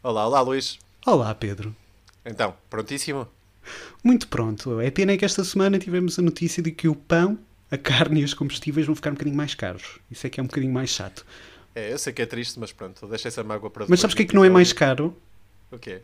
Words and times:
Olá, 0.00 0.26
olá 0.28 0.40
Luís. 0.40 0.78
Olá, 1.04 1.34
Pedro. 1.34 1.74
Então, 2.24 2.54
prontíssimo? 2.70 3.26
Muito 4.02 4.28
pronto. 4.28 4.80
É 4.80 4.92
pena 4.92 5.16
que 5.16 5.24
esta 5.24 5.42
semana 5.42 5.76
tivemos 5.76 6.16
a 6.20 6.22
notícia 6.22 6.62
de 6.62 6.70
que 6.70 6.86
o 6.86 6.94
pão, 6.94 7.36
a 7.68 7.76
carne 7.76 8.20
e 8.20 8.24
os 8.24 8.32
combustíveis 8.32 8.86
vão 8.86 8.94
ficar 8.94 9.10
um 9.10 9.14
bocadinho 9.14 9.36
mais 9.36 9.56
caros. 9.56 9.98
Isso 10.08 10.24
é 10.24 10.30
que 10.30 10.38
é 10.38 10.42
um 10.42 10.46
bocadinho 10.46 10.72
mais 10.72 10.90
chato. 10.90 11.26
É, 11.74 11.92
eu 11.92 11.98
sei 11.98 12.12
que 12.12 12.22
é 12.22 12.26
triste, 12.26 12.60
mas 12.60 12.70
pronto, 12.70 13.08
deixa 13.08 13.26
essa 13.26 13.42
mágoa 13.42 13.70
para 13.70 13.86
Mas 13.88 13.98
sabes 13.98 14.14
o 14.14 14.16
que 14.16 14.22
é 14.22 14.26
que 14.26 14.34
não 14.36 14.44
é 14.44 14.48
mais 14.48 14.72
caro? 14.72 15.16
O 15.70 15.78
quê? 15.78 16.00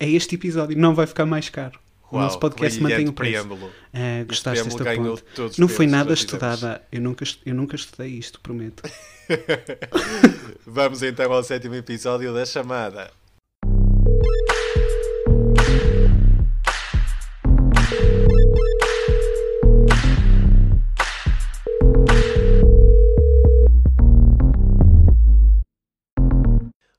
É 0.00 0.08
este 0.08 0.34
episódio, 0.34 0.76
não 0.76 0.92
vai 0.92 1.06
ficar 1.06 1.24
mais 1.24 1.48
caro. 1.48 1.78
Uau, 2.12 2.22
o 2.22 2.24
nosso 2.24 2.40
podcast 2.40 2.80
mantém 2.80 3.08
o 3.08 3.12
preço. 3.12 3.44
preâmbulo. 3.44 3.70
Ah, 3.94 4.24
gostaste 4.26 4.64
desta 4.64 4.82
ganhou 4.82 5.16
ponte? 5.16 5.24
todos 5.34 5.52
os 5.52 5.58
Não 5.58 5.68
foi 5.68 5.86
nada 5.86 6.12
estudada. 6.12 6.82
Eu 6.90 7.00
nunca, 7.00 7.24
eu 7.46 7.54
nunca 7.54 7.76
estudei 7.76 8.08
isto, 8.10 8.40
prometo. 8.40 8.82
Vamos 10.66 11.02
então 11.02 11.32
ao 11.32 11.44
sétimo 11.44 11.76
episódio 11.76 12.32
da 12.34 12.44
chamada. 12.44 13.12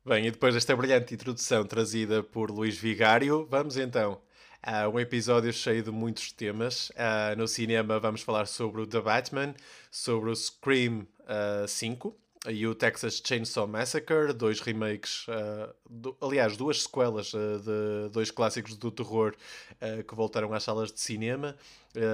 Bem, 0.05 0.25
e 0.25 0.31
depois 0.31 0.55
desta 0.55 0.75
brilhante 0.75 1.13
introdução 1.13 1.63
trazida 1.63 2.23
por 2.23 2.49
Luís 2.49 2.75
Vigário, 2.75 3.47
vamos 3.49 3.77
então 3.77 4.19
a 4.61 4.89
um 4.89 4.99
episódio 4.99 5.53
cheio 5.53 5.83
de 5.83 5.91
muitos 5.91 6.31
temas. 6.31 6.91
Ah, 6.97 7.35
no 7.37 7.47
cinema 7.47 7.99
vamos 7.99 8.21
falar 8.21 8.47
sobre 8.47 8.81
o 8.81 8.87
The 8.87 9.01
Batman, 9.01 9.53
sobre 9.91 10.31
o 10.31 10.35
Scream 10.35 11.07
ah, 11.27 11.65
5 11.67 12.17
e 12.47 12.65
o 12.65 12.73
Texas 12.73 13.21
Chainsaw 13.23 13.67
Massacre, 13.67 14.31
dois 14.33 14.61
remakes, 14.61 15.25
ah, 15.27 15.73
do- 15.89 16.15
aliás, 16.21 16.55
duas 16.55 16.83
sequelas 16.83 17.33
ah, 17.35 17.57
de 17.59 18.09
dois 18.11 18.31
clássicos 18.31 18.77
do 18.77 18.89
terror 18.91 19.35
ah, 19.81 20.01
que 20.03 20.15
voltaram 20.15 20.53
às 20.53 20.63
salas 20.63 20.91
de 20.91 20.99
cinema 21.01 21.55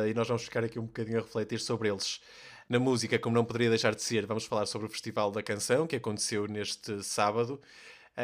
e 0.07 0.13
nós 0.13 0.27
vamos 0.27 0.43
ficar 0.43 0.63
aqui 0.63 0.79
um 0.79 0.85
bocadinho 0.85 1.19
a 1.19 1.21
refletir 1.21 1.59
sobre 1.59 1.89
eles. 1.89 2.19
Na 2.67 2.79
música, 2.79 3.19
como 3.19 3.35
não 3.35 3.45
poderia 3.45 3.69
deixar 3.69 3.93
de 3.93 4.01
ser, 4.01 4.25
vamos 4.25 4.45
falar 4.45 4.65
sobre 4.65 4.87
o 4.87 4.89
Festival 4.89 5.29
da 5.31 5.43
Canção, 5.43 5.85
que 5.85 5.95
aconteceu 5.97 6.47
neste 6.47 7.03
sábado. 7.03 7.61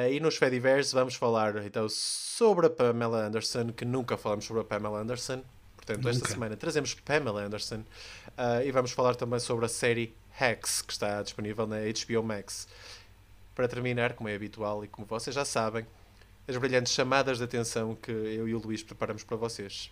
E 0.09 0.19
nos 0.21 0.37
Fediverse 0.37 0.93
vamos 0.95 1.13
falar 1.15 1.63
então 1.65 1.87
sobre 1.89 2.65
a 2.65 2.69
Pamela 2.69 3.25
Anderson, 3.27 3.71
que 3.73 3.85
nunca 3.85 4.17
falamos 4.17 4.45
sobre 4.45 4.61
a 4.61 4.65
Pamela 4.65 4.99
Anderson. 5.01 5.43
Portanto, 5.75 6.07
esta 6.07 6.19
Nunca. 6.21 6.31
semana 6.33 6.55
trazemos 6.57 6.93
Pamela 6.95 7.43
Anderson. 7.43 7.83
E 8.65 8.71
vamos 8.71 8.91
falar 8.91 9.15
também 9.15 9.39
sobre 9.39 9.65
a 9.65 9.69
série 9.69 10.15
Hacks, 10.31 10.81
que 10.81 10.93
está 10.93 11.21
disponível 11.21 11.67
na 11.67 11.77
HBO 11.77 12.23
Max. 12.23 12.67
Para 13.53 13.67
terminar, 13.67 14.13
como 14.13 14.29
é 14.29 14.35
habitual 14.35 14.83
e 14.83 14.87
como 14.87 15.05
vocês 15.05 15.35
já 15.35 15.45
sabem, 15.45 15.85
as 16.47 16.57
brilhantes 16.57 16.93
chamadas 16.93 17.37
de 17.37 17.43
atenção 17.43 17.95
que 17.95 18.11
eu 18.11 18.47
e 18.47 18.53
o 18.53 18.59
Luís 18.59 18.83
preparamos 18.83 19.23
para 19.23 19.37
vocês. 19.37 19.91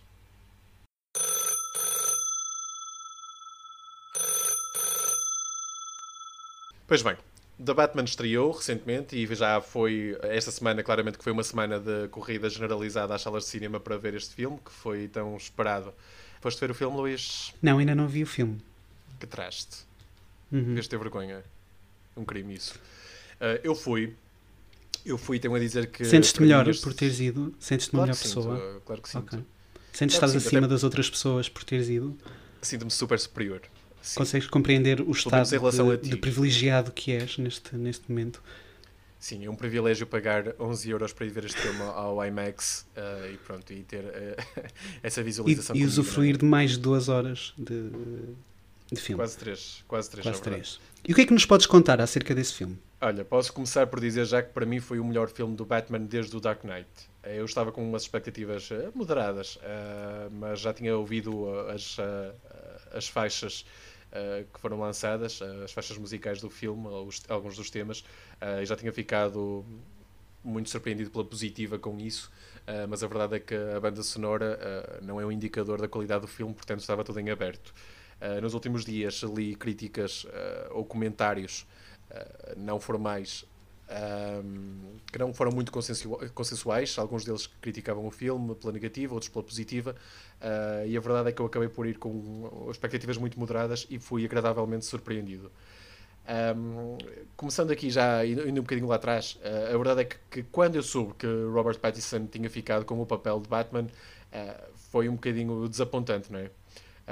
Pois 6.86 7.02
bem, 7.02 7.16
The 7.64 7.74
Batman 7.74 8.04
estreou 8.04 8.50
recentemente 8.50 9.14
e 9.14 9.34
já 9.34 9.60
foi 9.60 10.18
esta 10.22 10.50
semana, 10.50 10.82
claramente 10.82 11.18
que 11.18 11.22
foi 11.22 11.32
uma 11.32 11.44
semana 11.44 11.78
de 11.78 12.08
corrida 12.08 12.48
generalizada 12.48 13.14
às 13.14 13.22
salas 13.22 13.44
de 13.44 13.50
cinema 13.50 13.78
para 13.78 13.96
ver 13.96 14.14
este 14.14 14.34
filme, 14.34 14.58
que 14.64 14.72
foi 14.72 15.06
tão 15.06 15.36
esperado. 15.36 15.94
Foste 16.40 16.58
ver 16.58 16.70
o 16.70 16.74
filme, 16.74 16.96
Luís? 16.96 17.54
Não, 17.60 17.78
ainda 17.78 17.94
não 17.94 18.08
vi 18.08 18.22
o 18.22 18.26
filme. 18.26 18.60
Que 19.20 19.26
traste. 19.26 19.89
Uhum. 20.52 20.62
Devias 20.64 20.88
ter 20.88 20.98
vergonha. 20.98 21.42
Um 22.16 22.24
crime 22.24 22.54
isso. 22.54 22.74
Ah, 23.40 23.58
eu 23.62 23.74
fui. 23.74 24.14
Eu 25.04 25.16
fui, 25.16 25.38
tenho 25.38 25.54
a 25.54 25.58
dizer 25.58 25.86
que. 25.90 26.04
Sentes-te 26.04 26.40
melhor 26.42 26.68
este- 26.68 26.82
por 26.82 26.92
teres 26.92 27.20
ido? 27.20 27.54
Sentes-te 27.58 27.90
Claro 27.92 28.02
melhor 28.06 28.16
que 28.20 28.28
sinto, 28.28 28.36
pessoa? 28.36 28.76
ah, 28.76 28.80
claro 28.84 29.02
que 29.02 29.08
sinto. 29.08 29.34
Ok. 29.36 29.44
Sentes 29.92 30.16
Claro 30.18 30.30
estás 30.30 30.42
sim, 30.42 30.48
acima 30.48 30.66
até- 30.66 30.74
das 30.74 30.84
outras 30.84 31.08
pessoas 31.10 31.48
por 31.48 31.64
teres 31.64 31.88
ido? 31.88 32.16
Sinto-me 32.62 32.90
super 32.90 33.18
superior. 33.18 33.62
Sim. 34.02 34.18
Consegues 34.18 34.46
compreender 34.48 35.00
o 35.00 35.10
estado 35.12 35.46
em 35.54 35.96
de, 35.98 36.10
de 36.10 36.16
privilegiado 36.16 36.90
que 36.92 37.12
és 37.12 37.36
neste, 37.38 37.76
neste 37.76 38.10
momento? 38.10 38.42
Sim, 39.18 39.44
é 39.44 39.50
um 39.50 39.54
privilégio 39.54 40.06
pagar 40.06 40.54
11 40.58 40.88
euros 40.88 41.12
para 41.12 41.26
ir 41.26 41.30
ver 41.30 41.44
este 41.44 41.60
filme 41.60 41.82
ao 41.82 42.24
IMAX 42.24 42.86
ah, 42.96 43.28
e 43.30 43.36
pronto, 43.36 43.70
e 43.72 43.82
ter 43.82 44.04
ah, 44.06 44.70
essa 45.02 45.20
E, 45.20 45.24
visualização. 45.24 45.76
e 45.76 45.80
comigo, 45.80 45.88
usufruir 45.90 46.36
de 46.38 46.44
mais 46.46 46.72
de 46.72 46.78
duas 46.78 47.08
horas 47.10 47.52
de, 47.58 47.90
de 48.92 49.00
é? 49.00 49.02
filme. 49.02 49.20
Quase 49.22 49.38
três. 49.38 49.84
Quase 49.88 50.10
três, 50.10 50.26
Quase 50.26 50.40
verdade. 50.42 50.62
três. 50.62 50.80
E 51.06 51.12
o 51.12 51.14
que 51.14 51.22
é 51.22 51.26
que 51.26 51.32
nos 51.32 51.46
podes 51.46 51.66
contar 51.66 52.00
acerca 52.00 52.34
desse 52.34 52.54
filme? 52.54 52.78
Olha, 53.00 53.24
posso 53.24 53.52
começar 53.52 53.86
por 53.86 53.98
dizer 54.00 54.26
já 54.26 54.42
que 54.42 54.52
para 54.52 54.66
mim 54.66 54.78
foi 54.80 54.98
o 55.00 55.04
melhor 55.04 55.28
filme 55.30 55.56
do 55.56 55.64
Batman 55.64 56.00
desde 56.00 56.36
o 56.36 56.40
Dark 56.40 56.62
Knight. 56.64 56.88
Eh, 57.22 57.38
Eu 57.40 57.44
estava 57.46 57.72
com 57.72 57.82
umas 57.82 58.02
expectativas 58.02 58.70
eh, 58.70 58.90
moderadas, 58.94 59.58
eh, 59.62 60.28
mas 60.32 60.60
já 60.60 60.72
tinha 60.74 60.94
ouvido 60.96 61.48
as, 61.70 61.96
as 62.92 63.08
faixas 63.08 63.64
que 64.52 64.58
foram 64.60 64.80
lançadas, 64.80 65.40
as 65.64 65.70
faixas 65.70 65.96
musicais 65.96 66.40
do 66.40 66.50
filme, 66.50 66.88
alguns 67.28 67.56
dos 67.56 67.70
temas, 67.70 68.02
e 68.60 68.66
já 68.66 68.74
tinha 68.74 68.92
ficado 68.92 69.64
muito 70.42 70.68
surpreendido 70.68 71.10
pela 71.10 71.24
positiva 71.24 71.78
com 71.78 71.96
isso. 71.98 72.28
eh, 72.66 72.86
mas 72.88 73.02
a 73.04 73.06
verdade 73.06 73.36
é 73.36 73.40
que 73.40 73.54
a 73.54 73.78
banda 73.78 74.02
sonora 74.02 74.58
eh, 74.60 74.98
não 75.02 75.20
é 75.20 75.24
um 75.24 75.30
indicador 75.30 75.80
da 75.80 75.86
qualidade 75.88 76.22
do 76.22 76.26
filme, 76.26 76.52
portanto 76.52 76.80
estava 76.80 77.04
tudo 77.04 77.20
em 77.20 77.30
aberto. 77.30 77.72
Eh, 78.20 78.40
nos 78.40 78.52
últimos 78.54 78.84
dias 78.84 79.22
li 79.22 79.54
críticas 79.54 80.26
eh, 80.30 80.68
ou 80.72 80.84
comentários 80.84 81.66
eh, 82.10 82.54
não 82.56 82.78
formais 82.78 83.46
ahm, 83.88 84.98
que 85.10 85.18
não 85.18 85.32
foram 85.32 85.50
muito 85.52 85.72
consensu- 85.72 86.18
consensuais. 86.34 86.98
Alguns 86.98 87.24
deles 87.24 87.46
criticavam 87.46 88.06
o 88.06 88.10
filme 88.10 88.54
pela 88.54 88.72
negativa, 88.72 89.14
outros 89.14 89.30
pela 89.30 89.42
positiva. 89.44 89.96
e 90.86 90.96
a 90.96 91.00
verdade 91.00 91.30
é 91.30 91.32
que 91.32 91.40
eu 91.42 91.46
acabei 91.46 91.68
por 91.68 91.86
ir 91.86 91.98
com 91.98 92.68
expectativas 92.70 93.16
muito 93.16 93.38
moderadas 93.38 93.86
e 93.90 93.98
fui 93.98 94.24
agradavelmente 94.24 94.84
surpreendido. 94.86 95.50
Ahm, 96.26 96.98
começando 97.36 97.70
aqui 97.72 97.90
já, 97.90 98.24
indo 98.24 98.42
um 98.48 98.62
bocadinho 98.62 98.86
lá 98.88 98.96
atrás, 98.96 99.38
a 99.42 99.76
verdade 99.76 100.02
é 100.02 100.04
que, 100.04 100.16
que 100.30 100.42
quando 100.44 100.76
eu 100.76 100.82
soube 100.82 101.14
que 101.14 101.26
Robert 101.26 101.78
Pattinson 101.80 102.26
tinha 102.26 102.48
ficado 102.50 102.84
com 102.84 103.00
o 103.00 103.06
papel 103.06 103.40
de 103.40 103.48
Batman, 103.48 103.86
foi 104.90 105.08
um 105.08 105.14
bocadinho 105.14 105.68
desapontante, 105.68 106.30
não 106.32 106.38
é? 106.40 106.50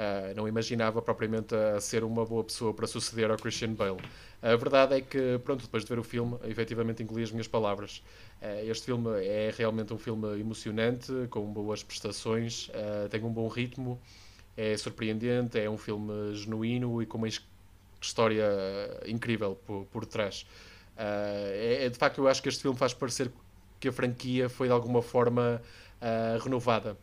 Ah, 0.01 0.33
não 0.35 0.47
imaginava 0.47 1.01
propriamente 1.01 1.53
a 1.53 1.81
ser 1.81 2.03
uma 2.05 2.25
boa 2.25 2.41
pessoa 2.43 2.73
para 2.73 2.87
suceder 2.87 3.29
ao 3.29 3.37
Christian 3.37 3.73
Bale. 3.73 3.97
A 4.41 4.55
verdade 4.55 4.95
é 4.95 5.01
que, 5.01 5.37
pronto, 5.43 5.63
depois 5.63 5.83
de 5.83 5.89
ver 5.89 5.99
o 5.99 6.03
filme, 6.03 6.37
efetivamente 6.45 7.03
engoli 7.03 7.23
as 7.23 7.31
minhas 7.31 7.47
palavras. 7.49 8.01
Ah, 8.41 8.63
este 8.63 8.85
filme 8.85 9.09
é 9.25 9.51
realmente 9.57 9.93
um 9.93 9.97
filme 9.97 10.39
emocionante, 10.39 11.11
com 11.29 11.51
boas 11.51 11.83
prestações, 11.83 12.69
ah, 12.73 13.09
tem 13.09 13.21
um 13.23 13.33
bom 13.33 13.47
ritmo, 13.49 13.99
é 14.55 14.75
surpreendente, 14.77 15.59
é 15.59 15.69
um 15.69 15.77
filme 15.77 16.35
genuíno 16.35 17.01
e 17.01 17.05
com 17.05 17.17
uma 17.17 17.27
his- 17.27 17.41
história 18.01 18.45
incrível 19.05 19.55
por, 19.65 19.85
por 19.87 20.05
trás. 20.05 20.45
É, 20.97 21.85
é- 21.85 21.89
de 21.89 21.97
facto, 21.97 22.19
eu 22.19 22.27
acho 22.27 22.41
que 22.41 22.49
este 22.49 22.61
filme 22.61 22.77
faz 22.77 22.93
parecer 22.93 23.31
que 23.79 23.87
a 23.89 23.91
franquia 23.91 24.49
foi 24.49 24.67
de 24.67 24.73
alguma 24.73 25.01
forma 25.01 25.61
renovada. 26.41 26.97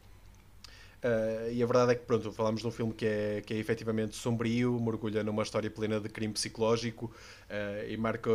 Uh, 1.06 1.52
e 1.52 1.62
a 1.62 1.66
verdade 1.66 1.92
é 1.92 1.94
que, 1.94 2.04
pronto, 2.04 2.32
falamos 2.32 2.62
de 2.62 2.66
um 2.66 2.70
filme 2.72 2.92
que 2.92 3.06
é, 3.06 3.40
que 3.40 3.54
é 3.54 3.58
efetivamente 3.58 4.16
sombrio, 4.16 4.80
mergulha 4.80 5.22
numa 5.22 5.44
história 5.44 5.70
plena 5.70 6.00
de 6.00 6.08
crime 6.08 6.32
psicológico 6.32 7.06
uh, 7.06 7.88
e 7.88 7.96
marca, 7.96 8.28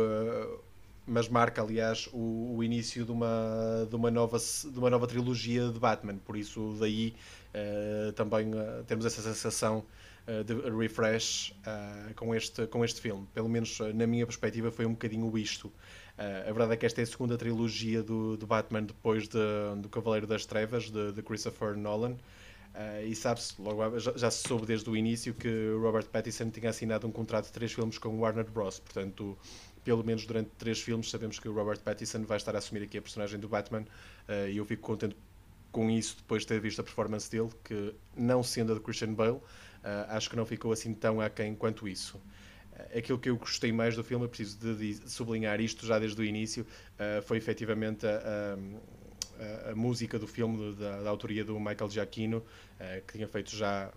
mas 1.06 1.28
marca, 1.28 1.60
aliás, 1.60 2.08
o, 2.14 2.54
o 2.56 2.64
início 2.64 3.04
de 3.04 3.12
uma, 3.12 3.86
de, 3.90 3.94
uma 3.94 4.10
nova, 4.10 4.38
de 4.38 4.78
uma 4.78 4.88
nova 4.88 5.06
trilogia 5.06 5.68
de 5.68 5.78
Batman. 5.78 6.16
Por 6.16 6.34
isso, 6.34 6.74
daí 6.80 7.14
uh, 7.54 8.12
também 8.12 8.52
temos 8.86 9.04
essa 9.04 9.20
sensação 9.20 9.84
de 10.46 10.54
refresh 10.70 11.52
uh, 11.66 12.14
com, 12.14 12.32
este, 12.32 12.64
com 12.68 12.84
este 12.84 13.00
filme. 13.00 13.26
Pelo 13.34 13.48
menos, 13.48 13.80
na 13.92 14.06
minha 14.06 14.24
perspectiva, 14.24 14.70
foi 14.70 14.86
um 14.86 14.92
bocadinho 14.92 15.36
isto. 15.36 15.66
Uh, 15.66 16.48
a 16.48 16.52
verdade 16.52 16.74
é 16.74 16.76
que 16.76 16.86
esta 16.86 17.00
é 17.00 17.04
a 17.04 17.06
segunda 17.06 17.36
trilogia 17.36 18.02
do, 18.02 18.36
do 18.36 18.46
Batman 18.46 18.84
depois 18.84 19.28
de, 19.28 19.38
do 19.78 19.88
Cavaleiro 19.88 20.26
das 20.26 20.46
Trevas, 20.46 20.90
de, 20.90 21.12
de 21.12 21.22
Christopher 21.22 21.76
Nolan. 21.76 22.16
Uh, 22.74 23.04
e 23.06 23.14
sabe-se, 23.14 23.60
logo 23.60 23.98
já, 23.98 24.12
já 24.16 24.30
se 24.30 24.48
soube 24.48 24.64
desde 24.64 24.88
o 24.88 24.96
início 24.96 25.34
que 25.34 25.48
Robert 25.78 26.06
Pattinson 26.06 26.48
tinha 26.50 26.70
assinado 26.70 27.06
um 27.06 27.12
contrato 27.12 27.46
de 27.46 27.52
três 27.52 27.70
filmes 27.72 27.98
com 27.98 28.18
Warner 28.18 28.50
Bros. 28.50 28.78
Portanto, 28.78 29.36
pelo 29.84 30.02
menos 30.02 30.24
durante 30.24 30.50
três 30.56 30.80
filmes, 30.80 31.10
sabemos 31.10 31.38
que 31.38 31.48
o 31.48 31.52
Robert 31.52 31.80
Pattinson 31.80 32.22
vai 32.24 32.38
estar 32.38 32.54
a 32.54 32.58
assumir 32.58 32.82
aqui 32.82 32.96
a 32.96 33.02
personagem 33.02 33.38
do 33.38 33.48
Batman. 33.48 33.82
uh, 33.82 34.48
e 34.50 34.56
eu 34.56 34.64
fico 34.64 34.82
contente 34.82 35.14
com 35.70 35.90
isso 35.90 36.16
depois 36.16 36.42
de 36.42 36.48
ter 36.48 36.60
visto 36.60 36.80
a 36.80 36.84
performance 36.84 37.30
dele, 37.30 37.50
que 37.62 37.94
não 38.16 38.42
sendo 38.42 38.72
a 38.72 38.74
de 38.74 38.80
Christian 38.80 39.12
Bale, 39.12 39.36
uh, 39.36 39.42
acho 40.08 40.30
que 40.30 40.36
não 40.36 40.46
ficou 40.46 40.72
assim 40.72 40.94
tão 40.94 41.20
aquém 41.20 41.54
quanto 41.54 41.86
isso. 41.86 42.20
Aquilo 42.96 43.18
que 43.18 43.28
eu 43.28 43.36
gostei 43.36 43.70
mais 43.70 43.96
do 43.96 44.02
filme, 44.02 44.24
eu 44.24 44.28
preciso 44.30 44.58
de 44.58 44.94
di- 44.94 45.08
sublinhar 45.08 45.60
isto 45.60 45.86
já 45.86 45.98
desde 45.98 46.20
o 46.20 46.24
início, 46.24 46.66
foi 47.22 47.36
efetivamente 47.36 48.06
a, 48.06 48.16
a- 48.16 48.56
a- 49.70 49.74
música 49.74 50.18
do 50.18 50.26
filme 50.26 50.74
da, 50.76 51.02
da 51.02 51.10
autoria 51.10 51.44
do 51.44 51.58
Michael 51.58 51.90
Giacchino, 51.90 52.42
eh, 52.78 53.02
que 53.06 53.14
tinha 53.14 53.28
feito 53.28 53.54
já 53.54 53.92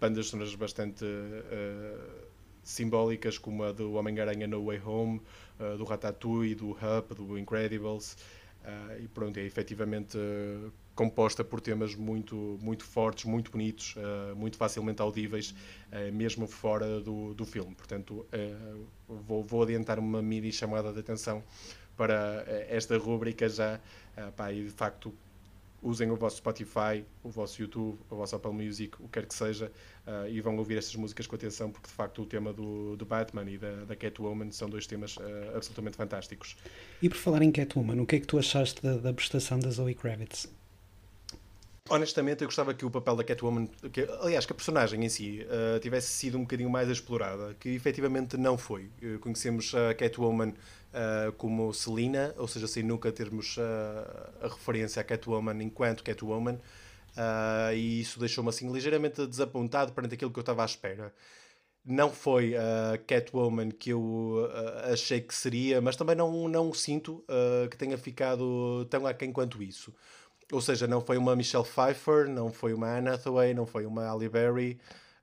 bandas 0.00 0.26
sonoras 0.28 0.54
bastante 0.54 1.04
eh, 1.04 1.98
simbólicas, 2.62 3.38
como 3.38 3.64
a 3.64 3.72
do 3.72 3.94
Homem-Aranha 3.94 4.46
No 4.46 4.64
Way 4.64 4.80
Home, 4.84 5.20
eh, 5.58 5.76
do 5.76 5.84
Ratatouille, 5.84 6.54
do 6.54 6.70
Up, 6.72 7.14
do 7.14 7.38
Incredibles. 7.38 8.16
Uh, 8.64 9.02
e 9.02 9.08
pronto, 9.08 9.36
é 9.36 9.42
efetivamente 9.42 10.16
uh, 10.16 10.72
composta 10.94 11.44
por 11.44 11.60
temas 11.60 11.94
muito, 11.94 12.58
muito 12.62 12.82
fortes, 12.82 13.26
muito 13.26 13.50
bonitos, 13.50 13.94
uh, 13.96 14.34
muito 14.34 14.56
facilmente 14.56 15.02
audíveis, 15.02 15.54
mesmo 16.14 16.46
fora 16.46 16.98
do, 17.00 17.34
do 17.34 17.44
filme. 17.44 17.74
Portanto, 17.74 18.26
vou, 19.06 19.44
vou 19.44 19.62
adiantar 19.62 19.98
uma 19.98 20.22
mini 20.22 20.50
chamada 20.50 20.92
de 20.92 21.00
atenção 21.00 21.42
para 21.96 22.44
esta 22.68 22.96
rúbrica 22.98 23.48
já, 23.48 23.80
pá, 24.36 24.52
e 24.52 24.64
de 24.64 24.70
facto 24.70 25.12
usem 25.84 26.10
o 26.10 26.16
vosso 26.16 26.38
Spotify, 26.38 27.04
o 27.22 27.28
vosso 27.28 27.60
YouTube, 27.60 27.98
o 28.08 28.16
vosso 28.16 28.34
Apple 28.34 28.52
Music, 28.52 28.96
o 28.98 29.04
que 29.04 29.20
quer 29.20 29.26
que 29.26 29.34
seja, 29.34 29.70
uh, 30.06 30.26
e 30.28 30.40
vão 30.40 30.56
ouvir 30.56 30.78
estas 30.78 30.96
músicas 30.96 31.26
com 31.26 31.36
atenção, 31.36 31.70
porque 31.70 31.86
de 31.86 31.92
facto 31.92 32.22
o 32.22 32.26
tema 32.26 32.52
do, 32.52 32.96
do 32.96 33.04
Batman 33.04 33.48
e 33.48 33.58
da, 33.58 33.84
da 33.84 33.94
Catwoman 33.94 34.50
são 34.50 34.68
dois 34.68 34.86
temas 34.86 35.16
uh, 35.18 35.20
absolutamente 35.54 35.96
fantásticos. 35.96 36.56
E 37.02 37.08
por 37.08 37.18
falar 37.18 37.42
em 37.42 37.52
Catwoman, 37.52 38.00
o 38.00 38.06
que 38.06 38.16
é 38.16 38.20
que 38.20 38.26
tu 38.26 38.38
achaste 38.38 38.82
da, 38.82 38.96
da 38.96 39.12
prestação 39.12 39.58
da 39.58 39.70
Zoe 39.70 39.94
Kravitz? 39.94 40.48
Honestamente, 41.90 42.40
eu 42.40 42.48
gostava 42.48 42.72
que 42.72 42.86
o 42.86 42.90
papel 42.90 43.14
da 43.14 43.22
Catwoman, 43.22 43.66
que, 43.92 44.08
aliás, 44.22 44.46
que 44.46 44.52
a 44.52 44.54
personagem 44.54 45.04
em 45.04 45.08
si 45.10 45.42
uh, 45.42 45.78
tivesse 45.80 46.08
sido 46.08 46.38
um 46.38 46.40
bocadinho 46.40 46.70
mais 46.70 46.88
explorada, 46.88 47.54
que 47.60 47.68
efetivamente 47.68 48.38
não 48.38 48.56
foi. 48.56 48.88
Uh, 49.02 49.18
conhecemos 49.18 49.74
a 49.74 49.92
Catwoman 49.92 50.54
uh, 50.94 51.32
como 51.32 51.72
Selina, 51.74 52.34
ou 52.38 52.48
seja, 52.48 52.66
sem 52.66 52.82
nunca 52.82 53.12
termos 53.12 53.56
a 54.40 54.48
referência 54.48 55.00
à 55.00 55.04
Catwoman 55.04 55.62
enquanto 55.62 56.02
Catwoman, 56.04 56.58
e 57.74 58.00
isso 58.00 58.18
deixou-me 58.18 58.50
assim 58.50 58.72
ligeiramente 58.72 59.26
desapontado 59.26 59.92
perante 59.92 60.14
aquilo 60.14 60.30
que 60.30 60.38
eu 60.38 60.42
estava 60.42 60.62
à 60.62 60.64
espera. 60.64 61.12
Não 61.84 62.10
foi 62.10 62.56
a 62.56 62.98
Catwoman 63.06 63.70
que 63.70 63.90
eu 63.90 64.48
achei 64.90 65.20
que 65.20 65.34
seria, 65.34 65.80
mas 65.80 65.96
também 65.96 66.16
não, 66.16 66.48
não 66.48 66.72
sinto 66.72 67.24
que 67.70 67.76
tenha 67.76 67.98
ficado 67.98 68.86
tão 68.90 69.06
aquém 69.06 69.32
quanto 69.32 69.62
isso. 69.62 69.94
Ou 70.50 70.60
seja, 70.60 70.86
não 70.86 71.00
foi 71.00 71.16
uma 71.16 71.36
Michelle 71.36 71.64
Pfeiffer, 71.64 72.28
não 72.28 72.52
foi 72.52 72.74
uma 72.74 72.98
Anne 72.98 73.10
Hathaway, 73.10 73.54
não 73.54 73.66
foi 73.66 73.86
uma 73.86 74.04
Halle 74.04 74.28
Berry, 74.28 74.78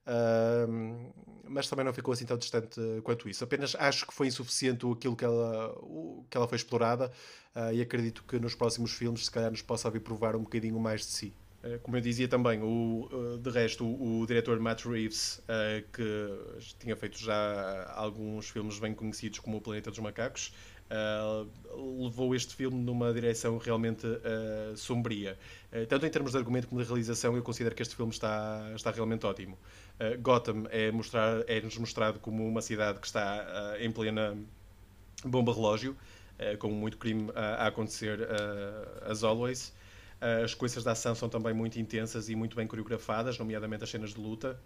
uh, 0.08 1.32
mas 1.52 1.68
também 1.68 1.86
não 1.86 1.94
ficou 1.94 2.14
assim 2.14 2.26
tão 2.26 2.38
distante 2.38 2.80
quanto 3.04 3.28
isso. 3.28 3.44
Apenas 3.44 3.76
acho 3.76 4.08
que 4.08 4.14
foi 4.14 4.28
insuficiente 4.28 4.86
aquilo 4.90 5.16
que 5.16 5.26
ela, 5.26 5.74
o, 5.80 6.26
que 6.30 6.38
ela 6.38 6.48
foi 6.48 6.56
explorada 6.56 7.12
uh, 7.56 7.74
e 7.74 7.82
acredito 7.82 8.24
que 8.24 8.40
nos 8.40 8.56
próximos 8.56 8.94
filmes, 8.94 9.26
se 9.26 9.32
calhar, 9.32 9.52
nos 9.52 9.62
possa 9.62 9.90
vir 9.90 10.00
provar 10.00 10.36
um 10.36 10.44
bocadinho 10.44 10.80
mais 10.80 11.02
de 11.02 11.08
si. 11.08 11.34
Uh, 11.62 11.78
como 11.80 11.98
eu 11.98 12.02
dizia 12.02 12.28
também, 12.28 12.62
o, 12.64 13.10
uh, 13.12 13.38
de 13.38 13.50
resto, 13.50 13.86
o, 13.86 14.22
o 14.22 14.26
diretor 14.26 14.60
Matt 14.60 14.86
Reeves, 14.86 15.42
que 15.92 16.74
tinha 16.80 16.96
feito 16.96 17.20
já 17.20 17.92
alguns 17.94 18.50
filmes 18.50 18.80
bem 18.80 18.94
conhecidos 18.94 19.40
como 19.40 19.58
O 19.58 19.62
Planeta 19.62 19.90
dos 19.90 20.00
Macacos, 20.00 20.54
Uh, 20.92 22.04
levou 22.04 22.36
este 22.36 22.54
filme 22.54 22.78
numa 22.84 23.14
direção 23.14 23.58
realmente 23.58 24.06
uh, 24.06 24.76
sombria. 24.76 25.40
Uh, 25.72 25.86
tanto 25.86 26.06
em 26.06 26.10
termos 26.10 26.34
de 26.34 26.38
argumento 26.38 26.68
como 26.68 26.82
de 26.82 26.88
realização, 26.88 27.34
eu 27.38 27.42
considero 27.42 27.74
que 27.74 27.82
este 27.82 27.96
filme 27.96 28.12
está, 28.12 28.70
está 28.76 28.92
realmente 28.92 29.26
ótimo. 29.26 29.58
Gotham 30.20 30.66
é, 30.70 30.92
mostrar, 30.92 31.48
é-nos 31.48 31.78
mostrado 31.78 32.20
como 32.20 32.46
uma 32.46 32.62
cidade 32.62 33.00
que 33.00 33.06
está 33.06 33.78
em 33.80 33.92
plena 33.92 34.36
bomba 35.24 35.54
relógio, 35.54 35.96
com 36.58 36.70
muito 36.72 36.98
crime 36.98 37.30
a 37.36 37.68
acontecer 37.68 38.28
as 39.04 39.24
always. 39.24 39.72
as 40.44 40.56
coisas 40.56 40.84
da 40.84 40.94
ação 40.94 41.14
são 41.14 41.30
também 41.30 41.54
muito 41.54 41.80
intensas 41.80 42.30
e 42.30 42.36
muito 42.36 42.56
bem 42.56 42.66
coreografadas, 42.66 43.38
nomeadamente 43.38 43.84
as 43.84 43.92
cenas 43.92 44.12
de 44.12 44.20
luta. 44.20 44.60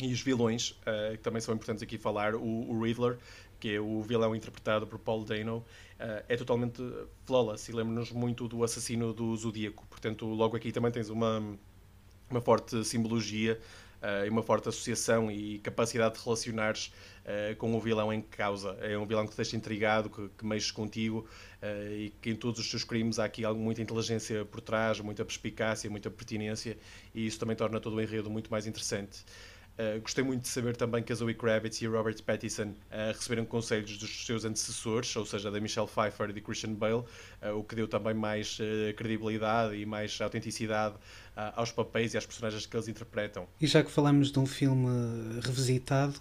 E 0.00 0.12
os 0.12 0.22
vilões, 0.22 0.70
uh, 0.70 1.12
que 1.12 1.18
também 1.18 1.40
são 1.40 1.54
importantes 1.54 1.82
aqui 1.82 1.98
falar, 1.98 2.34
o, 2.34 2.70
o 2.70 2.82
Riddler, 2.82 3.18
que 3.60 3.74
é 3.74 3.80
o 3.80 4.00
vilão 4.00 4.34
interpretado 4.34 4.86
por 4.86 4.98
Paul 4.98 5.24
Dano, 5.24 5.58
uh, 5.58 6.24
é 6.28 6.36
totalmente 6.36 6.82
flawless 7.26 7.70
e 7.70 7.74
lembra-nos 7.74 8.10
muito 8.10 8.48
do 8.48 8.64
assassino 8.64 9.12
do 9.12 9.36
Zodíaco. 9.36 9.86
Portanto, 9.88 10.24
logo 10.26 10.56
aqui 10.56 10.72
também 10.72 10.90
tens 10.90 11.10
uma, 11.10 11.42
uma 12.30 12.40
forte 12.40 12.82
simbologia 12.84 13.60
uh, 14.02 14.26
e 14.26 14.30
uma 14.30 14.42
forte 14.42 14.68
associação 14.68 15.30
e 15.30 15.58
capacidade 15.58 16.14
de 16.14 16.24
relacionares 16.24 16.92
uh, 17.24 17.54
com 17.56 17.76
o 17.76 17.80
vilão 17.80 18.10
em 18.10 18.22
causa. 18.22 18.76
É 18.80 18.96
um 18.96 19.06
vilão 19.06 19.26
que 19.26 19.32
te 19.32 19.36
deixa 19.36 19.54
intrigado, 19.54 20.08
que, 20.08 20.28
que 20.38 20.46
mexe 20.46 20.72
contigo 20.72 21.28
e 21.62 22.10
que 22.22 22.30
em 22.30 22.34
todos 22.34 22.58
os 22.58 22.70
seus 22.70 22.84
crimes 22.84 23.18
há 23.18 23.26
aqui 23.26 23.46
muita 23.48 23.82
inteligência 23.82 24.46
por 24.46 24.62
trás, 24.62 24.98
muita 24.98 25.26
perspicácia, 25.26 25.90
muita 25.90 26.10
pertinência 26.10 26.78
e 27.14 27.26
isso 27.26 27.38
também 27.38 27.54
torna 27.54 27.78
todo 27.78 27.96
o 27.96 28.00
enredo 28.00 28.30
muito 28.30 28.50
mais 28.50 28.66
interessante. 28.66 29.22
Uh, 29.78 29.98
gostei 30.02 30.22
muito 30.22 30.42
de 30.42 30.48
saber 30.48 30.76
também 30.76 31.02
que 31.02 31.10
a 31.10 31.16
Zoe 31.16 31.32
Kravitz 31.32 31.80
e 31.80 31.88
o 31.88 31.92
Robert 31.92 32.22
Pattinson 32.22 32.68
uh, 32.68 33.12
receberam 33.14 33.46
conselhos 33.46 33.96
dos 33.96 34.26
seus 34.26 34.44
antecessores, 34.44 35.16
ou 35.16 35.24
seja, 35.24 35.50
da 35.50 35.58
Michelle 35.58 35.86
Pfeiffer 35.86 36.28
e 36.28 36.32
de 36.34 36.40
Christian 36.42 36.74
Bale, 36.74 36.96
uh, 36.96 37.56
o 37.56 37.64
que 37.64 37.74
deu 37.74 37.88
também 37.88 38.12
mais 38.12 38.58
credibilidade 38.96 39.76
e 39.76 39.86
mais 39.86 40.20
autenticidade 40.20 40.96
aos 41.56 41.72
papéis 41.72 42.12
e 42.12 42.18
às 42.18 42.26
personagens 42.26 42.66
que 42.66 42.76
eles 42.76 42.88
interpretam. 42.88 43.46
E 43.58 43.66
já 43.66 43.82
que 43.82 43.90
falamos 43.90 44.30
de 44.30 44.38
um 44.38 44.44
filme 44.44 45.40
revisitado, 45.42 46.20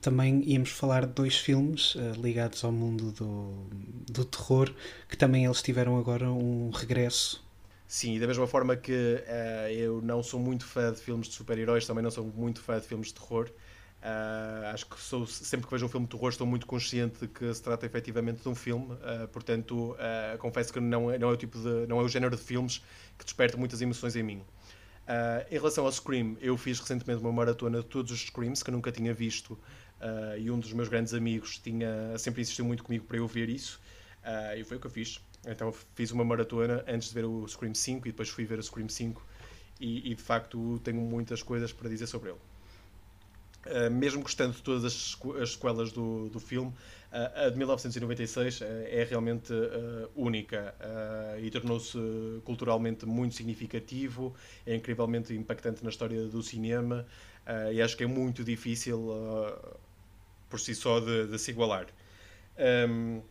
também 0.00 0.42
íamos 0.44 0.70
falar 0.70 1.06
de 1.06 1.12
dois 1.12 1.36
filmes 1.36 1.94
ligados 2.20 2.64
ao 2.64 2.72
mundo 2.72 3.12
do, 3.12 3.66
do 4.10 4.24
terror, 4.24 4.74
que 5.08 5.16
também 5.16 5.44
eles 5.44 5.62
tiveram 5.62 5.96
agora 5.96 6.30
um 6.30 6.70
regresso 6.70 7.44
Sim, 7.92 8.14
e 8.14 8.18
da 8.18 8.26
mesma 8.26 8.46
forma 8.46 8.74
que 8.74 8.90
uh, 8.90 9.68
eu 9.70 10.00
não 10.00 10.22
sou 10.22 10.40
muito 10.40 10.64
fã 10.64 10.90
de 10.90 10.98
filmes 10.98 11.28
de 11.28 11.34
super-heróis, 11.34 11.86
também 11.86 12.02
não 12.02 12.10
sou 12.10 12.24
muito 12.24 12.58
fã 12.62 12.80
de 12.80 12.86
filmes 12.86 13.08
de 13.08 13.14
terror. 13.14 13.50
Uh, 13.50 14.72
acho 14.72 14.86
que 14.86 14.98
sou, 14.98 15.26
sempre 15.26 15.66
que 15.66 15.72
vejo 15.74 15.84
um 15.84 15.90
filme 15.90 16.06
de 16.06 16.16
terror 16.16 16.30
estou 16.30 16.46
muito 16.46 16.66
consciente 16.66 17.20
de 17.20 17.28
que 17.28 17.52
se 17.52 17.62
trata 17.62 17.84
efetivamente 17.84 18.40
de 18.40 18.48
um 18.48 18.54
filme, 18.54 18.94
uh, 18.94 19.28
portanto 19.28 19.94
confesso 20.38 20.72
que 20.72 20.80
não 20.80 21.10
é, 21.10 21.18
não, 21.18 21.28
é 21.28 21.32
o 21.34 21.36
tipo 21.36 21.58
de, 21.58 21.86
não 21.86 22.00
é 22.00 22.02
o 22.02 22.08
género 22.08 22.34
de 22.34 22.42
filmes 22.42 22.82
que 23.18 23.26
desperta 23.26 23.58
muitas 23.58 23.82
emoções 23.82 24.16
em 24.16 24.22
mim. 24.22 24.42
em 25.50 25.54
relação 25.54 25.84
ao 25.84 25.92
Scream, 25.92 26.38
eu 26.40 26.56
fiz 26.56 26.80
recentemente 26.80 27.20
uma 27.20 27.30
maratona 27.30 27.80
de 27.80 27.86
todos 27.88 28.10
os 28.10 28.20
Screams 28.20 28.62
que 28.62 28.70
nunca 28.70 28.90
tinha 28.90 29.12
visto 29.12 29.58
e 30.38 30.50
um 30.50 30.58
dos 30.58 30.72
meus 30.72 30.88
grandes 30.88 31.12
amigos 31.12 31.58
tinha, 31.58 32.16
sempre 32.16 32.40
insistiu 32.40 32.64
muito 32.64 32.82
comigo 32.82 33.04
para 33.04 33.18
eu 33.18 33.28
ver 33.28 33.50
isso 33.50 33.78
e 34.56 34.64
foi 34.64 34.78
o 34.78 34.80
que 34.80 34.86
eu 34.86 34.90
fiz. 34.90 35.20
Então 35.46 35.72
fiz 35.94 36.10
uma 36.12 36.24
maratona 36.24 36.84
antes 36.86 37.08
de 37.08 37.14
ver 37.14 37.24
o 37.24 37.46
Scream 37.48 37.74
5 37.74 38.06
e 38.06 38.12
depois 38.12 38.28
fui 38.28 38.44
ver 38.44 38.58
o 38.58 38.62
Scream 38.62 38.88
5 38.88 39.24
e, 39.80 40.12
e 40.12 40.14
de 40.14 40.22
facto 40.22 40.80
tenho 40.84 41.00
muitas 41.00 41.42
coisas 41.42 41.72
para 41.72 41.88
dizer 41.88 42.06
sobre 42.06 42.30
ele. 42.30 42.38
Uh, 43.64 43.88
mesmo 43.88 44.22
gostando 44.22 44.54
de 44.54 44.62
todas 44.62 44.84
as, 44.84 45.16
as 45.40 45.52
sequelas 45.52 45.92
do, 45.92 46.28
do 46.28 46.40
filme, 46.40 46.70
uh, 47.12 47.46
a 47.46 47.48
de 47.48 47.56
1996 47.56 48.60
uh, 48.60 48.64
é 48.64 49.06
realmente 49.08 49.52
única 50.16 50.74
e 51.40 51.50
tornou-se 51.50 51.98
culturalmente 52.44 53.06
muito 53.06 53.34
significativo, 53.34 54.34
é 54.66 54.74
incrivelmente 54.74 55.32
impactante 55.32 55.82
na 55.84 55.90
história 55.90 56.26
do 56.26 56.42
cinema 56.42 57.06
e 57.72 57.80
acho 57.80 57.96
que 57.96 58.04
é 58.04 58.06
muito 58.06 58.44
difícil 58.44 59.08
por 60.48 60.60
si 60.60 60.74
só 60.74 61.00
de, 61.00 61.26
de 61.28 61.38
se 61.38 61.50
igualar. 61.50 61.86
Um, 62.58 63.22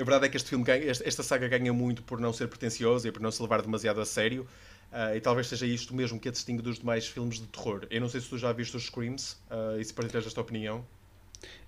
a 0.00 0.04
verdade 0.04 0.26
é 0.26 0.28
que 0.28 0.36
este 0.36 0.48
filme 0.48 0.64
ganha, 0.64 0.90
esta 0.90 1.22
saga 1.22 1.46
ganha 1.48 1.72
muito 1.72 2.02
por 2.02 2.18
não 2.18 2.32
ser 2.32 2.48
pretenciosa 2.48 3.08
e 3.08 3.12
por 3.12 3.20
não 3.20 3.30
se 3.30 3.42
levar 3.42 3.60
demasiado 3.60 4.00
a 4.00 4.06
sério. 4.06 4.46
Uh, 4.90 5.16
e 5.16 5.20
talvez 5.20 5.46
seja 5.46 5.64
isto 5.64 5.94
mesmo 5.94 6.20
que 6.20 6.28
a 6.28 6.32
distingue 6.32 6.62
dos 6.62 6.78
demais 6.78 7.06
filmes 7.06 7.38
de 7.38 7.46
terror. 7.46 7.86
Eu 7.90 8.00
não 8.00 8.08
sei 8.08 8.20
se 8.20 8.28
tu 8.28 8.36
já 8.36 8.52
viste 8.52 8.76
os 8.76 8.84
Screams 8.84 9.32
uh, 9.50 9.80
e 9.80 9.84
se 9.84 9.92
partilhas 9.92 10.26
esta 10.26 10.40
opinião. 10.40 10.84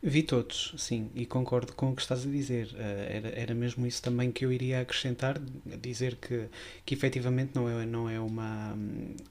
Vi 0.02 0.22
todos, 0.22 0.74
sim, 0.76 1.10
e 1.14 1.24
concordo 1.24 1.72
com 1.72 1.90
o 1.90 1.96
que 1.96 2.02
estás 2.02 2.26
a 2.26 2.30
dizer. 2.30 2.66
Uh, 2.74 2.76
era, 3.08 3.28
era 3.30 3.54
mesmo 3.54 3.86
isso 3.86 4.02
também 4.02 4.30
que 4.30 4.44
eu 4.44 4.52
iria 4.52 4.80
acrescentar, 4.80 5.40
dizer 5.80 6.16
que, 6.16 6.46
que 6.84 6.94
efetivamente 6.94 7.52
não 7.54 7.68
é, 7.68 7.86
não 7.86 8.08
é 8.08 8.20
uma, 8.20 8.76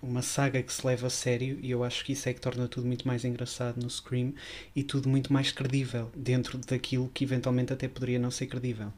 uma 0.01 0.21
saga 0.21 0.63
que 0.63 0.73
se 0.73 0.85
leva 0.85 1.07
a 1.07 1.09
sério, 1.09 1.59
e 1.61 1.69
eu 1.71 1.83
acho 1.83 2.03
que 2.03 2.13
isso 2.13 2.27
é 2.27 2.33
que 2.33 2.41
torna 2.41 2.67
tudo 2.67 2.87
muito 2.87 3.07
mais 3.07 3.23
engraçado 3.23 3.81
no 3.81 3.89
Scream 3.89 4.33
e 4.75 4.83
tudo 4.83 5.07
muito 5.09 5.31
mais 5.31 5.51
credível, 5.51 6.11
dentro 6.15 6.57
daquilo 6.57 7.09
que 7.13 7.23
eventualmente 7.23 7.71
até 7.71 7.87
poderia 7.87 8.19
não 8.19 8.31
ser 8.31 8.47
credível. 8.47 8.91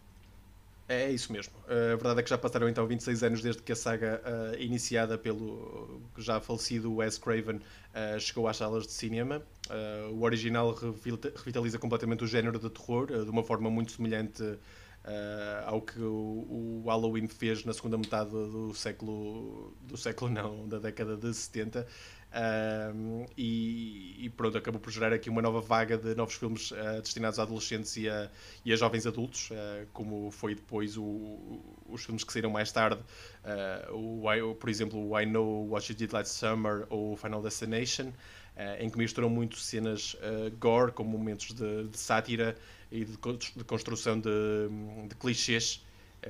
É 0.88 1.10
isso 1.12 1.34
mesmo. 1.34 1.54
Uh, 1.68 1.94
a 1.94 1.96
verdade 1.96 2.20
é 2.20 2.24
que 2.24 2.30
já 2.30 2.38
passaram 2.38 2.70
então 2.70 2.86
26 2.86 3.24
anos 3.24 3.42
desde 3.42 3.62
que 3.64 3.72
a 3.72 3.76
saga 3.76 4.22
uh, 4.24 4.62
iniciada 4.62 5.18
pelo 5.18 6.00
já 6.16 6.40
falecido 6.40 6.94
Wes 6.94 7.18
Craven 7.18 7.56
uh, 7.56 8.20
chegou 8.20 8.48
às 8.48 8.58
salas 8.58 8.86
de 8.86 8.92
cinema. 8.94 9.42
o 10.12 10.22
original 10.22 10.76
revitaliza 10.76 11.80
completamente 11.80 12.24
o 12.24 12.28
género 12.28 12.60
de 12.60 12.70
terror 12.70 13.08
de 13.08 13.30
uma 13.30 13.44
forma 13.44 13.70
muito 13.70 13.94
semelhante 13.94 14.44
ao 15.66 15.82
que 15.82 16.00
o, 16.00 16.84
o, 16.84 16.84
Halloween 16.86 17.28
fez 17.28 17.64
na 17.66 17.74
segunda 17.74 17.98
metade 17.98 18.32
do 18.32 18.74
século 18.76 19.76
do 19.82 19.98
século 19.98 20.32
não, 20.32 20.68
da 20.68 20.80
década 20.80 21.16
de 21.16 21.34
70 21.34 21.86
um, 22.36 23.26
e, 23.38 24.26
e, 24.26 24.30
pronto, 24.30 24.58
acabou 24.58 24.80
por 24.80 24.92
gerar 24.92 25.14
aqui 25.14 25.30
uma 25.30 25.42
nova 25.42 25.62
vaga 25.62 25.98
de 25.98 26.14
novos 26.16 26.36
filmes 26.36 26.72
uh, 26.72 27.02
destinados 27.02 27.40
a 27.40 27.44
adolescentes 27.44 27.96
e 27.96 28.10
a, 28.10 28.30
e 28.66 28.74
a 28.74 28.76
jovens 28.76 29.08
adultos, 29.08 29.50
uh, 29.52 29.88
como 29.94 30.30
foi 30.32 30.54
depois 30.54 30.98
o, 30.98 31.62
os 31.88 32.04
filmes 32.04 32.26
que 32.26 32.34
saíram 32.34 32.50
mais 32.50 32.74
tarde, 32.74 33.02
uh, 33.90 33.96
o, 33.96 34.56
por 34.56 34.70
exemplo, 34.70 35.00
o 35.00 35.18
I 35.18 35.26
Know 35.26 35.70
What 35.70 35.90
You 35.90 35.98
Did 35.98 36.12
Last 36.12 36.34
Summer 36.34 36.86
ou 36.90 37.16
Final 37.16 37.42
Destination, 37.42 38.12
em 38.80 38.90
que 38.90 38.98
misturam 38.98 39.30
muito 39.30 39.58
cenas 39.58 40.16
gore 40.62 40.94
com 40.94 41.04
momentos 41.04 41.54
de, 41.54 41.90
de 41.90 42.00
sátira 42.00 42.56
e 42.90 43.04
de, 43.04 43.12
de 43.12 43.64
construção 43.66 44.18
de, 44.18 44.30
de 45.10 45.16
clichês 45.16 45.86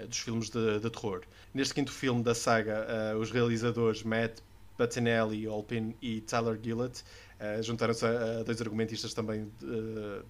dos 0.07 0.17
filmes 0.17 0.49
de, 0.49 0.79
de, 0.79 0.89
terror. 0.89 1.21
Neste 1.53 1.75
quinto 1.75 1.91
filme 1.91 2.23
da 2.23 2.33
saga, 2.33 2.83
os 3.19 3.29
realizadores 3.29 4.01
Matt 4.01 4.39
Bettinelli, 4.77 5.47
Olpin 5.47 5.95
e 6.01 6.21
Tyler 6.21 6.59
Gillett 6.61 7.03
uh, 7.39 7.61
juntaram-se 7.63 8.05
a, 8.05 8.39
a, 8.39 8.43
dois 8.43 8.61
argumentistas 8.61 9.13
também 9.13 9.51
de, 9.59 9.67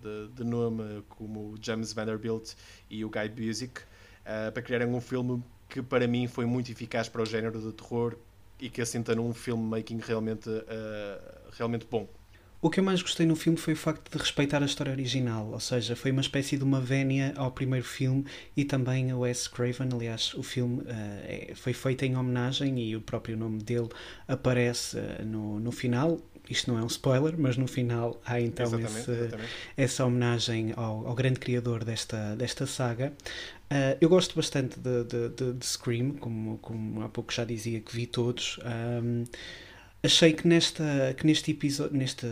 de, 0.01 0.27
de, 0.35 0.43
nome, 0.43 1.03
como 1.09 1.55
James 1.61 1.93
Vanderbilt 1.93 2.53
e 2.89 3.03
o 3.03 3.09
Guy 3.09 3.29
Busick, 3.29 3.81
uh, 3.81 4.51
para 4.51 4.61
criarem 4.61 4.87
um 4.87 5.01
filme 5.01 5.43
que 5.69 5.81
para 5.81 6.07
mim 6.07 6.27
foi 6.27 6.45
muito 6.45 6.71
eficaz 6.71 7.09
para 7.09 7.21
o 7.21 7.25
género 7.25 7.59
de 7.59 7.71
terror 7.73 8.15
e 8.59 8.69
que 8.69 8.81
assenta 8.81 9.15
num 9.15 9.33
filmmaking 9.33 9.99
realmente, 9.99 10.49
uh, 10.49 11.51
realmente 11.51 11.85
bom. 11.89 12.07
O 12.65 12.69
que 12.71 12.79
eu 12.79 12.83
mais 12.83 12.99
gostei 12.99 13.27
no 13.27 13.35
filme 13.35 13.59
foi 13.59 13.73
o 13.73 13.77
facto 13.77 14.11
de 14.11 14.17
respeitar 14.17 14.63
a 14.63 14.65
história 14.65 14.91
original, 14.91 15.51
ou 15.51 15.59
seja, 15.59 15.95
foi 15.95 16.09
uma 16.09 16.21
espécie 16.21 16.57
de 16.57 16.63
uma 16.63 16.81
vénia 16.81 17.31
ao 17.37 17.51
primeiro 17.51 17.85
filme 17.85 18.25
e 18.57 18.65
também 18.65 19.11
a 19.11 19.15
Wes 19.15 19.47
Craven. 19.47 19.89
Aliás, 19.93 20.33
o 20.33 20.41
filme 20.41 20.81
uh, 20.81 21.55
foi 21.55 21.73
feito 21.73 22.03
em 22.05 22.17
homenagem 22.17 22.79
e 22.79 22.95
o 22.95 23.01
próprio 23.01 23.37
nome 23.37 23.61
dele 23.61 23.89
aparece 24.27 24.97
uh, 24.97 25.23
no, 25.23 25.59
no 25.59 25.71
final. 25.71 26.19
Isto 26.49 26.71
não 26.71 26.79
é 26.79 26.83
um 26.83 26.87
spoiler, 26.87 27.35
mas 27.37 27.55
no 27.55 27.67
final 27.67 28.19
há 28.25 28.41
então 28.41 28.65
exatamente, 28.65 28.99
esse, 28.99 29.11
exatamente. 29.11 29.49
essa 29.77 30.03
homenagem 30.03 30.73
ao, 30.75 31.05
ao, 31.07 31.13
grande 31.13 31.39
criador 31.39 31.83
desta, 31.83 32.35
desta 32.35 32.65
saga. 32.65 33.13
Uh, 33.71 33.95
eu 34.01 34.09
gosto 34.09 34.35
bastante 34.35 34.79
de, 34.79 35.03
de, 35.03 35.29
de, 35.29 35.53
de 35.53 35.65
Scream, 35.67 36.13
como, 36.13 36.57
como 36.57 37.03
há 37.03 37.09
pouco 37.09 37.31
já 37.31 37.45
dizia 37.45 37.79
que 37.79 37.95
vi 37.95 38.07
todos. 38.07 38.59
Um, 38.65 39.23
achei 40.05 40.33
que 40.33 40.47
nesta 40.47 41.13
que 41.17 41.25
neste 41.25 41.51
episódio 41.51 41.97
neste 41.97 42.27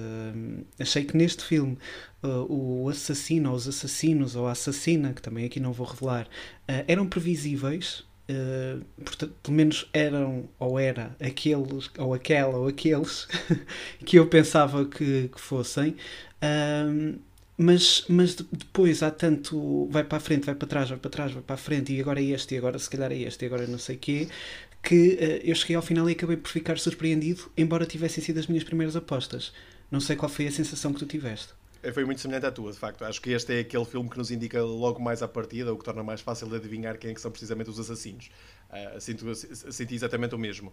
achei 0.79 1.03
que 1.03 1.17
neste 1.17 1.43
filme 1.43 1.77
uh, 2.23 2.45
o 2.49 2.89
assassino 2.89 3.49
ou 3.49 3.55
os 3.55 3.67
assassinos 3.67 4.35
ou 4.35 4.47
a 4.47 4.51
assassina 4.51 5.13
que 5.13 5.21
também 5.21 5.45
aqui 5.45 5.59
não 5.59 5.73
vou 5.73 5.87
revelar 5.87 6.25
uh, 6.25 6.83
eram 6.87 7.07
previsíveis 7.07 8.05
uh, 8.29 8.83
portanto, 9.03 9.33
pelo 9.41 9.57
menos 9.57 9.89
eram 9.93 10.47
ou 10.59 10.79
era 10.79 11.15
aqueles 11.19 11.89
ou 11.97 12.13
aquela 12.13 12.57
ou 12.57 12.67
aqueles 12.67 13.27
que 14.05 14.17
eu 14.17 14.27
pensava 14.27 14.85
que, 14.85 15.29
que 15.29 15.39
fossem 15.39 15.95
mas, 17.55 18.03
mas 18.09 18.35
depois 18.35 19.03
há 19.03 19.11
tanto 19.11 19.87
vai 19.89 20.03
para 20.03 20.17
a 20.17 20.19
frente, 20.19 20.45
vai 20.45 20.55
para 20.55 20.67
trás, 20.67 20.89
vai 20.89 20.97
para 20.97 21.11
trás, 21.11 21.31
vai 21.31 21.41
para 21.41 21.53
a 21.53 21.57
frente 21.57 21.93
e 21.93 22.01
agora 22.01 22.19
é 22.19 22.25
este, 22.25 22.55
e 22.55 22.57
agora 22.57 22.77
se 22.79 22.89
calhar 22.89 23.11
é 23.11 23.17
este, 23.19 23.43
e 23.43 23.45
agora 23.45 23.67
não 23.67 23.77
sei 23.77 23.95
o 23.95 23.99
quê 23.99 24.27
que 24.83 25.13
uh, 25.13 25.49
eu 25.49 25.55
cheguei 25.55 25.75
ao 25.75 25.81
final 25.81 26.07
e 26.09 26.13
acabei 26.13 26.37
por 26.37 26.49
ficar 26.49 26.77
surpreendido, 26.77 27.49
embora 27.57 27.85
tivessem 27.85 28.23
sido 28.23 28.39
as 28.39 28.47
minhas 28.47 28.63
primeiras 28.63 28.95
apostas. 28.95 29.53
Não 29.89 30.01
sei 30.01 30.15
qual 30.15 30.29
foi 30.29 30.45
a 30.45 30.51
sensação 30.51 30.93
que 30.93 30.99
tu 30.99 31.05
tiveste. 31.05 31.53
Foi 31.93 32.05
muito 32.05 32.21
semelhante 32.21 32.45
à 32.45 32.51
tua, 32.51 32.71
de 32.71 32.77
facto. 32.77 33.03
Acho 33.03 33.21
que 33.21 33.31
este 33.31 33.53
é 33.53 33.59
aquele 33.59 33.85
filme 33.85 34.09
que 34.09 34.17
nos 34.17 34.31
indica 34.31 34.61
logo 34.61 35.01
mais 35.01 35.21
à 35.21 35.27
partida, 35.27 35.73
o 35.73 35.77
que 35.77 35.83
torna 35.83 36.03
mais 36.03 36.21
fácil 36.21 36.47
de 36.47 36.55
adivinhar 36.55 36.97
quem 36.97 37.11
é 37.11 37.13
que 37.13 37.19
são 37.19 37.31
precisamente 37.31 37.69
os 37.69 37.79
assassinos. 37.79 38.29
Uh, 38.69 38.99
sinto, 38.99 39.33
senti 39.35 39.95
exatamente 39.95 40.35
o 40.35 40.37
mesmo. 40.37 40.71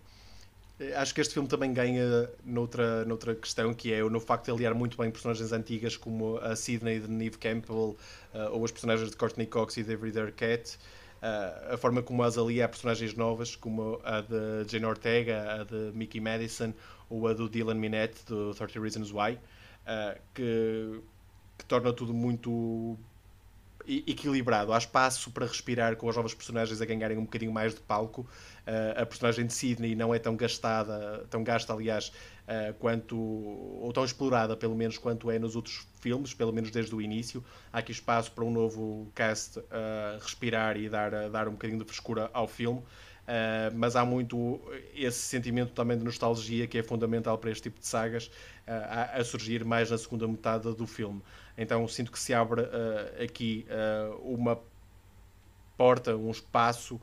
Eh, 0.80 0.94
acho 0.94 1.14
que 1.14 1.20
este 1.20 1.34
filme 1.34 1.48
também 1.48 1.72
ganha 1.72 2.30
noutra, 2.44 3.04
noutra 3.04 3.34
questão, 3.34 3.74
que 3.74 3.92
é 3.92 4.02
no 4.02 4.18
facto 4.18 4.46
de 4.46 4.50
aliar 4.52 4.74
muito 4.74 4.96
bem 4.96 5.10
personagens 5.10 5.52
antigas 5.52 5.96
como 5.96 6.38
a 6.38 6.56
Sidney 6.56 7.00
de 7.00 7.08
Neve 7.08 7.38
Campbell 7.38 7.96
uh, 8.34 8.52
ou 8.52 8.62
os 8.62 8.72
personagens 8.72 9.10
de 9.10 9.16
Courtney 9.16 9.46
Cox 9.46 9.76
e 9.76 9.82
David 9.82 10.18
Arquette 10.18 10.78
a 11.22 11.76
forma 11.76 12.02
como 12.02 12.22
as 12.22 12.38
alia 12.38 12.64
a 12.64 12.68
personagens 12.68 13.14
novas, 13.14 13.54
como 13.54 14.00
a 14.04 14.20
de 14.20 14.64
Jane 14.68 14.86
Ortega, 14.86 15.60
a 15.60 15.64
de 15.64 15.92
Mickey 15.94 16.20
Madison 16.20 16.72
ou 17.08 17.28
a 17.28 17.34
do 17.34 17.48
Dylan 17.48 17.74
Minette, 17.74 18.24
do 18.26 18.54
30 18.54 18.80
Reasons 18.80 19.12
Why, 19.12 19.34
uh, 19.34 20.18
que, 20.34 21.00
que 21.58 21.64
torna 21.66 21.92
tudo 21.92 22.14
muito 22.14 22.96
equilibrado. 23.86 24.72
Há 24.72 24.78
espaço 24.78 25.30
para 25.30 25.46
respirar 25.46 25.96
com 25.96 26.08
as 26.08 26.16
novas 26.16 26.34
personagens 26.34 26.80
a 26.80 26.84
ganharem 26.84 27.18
um 27.18 27.24
bocadinho 27.24 27.52
mais 27.52 27.74
de 27.74 27.80
palco. 27.80 28.22
Uh, 28.66 29.00
a 29.00 29.06
personagem 29.06 29.46
de 29.46 29.52
Sidney 29.52 29.94
não 29.94 30.14
é 30.14 30.18
tão 30.18 30.36
gastada, 30.36 31.26
tão 31.30 31.42
gasta, 31.42 31.72
aliás, 31.72 32.08
uh, 32.08 32.74
quanto, 32.78 33.16
ou 33.18 33.92
tão 33.92 34.04
explorada, 34.04 34.56
pelo 34.56 34.74
menos, 34.74 34.98
quanto 34.98 35.30
é 35.30 35.38
nos 35.38 35.56
outros 35.56 35.86
filmes, 36.00 36.34
pelo 36.34 36.52
menos 36.52 36.70
desde 36.70 36.94
o 36.94 37.00
início. 37.00 37.44
Há 37.72 37.78
aqui 37.78 37.92
espaço 37.92 38.32
para 38.32 38.44
um 38.44 38.50
novo 38.50 39.10
cast 39.14 39.58
uh, 39.58 39.64
respirar 40.20 40.76
e 40.76 40.88
dar, 40.88 41.30
dar 41.30 41.48
um 41.48 41.52
bocadinho 41.52 41.78
de 41.78 41.84
frescura 41.84 42.30
ao 42.32 42.46
filme. 42.46 42.82
Uh, 43.30 43.70
mas 43.76 43.94
há 43.94 44.04
muito 44.04 44.60
esse 44.92 45.20
sentimento 45.20 45.72
também 45.72 45.96
de 45.96 46.02
nostalgia 46.02 46.66
que 46.66 46.78
é 46.78 46.82
fundamental 46.82 47.38
para 47.38 47.50
este 47.52 47.62
tipo 47.64 47.78
de 47.78 47.86
sagas 47.86 48.26
uh, 48.26 48.72
a, 48.88 49.02
a, 49.18 49.24
surgir 49.24 49.64
mais 49.64 49.88
na 49.88 49.98
segunda 49.98 50.26
metade 50.26 50.74
do 50.74 50.84
filme. 50.84 51.22
Então 51.60 51.86
sinto 51.86 52.10
que 52.10 52.18
se 52.18 52.34
abre 52.34 52.62
uh, 52.62 53.22
aqui 53.22 53.66
uma 54.22 54.58
porta, 55.76 56.16
um 56.16 56.30
espaço 56.30 57.00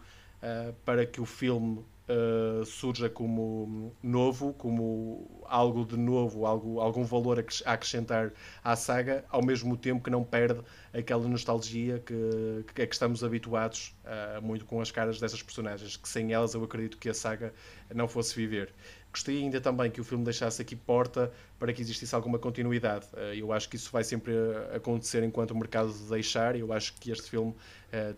para 0.84 1.06
que 1.06 1.22
o 1.22 1.26
filme 1.26 1.86
uh, 2.08 2.66
surja 2.66 3.10
como 3.10 3.94
novo, 4.02 4.54
como 4.54 5.44
algo 5.46 5.86
de 5.86 5.98
novo, 5.98 6.46
algo, 6.46 6.80
algum 6.80 7.04
valor 7.04 7.40
a 7.66 7.74
acrescentar 7.74 8.32
à 8.64 8.76
saga, 8.76 9.26
ao 9.30 9.46
mesmo 9.46 9.76
tempo 9.78 10.04
que 10.04 10.10
não 10.10 10.24
perde 10.24 10.62
aquela 10.94 11.28
nostalgia 11.28 12.00
que, 12.00 12.64
que, 12.74 12.88
que 12.88 12.94
estamos 12.94 13.24
habituados 13.24 13.96
uh, 14.06 14.42
muito 14.42 14.66
com 14.66 14.82
as 14.82 14.92
caras 14.92 15.20
dessas 15.20 15.42
personagens, 15.42 15.98
que 15.98 16.08
sem 16.08 16.34
elas 16.34 16.54
eu 16.54 16.64
acredito 16.64 16.98
que 16.98 17.10
a 17.10 17.14
saga 17.14 17.54
não 17.94 18.08
fosse 18.08 18.36
viver. 18.36 18.74
Gostei 19.18 19.42
ainda 19.42 19.60
também 19.60 19.90
que 19.90 20.00
o 20.00 20.04
filme 20.04 20.24
deixasse 20.24 20.62
aqui 20.62 20.76
porta 20.76 21.32
para 21.58 21.74
que 21.74 21.82
existisse 21.82 22.14
alguma 22.14 22.38
continuidade. 22.38 23.08
Uh, 23.14 23.34
eu 23.34 23.52
acho 23.52 23.68
que 23.68 23.76
isso 23.76 23.92
vai 23.92 24.04
sempre 24.04 24.32
acontecer 24.76 25.24
enquanto 25.24 25.52
o 25.52 25.58
mercado 25.58 25.92
deixar, 26.08 26.56
e 26.56 26.60
eu 26.60 26.72
acho 26.72 26.94
que 26.94 27.10
este 27.10 27.28
filme 27.30 27.56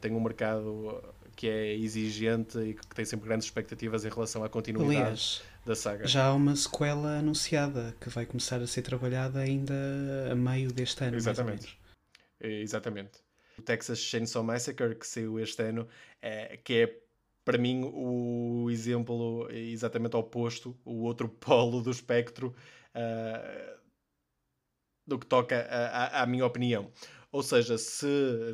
tem 0.01 0.11
um 0.11 0.19
mercado 0.19 1.01
que 1.35 1.47
é 1.47 1.73
exigente 1.73 2.57
e 2.57 2.73
que 2.73 2.85
tem 2.87 3.05
sempre 3.05 3.27
grandes 3.27 3.45
expectativas 3.45 4.03
em 4.03 4.09
relação 4.09 4.43
à 4.43 4.49
continuidade 4.49 4.97
Aliás, 4.97 5.41
da 5.65 5.73
saga. 5.73 6.05
Já 6.05 6.25
há 6.25 6.33
uma 6.33 6.53
sequela 6.53 7.19
anunciada 7.19 7.95
que 8.01 8.09
vai 8.09 8.25
começar 8.25 8.61
a 8.61 8.67
ser 8.67 8.81
trabalhada 8.81 9.39
ainda 9.39 9.73
a 10.29 10.35
meio 10.35 10.69
deste 10.69 11.01
ano. 11.01 11.15
Exatamente. 11.15 11.79
Exatamente. 12.41 13.21
O 13.57 13.61
Texas 13.61 13.99
Chainsaw 13.99 14.43
Massacre, 14.43 14.95
que 14.95 15.07
saiu 15.07 15.39
este 15.39 15.61
ano, 15.63 15.87
é, 16.21 16.57
que 16.57 16.73
é 16.73 16.99
para 17.49 17.57
mim 17.57 17.89
o 17.95 18.69
exemplo 18.69 19.49
exatamente 19.51 20.15
oposto, 20.15 20.77
o 20.85 21.01
outro 21.01 21.27
polo 21.41 21.81
do 21.81 21.89
espectro 21.89 22.53
uh, 22.93 23.79
do 25.07 25.17
que 25.17 25.25
toca 25.25 25.67
à 26.13 26.23
minha 26.27 26.45
opinião. 26.45 26.91
Ou 27.31 27.41
seja, 27.41 27.75
se 27.75 28.05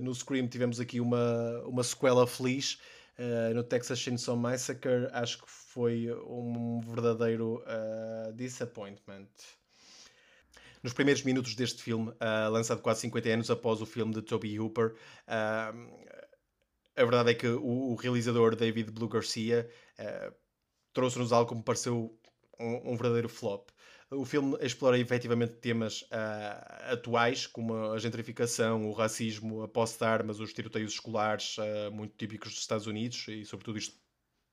no 0.01 0.15
Scream 0.15 0.47
tivemos 0.47 0.79
aqui 0.79 1.01
uma, 1.01 1.61
uma 1.65 1.83
sequela 1.83 2.25
feliz, 2.25 2.79
uh, 3.19 3.53
no 3.53 3.65
Texas 3.65 3.99
Chainsaw 3.99 4.37
Massacre 4.37 5.09
acho 5.11 5.39
que 5.39 5.49
foi 5.49 6.09
um 6.25 6.79
verdadeiro 6.79 7.61
uh, 7.63 8.31
disappointment. 8.31 9.27
Nos 10.81 10.93
primeiros 10.93 11.23
minutos 11.23 11.53
deste 11.53 11.83
filme, 11.83 12.11
uh, 12.11 12.49
lançado 12.49 12.81
quase 12.81 13.01
50 13.01 13.27
anos 13.27 13.51
após 13.51 13.81
o 13.81 13.85
filme 13.85 14.13
de 14.13 14.21
Toby 14.21 14.57
Hooper, 14.57 14.95
a 16.95 17.03
verdade 17.03 17.31
é 17.31 17.33
que 17.33 17.47
o, 17.47 17.91
o 17.91 17.95
realizador 17.95 18.55
David 18.55 18.91
Blue 18.91 19.09
Garcia 19.09 19.69
trouxe-nos 20.93 21.33
algo 21.33 21.49
que 21.49 21.55
me 21.57 21.63
pareceu 21.63 22.17
um, 22.59 22.93
um 22.93 22.95
verdadeiro 22.95 23.29
flop. 23.29 23.69
O 24.11 24.23
filme 24.23 24.55
explora 24.61 24.97
efetivamente 24.97 25.55
temas 25.55 26.03
uh, 26.03 26.93
atuais, 26.93 27.47
como 27.47 27.91
a 27.91 27.97
gentrificação, 27.97 28.87
o 28.87 28.93
racismo, 28.93 29.63
a 29.63 29.67
posse 29.67 29.97
de 29.97 30.05
armas, 30.05 30.39
os 30.39 30.53
tiroteios 30.53 30.93
escolares, 30.93 31.57
uh, 31.57 31.91
muito 31.91 32.15
típicos 32.15 32.51
dos 32.51 32.61
Estados 32.61 32.87
Unidos, 32.87 33.27
e 33.27 33.43
sobretudo 33.43 33.77
isto 33.77 33.99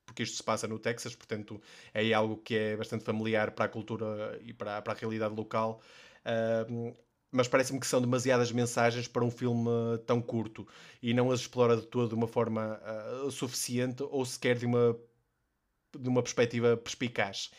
porque 0.05 0.23
isto 0.23 0.35
se 0.35 0.43
passa 0.43 0.67
no 0.67 0.77
Texas, 0.77 1.15
portanto 1.15 1.61
é 1.93 2.11
algo 2.11 2.37
que 2.37 2.55
é 2.55 2.75
bastante 2.75 3.05
familiar 3.05 3.51
para 3.51 3.65
a 3.65 3.69
cultura 3.69 4.37
e 4.43 4.53
para, 4.53 4.81
para 4.81 4.93
a 4.93 4.95
realidade 4.95 5.33
local. 5.33 5.81
Uh, 6.25 6.93
mas 7.33 7.47
parece-me 7.47 7.79
que 7.79 7.87
são 7.87 7.99
demasiadas 7.99 8.51
mensagens 8.51 9.07
para 9.07 9.23
um 9.23 9.31
filme 9.31 9.69
tão 10.05 10.21
curto 10.21 10.67
e 11.01 11.13
não 11.13 11.31
as 11.31 11.41
explora 11.41 11.75
de 11.75 11.85
todo 11.87 12.09
de 12.09 12.15
uma 12.15 12.27
forma 12.27 12.79
uh, 13.25 13.31
suficiente 13.31 14.03
ou 14.03 14.25
sequer 14.25 14.57
de 14.57 14.65
uma, 14.65 14.97
de 15.97 16.09
uma 16.09 16.21
perspectiva 16.21 16.77
perspicaz 16.77 17.51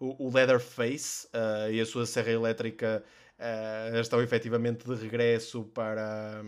o, 0.00 0.30
Leatherface 0.32 1.26
uh, 1.28 1.70
e 1.70 1.80
a 1.80 1.86
sua 1.86 2.06
serra 2.06 2.30
elétrica 2.30 3.04
uh, 3.38 3.98
estão 3.98 4.22
efetivamente 4.22 4.84
de 4.84 4.94
regresso 4.94 5.64
para, 5.74 6.42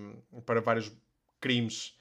para 0.46 0.60
vários 0.60 0.92
crimes 1.40 1.98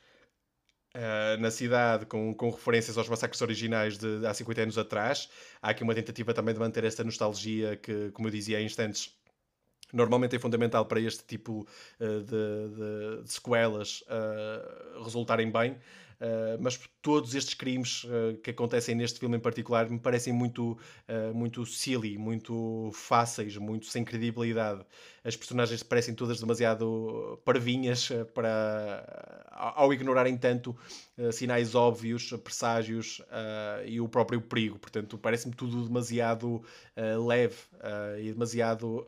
uh, 0.96 1.40
na 1.40 1.50
cidade, 1.50 2.06
com, 2.06 2.34
com 2.36 2.50
referências 2.52 2.98
aos 2.98 3.10
massacres 3.10 3.42
originais 3.42 3.98
de, 3.98 4.20
de 4.20 4.28
há 4.28 4.34
50 4.34 4.62
anos 4.62 4.78
atrás. 4.78 5.30
Há 5.62 5.72
aqui 5.72 5.84
uma 5.84 5.96
tentativa 5.96 6.34
também 6.34 6.54
de 6.54 6.60
manter 6.60 6.84
esta 6.84 7.04
nostalgia 7.04 7.76
que, 7.78 8.12
como 8.12 8.28
eu 8.28 8.32
dizia 8.32 8.60
há 8.60 8.62
instantes, 8.62 9.18
normalmente 9.94 10.36
é 10.36 10.40
fundamental 10.40 10.86
para 10.86 11.00
este 11.00 11.24
tipo 11.24 11.68
uh, 12.00 12.22
de, 12.22 12.26
de, 12.26 13.24
de, 13.24 13.32
sequelas 13.32 14.02
uh, 14.02 15.04
resultarem 15.04 15.52
bem. 15.52 15.78
mas 16.60 16.78
todos 17.02 17.36
estes 17.36 17.54
crimes 17.54 18.06
que 18.44 18.52
acontecem 18.52 18.96
neste 18.96 19.20
filme 19.20 19.38
em 19.38 19.40
particular 19.40 19.90
me 19.90 20.00
parecem 20.00 20.34
muito, 20.34 20.78
muito 21.34 21.66
silly, 21.66 22.18
muito 22.18 22.92
fáceis, 22.94 23.56
muito 23.58 23.86
sem 23.86 24.04
credibilidade. 24.04 24.86
As 25.24 25.36
personagens 25.36 25.84
parecem 25.84 26.14
todas 26.14 26.40
demasiado 26.40 27.40
parvinhas 27.46 28.10
para, 28.34 29.46
ao 29.52 29.94
ignorarem 29.94 30.38
tanto 30.38 30.76
sinais 31.32 31.76
óbvios, 31.76 32.32
presságios 32.44 33.22
e 33.86 34.00
o 34.00 34.08
próprio 34.08 34.42
perigo. 34.42 34.80
Portanto, 34.80 35.18
parece-me 35.18 35.54
tudo 35.54 35.86
demasiado 35.86 36.62
leve 37.26 37.58
e 38.22 38.32
demasiado 38.32 39.06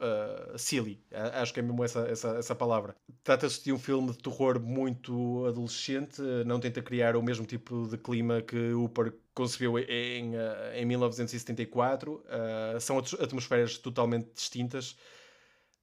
silly. 0.57 1.01
Acho 1.33 1.53
que 1.53 1.59
é 1.59 1.63
mesmo 1.63 1.83
essa, 1.83 2.01
essa, 2.01 2.29
essa 2.37 2.55
palavra. 2.55 2.95
Trata-se 3.23 3.63
de 3.63 3.71
um 3.71 3.79
filme 3.79 4.11
de 4.11 4.17
terror 4.17 4.59
muito 4.59 5.45
adolescente, 5.45 6.21
não 6.45 6.59
tenta 6.59 6.81
criar 6.81 7.15
o 7.15 7.23
mesmo 7.23 7.45
tipo 7.45 7.80
de 7.87 7.97
clima 7.97 8.41
que 8.41 8.73
Hooper 8.73 9.13
concebeu 9.33 9.77
em, 9.79 10.33
em 10.75 10.85
1974. 10.85 12.13
Uh, 12.13 12.79
são 12.79 12.97
atmosferas 12.97 13.77
totalmente 13.77 14.29
distintas. 14.33 14.91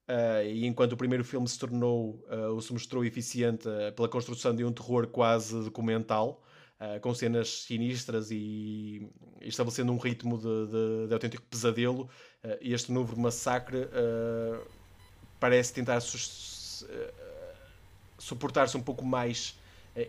Uh, 0.07 0.43
e 0.45 0.65
enquanto 0.65 0.93
o 0.93 0.97
primeiro 0.97 1.23
filme 1.23 1.47
se 1.47 1.59
tornou, 1.59 2.25
uh, 2.31 2.53
ou 2.53 2.61
se 2.61 2.73
mostrou 2.73 3.05
eficiente 3.05 3.67
pela 3.95 4.09
construção 4.09 4.55
de 4.55 4.65
um 4.65 4.71
terror 4.71 5.07
quase 5.07 5.63
documental, 5.63 6.43
com 7.01 7.13
cenas 7.13 7.63
sinistras 7.63 8.31
e, 8.31 9.05
estabelecendo 9.41 9.91
um 9.91 9.97
ritmo 9.97 10.37
de, 10.37 10.67
de, 10.67 11.07
de 11.09 11.13
autêntico 11.13 11.43
pesadelo, 11.43 12.09
este 12.61 12.89
novo 12.89 13.19
massacre 13.19 13.79
parece 15.39 15.73
tentar 15.73 15.97
eh, 15.97 17.13
suportar-se 18.17 18.75
um 18.75 18.81
pouco 18.81 19.05
mais 19.05 19.57
eh, 19.57 19.58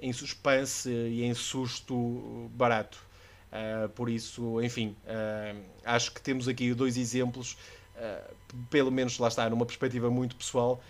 em 0.02 0.12
suspense 0.12 0.90
e 0.90 1.22
em 1.24 1.34
susto 1.34 2.50
barato. 2.54 3.10
Uh, 3.50 3.88
por 3.90 4.08
isso, 4.08 4.62
enfim, 4.62 4.96
uh, 5.06 5.60
acho 5.84 6.12
que 6.12 6.22
temos 6.22 6.46
aqui 6.46 6.72
dois 6.72 6.96
exemplos, 6.96 7.56
uh, 7.96 8.34
pelo 8.70 8.92
menos 8.92 9.18
lá 9.18 9.26
está, 9.26 9.50
numa 9.50 9.66
perspectiva 9.66 10.08
muito 10.08 10.36
pessoal, 10.36 10.80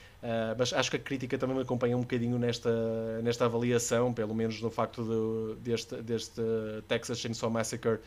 mas 0.58 0.74
acho 0.74 0.90
que 0.90 0.98
a 0.98 1.00
crítica 1.00 1.38
também 1.38 1.56
me 1.56 1.62
acompanha 1.62 1.96
um 1.96 2.02
bocadinho 2.02 2.38
nesta, 2.38 3.22
nesta 3.22 3.46
avaliação, 3.46 4.12
pelo 4.12 4.34
menos 4.34 4.60
no 4.60 4.70
facto 4.70 5.02
de, 5.02 5.60
deste, 5.62 5.96
deste 6.02 6.42
Texas 6.86 7.18
Chainsaw 7.20 7.48
Massacre 7.48 8.00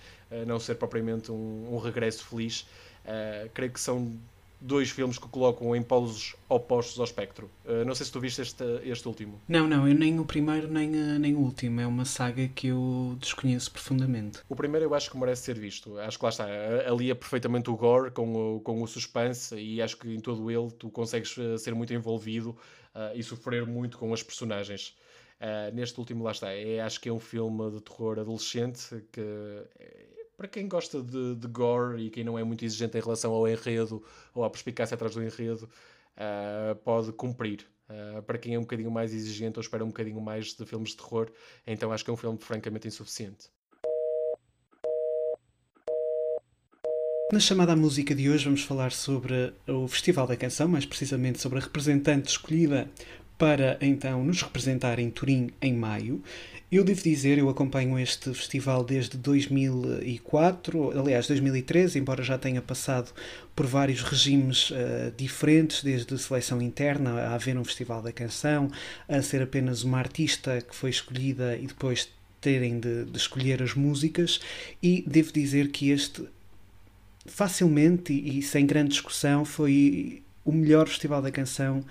não 0.46 0.60
ser 0.60 0.76
propriamente 0.76 1.32
um, 1.32 1.74
um 1.74 1.80
regresso 1.80 2.24
feliz. 2.24 2.68
creio 3.56 3.72
que 3.72 3.80
são 3.80 4.16
dois 4.64 4.90
filmes 4.90 5.18
que 5.18 5.28
colocam 5.28 5.76
em 5.76 5.82
polos 5.82 6.36
opostos 6.48 6.98
ao 6.98 7.06
espectro. 7.06 7.50
Uh, 7.66 7.84
não 7.86 7.94
sei 7.94 8.06
se 8.06 8.12
tu 8.12 8.20
viste 8.20 8.42
este, 8.42 8.64
este 8.84 9.08
último. 9.08 9.40
Não, 9.48 9.68
não, 9.68 9.88
eu 9.88 9.94
nem 9.94 10.20
o 10.20 10.26
primeiro 10.26 10.68
nem, 10.68 10.90
uh, 10.90 11.20
nem 11.20 11.36
o 11.36 11.40
último. 11.40 11.82
É 11.82 11.88
uma 11.88 12.06
saga 12.06 12.48
que 12.48 12.68
eu 12.68 13.18
desconheço 13.20 13.72
profundamente. 13.72 14.40
O 14.48 14.56
primeiro 14.56 14.86
eu 14.86 14.96
acho 14.96 15.12
que 15.12 15.18
merece 15.18 15.44
ser 15.44 15.60
visto. 15.60 15.98
Acho 16.00 16.18
que 16.18 16.24
lá 16.24 16.30
está, 16.30 16.48
alia 16.88 17.14
perfeitamente 17.14 17.70
o 17.70 17.76
gore 17.76 18.12
com 18.12 18.56
o, 18.56 18.60
com 18.62 18.82
o 18.82 18.88
suspense 18.88 19.56
e 19.56 19.82
acho 19.82 19.98
que 19.98 20.14
em 20.14 20.20
todo 20.20 20.50
ele 20.50 20.72
tu 20.72 20.90
consegues 20.90 21.36
eh, 21.38 21.58
ser 21.58 21.76
muito 21.76 21.94
envolvido 21.94 22.52
uh, 22.96 23.16
e 23.16 23.24
sofrer 23.24 23.66
muito 23.66 23.98
com 23.98 24.14
as 24.14 24.24
personagens. 24.24 24.96
Uh, 25.40 25.76
neste 25.76 26.00
último, 26.00 26.24
lá 26.24 26.32
está, 26.32 26.54
é, 26.54 26.80
acho 26.80 27.02
que 27.02 27.10
é 27.10 27.12
um 27.12 27.20
filme 27.20 27.70
de 27.72 27.82
terror 27.82 28.20
adolescente 28.20 29.04
que 29.12 29.22
para 30.44 30.50
quem 30.50 30.68
gosta 30.68 31.02
de, 31.02 31.36
de, 31.36 31.48
gore 31.48 32.04
e 32.04 32.10
quem 32.10 32.22
não 32.22 32.38
é 32.38 32.44
muito 32.44 32.66
exigente 32.66 32.98
em 32.98 33.02
relação 33.02 33.32
ao 33.32 33.48
enredo 33.48 34.04
ou 34.36 34.44
à 34.44 34.50
perspicácia 34.50 34.94
atrás 34.94 35.16
do 35.16 35.24
enredo, 35.24 35.70
uh, 36.18 36.76
pode 36.84 37.14
cumprir. 37.14 37.66
Uh, 37.90 38.22
para 38.24 38.38
quem 38.38 38.54
é 38.54 38.60
um 38.60 38.64
bocadinho 38.64 38.92
mais 38.92 39.14
exigente 39.14 39.58
ou 39.58 39.62
espera 39.62 39.86
um 39.86 39.88
bocadinho 39.88 40.20
mais 40.20 40.48
de 40.54 40.66
filmes 40.66 40.90
de 40.90 40.98
terror, 40.98 41.32
então 41.66 41.94
acho 41.94 42.04
que 42.04 42.10
é 42.10 42.14
um 42.14 42.18
filme 42.18 42.38
francamente 42.38 42.90
insuficiente. 42.90 43.50
Na 47.32 47.40
chamada 47.40 47.74
música 47.74 48.14
de 48.14 48.30
hoje 48.30 48.44
vamos 48.44 48.64
falar 48.64 48.92
sobre 48.92 49.54
o 49.66 49.88
Festival 49.88 50.28
da 50.28 50.36
Canção, 50.36 50.68
mais 50.68 50.86
precisamente 50.86 51.40
sobre 51.40 51.60
a 51.60 51.62
representante 51.62 52.30
escolhida 52.30 52.92
para 53.38 53.78
então 53.82 54.24
nos 54.24 54.42
representar 54.42 55.00
em 55.00 55.10
Turim 55.10 55.50
em 55.62 55.74
maio. 55.74 56.22
Eu 56.72 56.84
devo 56.84 57.04
dizer, 57.04 57.38
eu 57.38 57.50
acompanho 57.50 58.00
este 58.00 58.34
festival 58.34 58.84
desde 58.84 59.16
2004, 59.16 61.00
aliás 61.00 61.28
2013, 61.28 62.00
embora 62.00 62.24
já 62.24 62.36
tenha 62.36 62.64
passado 62.64 63.12
por 63.56 63.68
vários 63.68 64.02
regimes 64.02 64.72
uh, 64.72 65.14
diferentes, 65.16 65.84
desde 65.84 66.18
seleção 66.18 66.60
interna 66.60 67.12
a 67.12 67.36
haver 67.36 67.58
um 67.58 67.64
festival 67.64 68.02
da 68.02 68.12
canção, 68.12 68.72
a 69.08 69.22
ser 69.22 69.44
apenas 69.44 69.84
uma 69.84 70.00
artista 70.00 70.62
que 70.62 70.76
foi 70.76 70.90
escolhida 70.90 71.56
e 71.58 71.68
depois 71.68 72.10
terem 72.42 72.80
de, 72.80 73.06
de 73.06 73.18
escolher 73.18 73.62
as 73.62 73.76
músicas, 73.76 74.40
e 74.82 75.04
devo 75.08 75.32
dizer 75.32 75.70
que 75.70 75.92
este 75.92 76.28
facilmente 77.26 78.12
e, 78.12 78.40
e 78.40 78.42
sem 78.42 78.66
grande 78.66 78.90
discussão 78.90 79.46
foi 79.46 80.24
o 80.44 80.52
melhor 80.52 80.88
festival 80.88 81.22
da 81.22 81.32
canção 81.32 81.84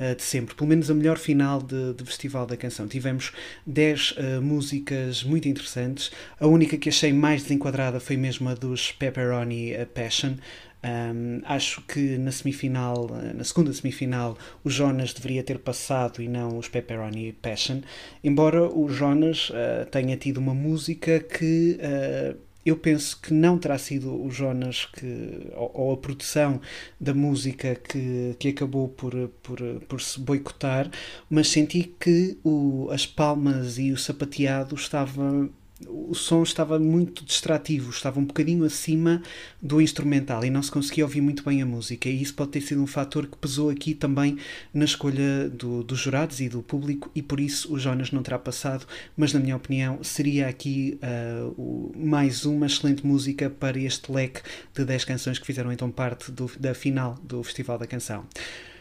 uh, 0.00 0.14
de 0.14 0.22
sempre, 0.22 0.54
pelo 0.54 0.68
menos 0.68 0.90
a 0.90 0.94
melhor 0.94 1.18
final 1.18 1.62
de, 1.62 1.94
de 1.94 2.04
Festival 2.04 2.46
da 2.46 2.56
Canção. 2.56 2.86
Tivemos 2.88 3.32
10 3.66 4.10
uh, 4.10 4.14
eh, 4.18 4.40
músicas 4.40 5.22
muito 5.22 5.48
interessantes. 5.48 6.10
A 6.40 6.46
única 6.46 6.76
que 6.76 6.88
achei 6.88 7.12
mais 7.12 7.42
desenquadrada 7.42 8.00
foi 8.00 8.16
mesmo 8.16 8.48
a 8.48 8.54
dos 8.54 8.92
Pepperoni 8.92 9.72
eh, 9.72 9.84
Passion. 9.84 10.34
Um, 10.80 11.40
acho 11.44 11.82
que 11.82 12.16
na 12.18 12.30
semifinal, 12.30 13.08
na 13.34 13.42
segunda 13.42 13.72
semifinal, 13.72 14.38
o 14.62 14.70
Jonas 14.70 15.12
deveria 15.12 15.42
ter 15.42 15.58
passado 15.58 16.22
e 16.22 16.28
não 16.28 16.56
os 16.56 16.68
Pepperoni 16.68 17.32
Passion, 17.32 17.80
embora 18.22 18.62
o 18.64 18.88
Jonas 18.88 19.50
uh, 19.50 19.90
tenha 19.90 20.16
tido 20.16 20.38
uma 20.38 20.54
música 20.54 21.18
que 21.18 21.80
uh, 21.80 22.47
eu 22.68 22.76
penso 22.76 23.20
que 23.20 23.32
não 23.32 23.58
terá 23.58 23.78
sido 23.78 24.14
o 24.14 24.30
Jonas 24.30 24.86
que, 24.86 25.50
ou, 25.54 25.70
ou, 25.74 25.92
a 25.92 25.96
produção 25.96 26.60
da 27.00 27.14
música 27.14 27.74
que, 27.74 28.34
que 28.38 28.48
acabou 28.48 28.88
por, 28.88 29.14
por, 29.42 29.58
por 29.88 30.00
se 30.00 30.20
boicotar, 30.20 30.90
mas 31.28 31.48
senti 31.48 31.94
que 31.98 32.38
o, 32.44 32.88
as 32.90 33.06
palmas 33.06 33.78
e 33.78 33.92
o 33.92 33.96
sapateado 33.96 34.74
estavam 34.74 35.50
o 35.86 36.12
som 36.12 36.42
estava 36.42 36.78
muito 36.78 37.24
distrativo, 37.24 37.90
estava 37.90 38.18
um 38.18 38.24
bocadinho 38.24 38.64
acima 38.64 39.22
do 39.62 39.80
instrumental 39.80 40.44
e 40.44 40.50
não 40.50 40.62
se 40.62 40.70
conseguia 40.70 41.04
ouvir 41.04 41.20
muito 41.20 41.44
bem 41.44 41.62
a 41.62 41.66
música. 41.66 42.08
E 42.08 42.20
isso 42.20 42.34
pode 42.34 42.50
ter 42.50 42.60
sido 42.60 42.82
um 42.82 42.86
fator 42.86 43.26
que 43.26 43.36
pesou 43.36 43.70
aqui 43.70 43.94
também 43.94 44.36
na 44.74 44.84
escolha 44.84 45.48
do, 45.48 45.84
dos 45.84 46.00
jurados 46.00 46.40
e 46.40 46.48
do 46.48 46.62
público, 46.62 47.10
e 47.14 47.22
por 47.22 47.38
isso 47.38 47.72
o 47.72 47.78
Jonas 47.78 48.10
não 48.10 48.22
terá 48.22 48.38
passado. 48.38 48.86
Mas, 49.16 49.32
na 49.32 49.38
minha 49.38 49.56
opinião, 49.56 50.02
seria 50.02 50.48
aqui 50.48 50.98
uh, 51.02 51.48
o, 51.56 51.92
mais 51.96 52.44
uma 52.44 52.66
excelente 52.66 53.06
música 53.06 53.48
para 53.48 53.78
este 53.78 54.10
leque 54.10 54.42
de 54.74 54.84
10 54.84 55.04
canções 55.04 55.38
que 55.38 55.46
fizeram 55.46 55.70
então 55.70 55.90
parte 55.90 56.32
do, 56.32 56.50
da 56.58 56.74
final 56.74 57.16
do 57.22 57.42
Festival 57.42 57.78
da 57.78 57.86
Canção. 57.86 58.26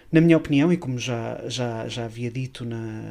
Na 0.10 0.22
minha 0.22 0.38
opinião, 0.38 0.72
e 0.72 0.78
como 0.78 0.98
já, 0.98 1.42
já, 1.48 1.86
já 1.90 2.06
havia 2.06 2.32
dito 2.32 2.64
na, 2.64 3.04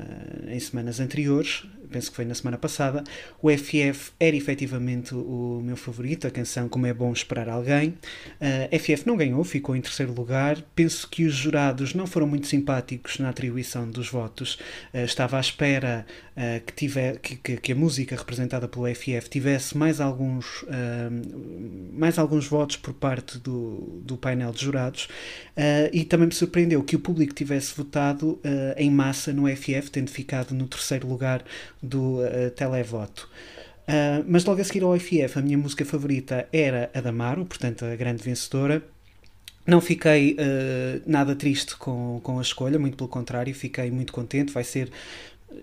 em 0.49 0.59
semanas 0.59 0.99
anteriores, 0.99 1.67
penso 1.91 2.11
que 2.11 2.17
foi 2.17 2.25
na 2.25 2.35
semana 2.35 2.59
passada, 2.59 3.03
o 3.41 3.51
FF 3.51 4.13
era 4.19 4.37
efetivamente 4.37 5.15
o 5.15 5.61
meu 5.63 5.77
favorito, 5.77 6.27
a 6.27 6.31
canção 6.31 6.69
Como 6.69 6.87
é 6.87 6.95
Bom 6.95 7.13
Esperar 7.13 7.49
Alguém. 7.49 7.91
Uh, 7.91 8.69
eh, 8.71 8.79
FF 8.79 9.07
não 9.07 9.17
ganhou, 9.17 9.43
ficou 9.45 9.77
em 9.77 9.81
terceiro 9.81 10.13
lugar. 10.13 10.63
Penso 10.75 11.09
que 11.09 11.25
os 11.25 11.35
jurados 11.35 11.95
não 11.95 12.07
foram 12.07 12.27
muito 12.27 12.47
simpáticos 12.47 13.19
na 13.19 13.29
atribuição 13.29 13.89
dos 13.89 14.09
votos. 14.09 14.59
Uh, 14.93 15.05
estava 15.05 15.37
à 15.37 15.41
espera 15.41 16.07
uh, 16.37 16.65
que, 16.65 16.73
tiver, 16.73 17.19
que, 17.19 17.37
que, 17.37 17.73
a 17.73 17.75
música 17.75 18.17
representada 18.17 18.67
pelo 18.69 18.87
FF 18.95 19.29
tivesse 19.29 19.77
mais 19.77 20.01
alguns, 20.01 20.65
mais 21.93 22.19
alguns 22.19 22.47
votos 22.47 22.77
por 22.77 22.95
parte 22.95 23.39
do, 23.39 24.01
do 24.03 24.17
painel 24.17 24.53
de 24.53 24.65
jurados 24.65 25.09
e 25.93 26.05
também 26.05 26.29
me 26.29 26.35
surpreendeu 26.35 26.83
que 26.83 26.97
o 26.97 26.99
público 26.99 27.35
tivesse 27.35 27.75
votado 27.77 28.41
em 28.77 28.91
massa 28.91 29.33
no 29.33 29.47
FF, 29.49 29.91
tendo 29.91 30.11
ficado 30.11 30.55
no 30.55 30.67
terceiro 30.67 31.07
lugar 31.07 31.45
do 31.83 32.21
uh, 32.21 32.51
televoto. 32.55 33.29
Uh, 33.89 34.25
mas 34.27 34.45
logo 34.45 34.61
a 34.61 34.65
seguir 34.65 34.83
ao 34.83 34.99
FF, 34.99 35.39
a 35.39 35.43
minha 35.43 35.57
música 35.57 35.85
favorita 35.85 36.49
era 36.53 36.91
a 36.93 37.01
Damaro, 37.01 37.45
portanto 37.45 37.85
a 37.85 37.95
grande 37.95 38.23
vencedora. 38.23 38.83
Não 39.67 39.81
fiquei 39.81 40.35
uh, 40.35 41.03
nada 41.07 41.35
triste 41.35 41.77
com, 41.77 42.21
com 42.23 42.39
a 42.39 42.43
escolha, 42.43 42.79
muito 42.79 42.97
pelo 42.97 43.09
contrário, 43.09 43.55
fiquei 43.55 43.91
muito 43.91 44.13
contente. 44.13 44.53
Vai 44.53 44.65
ser 44.65 44.91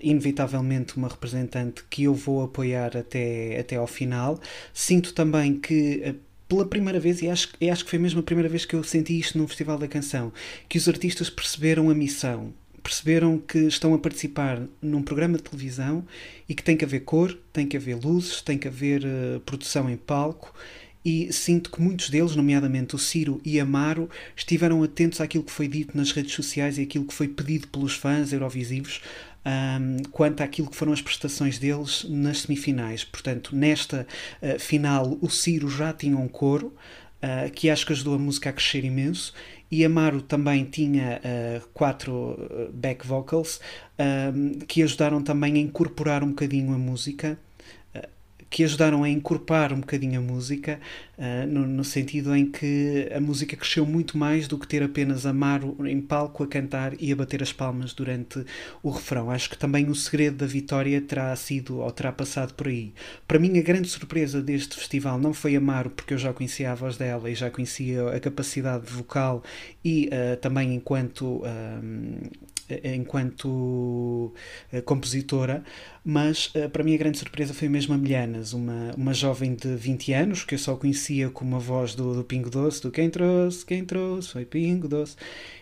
inevitavelmente 0.01 0.97
uma 0.97 1.07
representante 1.07 1.83
que 1.89 2.03
eu 2.03 2.13
vou 2.13 2.43
apoiar 2.43 2.97
até, 2.97 3.59
até 3.59 3.75
ao 3.75 3.87
final. 3.87 4.39
Sinto 4.73 5.13
também 5.13 5.59
que 5.59 6.15
pela 6.47 6.65
primeira 6.65 6.99
vez, 6.99 7.21
e 7.21 7.29
acho, 7.29 7.49
e 7.59 7.69
acho 7.69 7.83
que 7.83 7.89
foi 7.89 7.99
mesmo 7.99 8.19
a 8.19 8.23
primeira 8.23 8.49
vez 8.49 8.63
que 8.65 8.75
eu 8.75 8.83
senti 8.83 9.17
isto 9.17 9.37
num 9.37 9.47
Festival 9.47 9.77
da 9.77 9.87
Canção, 9.87 10.31
que 10.69 10.77
os 10.77 10.87
artistas 10.87 11.29
perceberam 11.29 11.89
a 11.89 11.95
missão 11.95 12.53
perceberam 12.83 13.39
que 13.39 13.59
estão 13.59 13.93
a 13.93 13.97
participar 13.97 14.61
num 14.81 15.01
programa 15.01 15.37
de 15.37 15.43
televisão 15.43 16.05
e 16.47 16.53
que 16.53 16.61
tem 16.61 16.75
que 16.75 16.83
haver 16.83 17.01
cor, 17.01 17.35
tem 17.51 17.65
que 17.65 17.77
haver 17.77 17.95
luzes, 17.95 18.41
tem 18.41 18.57
que 18.57 18.67
haver 18.67 19.03
uh, 19.05 19.39
produção 19.39 19.89
em 19.89 19.97
palco 19.97 20.53
e 21.05 21.33
sinto 21.33 21.69
que 21.69 21.81
muitos 21.81 22.09
deles, 22.09 22.35
nomeadamente 22.35 22.95
o 22.95 22.99
Ciro 22.99 23.41
e 23.43 23.59
Amaro, 23.59 24.09
estiveram 24.35 24.81
atentos 24.83 25.19
àquilo 25.19 25.43
que 25.43 25.51
foi 25.51 25.67
dito 25.67 25.97
nas 25.97 26.11
redes 26.11 26.33
sociais 26.33 26.77
e 26.77 26.83
àquilo 26.83 27.05
que 27.05 27.13
foi 27.13 27.27
pedido 27.27 27.67
pelos 27.67 27.93
fãs 27.93 28.31
eurovisivos 28.31 29.01
um, 29.45 30.03
quanto 30.11 30.41
àquilo 30.41 30.69
que 30.69 30.75
foram 30.77 30.93
as 30.93 31.01
prestações 31.01 31.59
deles 31.59 32.05
nas 32.07 32.41
semifinais. 32.41 33.03
Portanto, 33.03 33.53
nesta 33.53 34.07
uh, 34.41 34.57
final, 34.59 35.17
o 35.21 35.29
Ciro 35.29 35.69
já 35.69 35.91
tinha 35.91 36.17
um 36.17 36.27
coro. 36.27 36.73
Uh, 37.23 37.49
que 37.51 37.69
acho 37.69 37.85
que 37.85 37.93
ajudou 37.93 38.15
a 38.15 38.19
música 38.19 38.49
a 38.49 38.53
crescer 38.53 38.83
imenso 38.83 39.33
e 39.73 39.85
Amaro 39.85 40.21
também 40.21 40.65
tinha 40.65 41.19
uh, 41.23 41.67
quatro 41.73 42.37
back 42.73 43.05
vocals 43.05 43.59
que 44.67 44.81
ajudaram 44.83 45.21
também 45.21 45.53
a 45.53 45.59
incorporar 45.59 46.23
um 46.23 46.29
bocadinho 46.29 46.73
a 46.73 46.77
música 46.77 47.37
que 48.53 48.63
ajudaram 48.63 49.03
a 49.03 49.09
incorporar 49.09 49.73
um 49.73 49.79
bocadinho 49.79 50.19
a 50.19 50.21
música, 50.21 50.79
uh, 51.17 51.47
no, 51.47 51.65
no, 51.65 51.83
sentido 51.83 52.35
em 52.35 52.45
que 52.45 53.09
a 53.11 53.19
música 53.19 53.57
cresceu 53.57 53.83
muito 53.83 54.15
mais 54.15 54.47
do 54.47 54.59
que 54.59 54.67
ter 54.67 54.83
apenas 54.83 55.25
Amaro 55.25 55.75
em 55.87 55.99
palco 55.99 56.43
a 56.43 56.47
cantar 56.47 56.93
e 56.99 57.11
a 57.11 57.15
bater 57.15 57.41
as 57.41 57.51
palmas 57.51 57.95
durante 57.95 58.45
o 58.83 58.91
refrão. 58.91 59.31
Acho 59.31 59.49
que 59.49 59.57
também 59.57 59.89
o 59.89 59.95
segredo 59.95 60.37
da 60.37 60.45
vitória 60.45 61.01
terá 61.01 61.35
sido 61.35 61.79
ou 61.79 61.91
terá 61.91 62.11
passado 62.11 62.53
por 62.53 62.67
aí. 62.67 62.93
Para 63.27 63.39
mim, 63.39 63.57
a 63.57 63.61
grande 63.63 63.89
surpresa 63.89 64.39
deste 64.39 64.75
festival 64.75 65.17
não 65.17 65.33
foi 65.33 65.55
Amaro, 65.55 65.89
porque 65.89 66.13
eu 66.13 66.19
já 66.19 66.31
conhecia 66.31 66.71
a 66.71 66.75
voz 66.75 66.95
dela 66.95 67.31
e 67.31 67.33
já 67.33 67.49
conhecia 67.49 68.07
a 68.09 68.19
capacidade 68.19 68.85
vocal 68.85 69.43
e 69.83 70.09
uh, 70.09 70.37
também 70.37 70.75
enquanto. 70.75 71.37
Uh, 71.37 72.53
enquanto 72.81 74.33
compositora, 74.85 75.63
mas 76.03 76.47
uh, 76.47 76.69
para 76.69 76.83
mim 76.83 76.93
a 76.93 76.97
grande 76.97 77.17
surpresa 77.17 77.53
foi 77.53 77.69
mesmo 77.69 77.93
a 77.93 77.97
Milhanas, 77.97 78.53
uma, 78.53 78.93
uma 78.97 79.13
jovem 79.13 79.55
de 79.55 79.75
20 79.75 80.13
anos 80.13 80.43
que 80.43 80.55
eu 80.55 80.59
só 80.59 80.75
conhecia 80.75 81.29
como 81.29 81.55
a 81.55 81.59
voz 81.59 81.95
do, 81.95 82.13
do 82.13 82.23
Pingo 82.23 82.49
Doce, 82.49 82.81
do 82.81 82.91
Quem 82.91 83.09
Trouxe, 83.09 83.65
Quem 83.65 83.85
Trouxe, 83.85 84.29
foi 84.29 84.45
Pingo 84.45 84.87
Doce. 84.87 85.15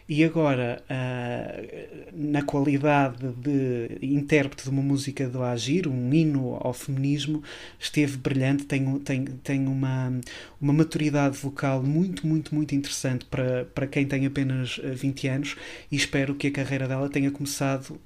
E 0.09 0.25
agora, 0.25 0.83
uh, 0.89 2.11
na 2.11 2.41
qualidade 2.41 3.29
de 3.37 3.97
intérprete 4.01 4.63
de 4.63 4.69
uma 4.69 4.81
música 4.81 5.29
do 5.29 5.41
Agir, 5.41 5.87
um 5.87 6.13
hino 6.13 6.57
ao 6.59 6.73
feminismo, 6.73 7.41
esteve 7.79 8.17
brilhante, 8.17 8.65
tem, 8.65 8.99
tem, 8.99 9.23
tem 9.23 9.67
uma, 9.67 10.11
uma 10.59 10.73
maturidade 10.73 11.37
vocal 11.37 11.81
muito, 11.81 12.27
muito, 12.27 12.53
muito 12.53 12.75
interessante 12.75 13.23
para, 13.25 13.65
para 13.65 13.87
quem 13.87 14.05
tem 14.05 14.25
apenas 14.25 14.81
20 14.83 15.27
eh, 15.27 15.29
anos 15.29 15.55
e 15.89 15.95
espero 15.95 16.35
que 16.35 16.47
a 16.47 16.51
carreira 16.51 16.87
dela 16.87 17.07
tenha 17.07 17.31
começado 17.31 17.97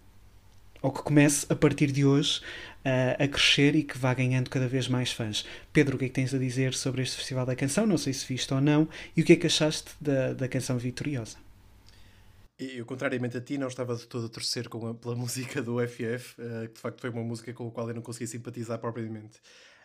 ou 0.86 0.92
que 0.92 1.02
comece 1.02 1.48
a 1.50 1.56
partir 1.56 1.92
de 1.92 2.06
hoje 2.06 2.42
uh, 2.86 3.24
a 3.24 3.28
crescer 3.28 3.76
e 3.76 3.82
que 3.82 3.98
vá 3.98 4.14
ganhando 4.14 4.52
cada 4.52 4.68
vez 4.68 4.88
mais 4.88 5.12
fãs. 5.12 5.44
Pedro, 5.74 5.96
o 5.96 5.98
que 6.00 6.06
é 6.06 6.08
que 6.08 6.14
tens 6.14 6.32
a 6.32 6.38
dizer 6.38 6.76
sobre 6.76 7.02
este 7.02 7.18
Festival 7.18 7.44
da 7.44 7.56
Canção? 7.56 7.88
Não 7.88 7.98
sei 7.98 8.14
se 8.14 8.24
viste 8.28 8.54
ou 8.54 8.62
não, 8.62 8.88
e 9.18 9.22
o 9.24 9.26
que 9.26 9.34
é 9.34 9.36
que 9.36 9.48
achaste 9.48 9.94
da, 10.00 10.34
da 10.34 10.48
canção 10.48 10.78
vitoriosa? 10.78 11.38
Eu, 12.60 12.86
contrariamente 12.86 13.36
a 13.36 13.42
ti, 13.42 13.58
não 13.58 13.68
estava 13.68 13.96
de 13.96 14.06
todo 14.06 14.28
a 14.28 14.30
torcer 14.30 14.70
com 14.70 14.90
a, 14.90 14.94
pela 14.94 15.16
música 15.18 15.60
do 15.60 15.80
FF, 15.88 16.40
uh, 16.40 16.64
eh, 16.64 16.68
que 16.68 16.74
de 16.76 16.80
facto 16.80 17.02
foi 17.02 17.10
uma 17.10 17.24
música 17.24 17.52
com 17.52 17.68
a 17.68 17.72
qual 17.72 17.90
eu 17.90 17.96
não 17.96 18.04
conseguia 18.04 18.28
simpatizar 18.28 18.78
propriamente. 18.78 19.40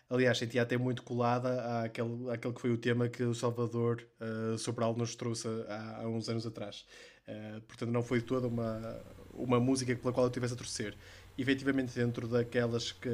Aliás, 0.07 0.37
sentia 0.37 0.61
até 0.61 0.77
muito 0.77 1.01
colada 1.01 1.81
àquele, 1.83 2.29
àquele 2.29 2.53
que 2.53 2.61
foi 2.61 2.69
o 2.69 2.77
tema 2.77 3.09
que 3.09 3.23
o 3.23 3.33
Salvador 3.33 4.05
uh, 4.19 4.55
Sobral 4.55 4.95
nos 4.95 5.15
trouxe 5.15 5.47
há, 5.67 6.01
há 6.03 6.07
uns 6.07 6.29
anos 6.29 6.45
atrás. 6.45 6.85
Uh, 7.27 7.61
portanto, 7.61 7.89
não 7.89 8.03
foi 8.03 8.21
toda 8.21 8.47
uma, 8.47 9.01
uma 9.41 9.59
música 9.59 9.95
pela 9.95 10.13
qual 10.13 10.25
eu 10.25 10.31
tivesse 10.31 10.53
a 10.53 10.57
torcer. 10.57 10.95
Efetivamente, 11.37 11.95
dentro 11.95 12.27
daquelas 12.27 12.91
que, 12.91 13.09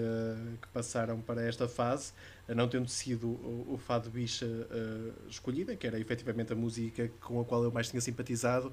que 0.61 0.67
passaram 0.73 1.21
para 1.21 1.41
esta 1.43 1.67
fase, 1.67 2.13
não 2.47 2.67
tendo 2.67 2.89
sido 2.89 3.27
o, 3.27 3.73
o 3.73 3.77
Fado 3.77 4.09
Bicha 4.09 4.45
uh, 4.45 5.29
escolhida, 5.29 5.75
que 5.75 5.85
era 5.85 5.99
efetivamente 5.99 6.51
a 6.51 6.55
música 6.55 7.09
com 7.21 7.39
a 7.39 7.45
qual 7.45 7.63
eu 7.63 7.71
mais 7.71 7.89
tinha 7.89 8.01
simpatizado, 8.01 8.69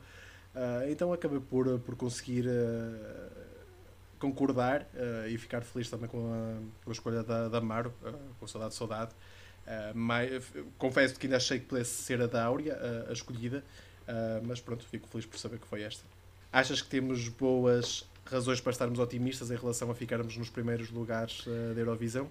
uh, 0.55 0.91
então 0.91 1.13
acabei 1.13 1.41
por, 1.41 1.79
por 1.81 1.95
conseguir 1.95 2.47
uh, 2.47 3.55
concordar 4.19 4.89
e 5.29 5.37
ficar 5.37 5.61
feliz 5.61 5.91
também 5.91 6.09
com 6.09 6.33
a, 6.33 6.83
com 6.83 6.91
a 6.91 6.93
escolha 6.93 7.23
da, 7.23 7.49
da 7.49 7.59
Amaro, 7.59 7.93
com 8.41 8.47
Saudade 8.47 8.75
Saudade. 8.75 9.11
Confesso 10.79 11.19
que 11.19 11.27
ainda 11.27 11.37
achei 11.37 11.59
que 11.59 11.67
pudesse 11.67 12.03
ser 12.03 12.23
a 12.23 12.27
da 12.27 12.43
Áurea 12.43 12.79
a 13.07 13.13
escolhida, 13.13 13.63
mas 14.43 14.61
pronto, 14.61 14.83
fico 14.87 15.07
feliz 15.09 15.27
por 15.27 15.39
saber 15.39 15.59
que 15.59 15.67
foi 15.67 15.83
esta. 15.83 16.05
Achas 16.55 16.81
que 16.81 16.87
temos 16.87 17.29
boas 17.29 18.09
razões 18.25 18.61
para 18.61 18.71
estarmos 18.71 19.01
otimistas 19.01 19.51
em 19.51 19.57
relação 19.57 19.91
a 19.91 19.95
ficarmos 19.95 20.37
nos 20.37 20.49
primeiros 20.49 20.89
lugares 20.89 21.45
uh, 21.49 21.75
da 21.75 21.81
Eurovisão? 21.81 22.31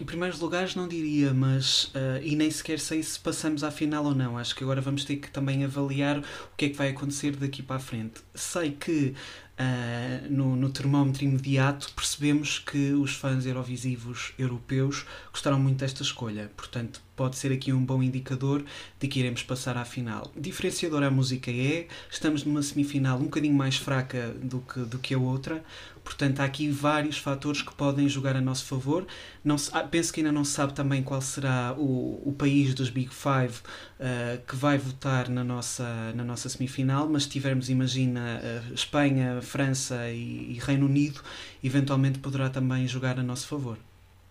Em 0.00 0.04
primeiros 0.06 0.40
lugares 0.40 0.74
não 0.74 0.88
diria, 0.88 1.34
mas 1.34 1.84
uh, 1.84 2.22
e 2.22 2.34
nem 2.36 2.50
sequer 2.50 2.80
sei 2.80 3.02
se 3.02 3.20
passamos 3.20 3.62
à 3.62 3.70
final 3.70 4.02
ou 4.06 4.14
não. 4.14 4.38
Acho 4.38 4.56
que 4.56 4.64
agora 4.64 4.80
vamos 4.80 5.04
ter 5.04 5.16
que 5.16 5.30
também 5.30 5.62
avaliar 5.62 6.20
o 6.20 6.56
que 6.56 6.64
é 6.64 6.68
que 6.70 6.74
vai 6.74 6.88
acontecer 6.88 7.36
daqui 7.36 7.62
para 7.62 7.76
a 7.76 7.78
frente. 7.78 8.22
Sei 8.34 8.70
que 8.70 9.14
uh, 9.58 10.32
no, 10.32 10.56
no 10.56 10.68
termómetro 10.70 11.24
imediato 11.24 11.92
percebemos 11.94 12.58
que 12.58 12.92
os 12.92 13.14
fãs 13.14 13.46
eurovisivos 13.46 14.32
europeus 14.38 15.04
gostaram 15.30 15.58
muito 15.58 15.78
desta 15.78 16.02
escolha. 16.02 16.50
Portanto, 16.56 17.00
pode 17.16 17.36
ser 17.36 17.52
aqui 17.52 17.72
um 17.72 17.84
bom 17.84 18.02
indicador 18.02 18.64
de 18.98 19.08
que 19.08 19.20
iremos 19.20 19.42
passar 19.42 19.76
à 19.76 19.84
final. 19.84 20.30
Diferenciadora 20.36 21.06
a 21.06 21.10
música 21.10 21.50
é, 21.50 21.86
estamos 22.10 22.44
numa 22.44 22.62
semifinal 22.62 23.18
um 23.18 23.24
bocadinho 23.24 23.54
mais 23.54 23.76
fraca 23.76 24.34
do 24.42 24.60
que, 24.60 24.80
do 24.80 24.98
que 24.98 25.14
a 25.14 25.18
outra, 25.18 25.64
portanto 26.04 26.40
há 26.40 26.44
aqui 26.44 26.68
vários 26.68 27.18
fatores 27.18 27.62
que 27.62 27.74
podem 27.74 28.08
jogar 28.08 28.36
a 28.36 28.40
nosso 28.40 28.66
favor. 28.66 29.06
Não 29.42 29.58
se, 29.58 29.70
ah, 29.72 29.82
penso 29.82 30.12
que 30.12 30.20
ainda 30.20 30.30
não 30.30 30.44
se 30.44 30.52
sabe 30.52 30.74
também 30.74 31.02
qual 31.02 31.20
será 31.20 31.74
o, 31.76 32.22
o 32.24 32.34
país 32.36 32.74
dos 32.74 32.90
Big 32.90 33.10
Five 33.12 33.54
uh, 33.54 34.40
que 34.46 34.54
vai 34.54 34.78
votar 34.78 35.28
na 35.28 35.42
nossa, 35.42 36.12
na 36.14 36.22
nossa 36.22 36.48
semifinal, 36.48 37.08
mas 37.08 37.24
se 37.24 37.30
tivermos, 37.30 37.70
imagina, 37.70 38.40
uh, 38.70 38.74
Espanha, 38.74 39.40
França 39.42 40.08
e, 40.10 40.52
e 40.52 40.58
Reino 40.60 40.86
Unido, 40.86 41.20
eventualmente 41.62 42.18
poderá 42.18 42.50
também 42.50 42.86
jogar 42.86 43.18
a 43.18 43.22
nosso 43.22 43.48
favor. 43.48 43.78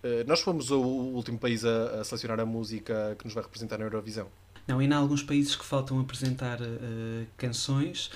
Eh, 0.04 0.26
nós 0.28 0.42
fomos 0.42 0.70
o 0.70 0.80
último 0.80 1.40
país 1.40 1.64
a, 1.64 2.02
a, 2.02 2.04
selecionar 2.04 2.40
a 2.42 2.46
música 2.46 3.16
que 3.18 3.24
nos 3.24 3.34
vai 3.34 3.42
representar 3.42 3.78
na 3.78 3.86
Eurovisão. 3.86 4.28
Não, 4.68 4.80
ainda 4.80 4.96
há 4.96 5.00
alguns 5.00 5.24
países 5.24 5.56
que 5.56 5.66
faltam 5.66 6.00
apresentar 6.00 6.62
uh, 6.62 7.26
canções, 7.38 8.12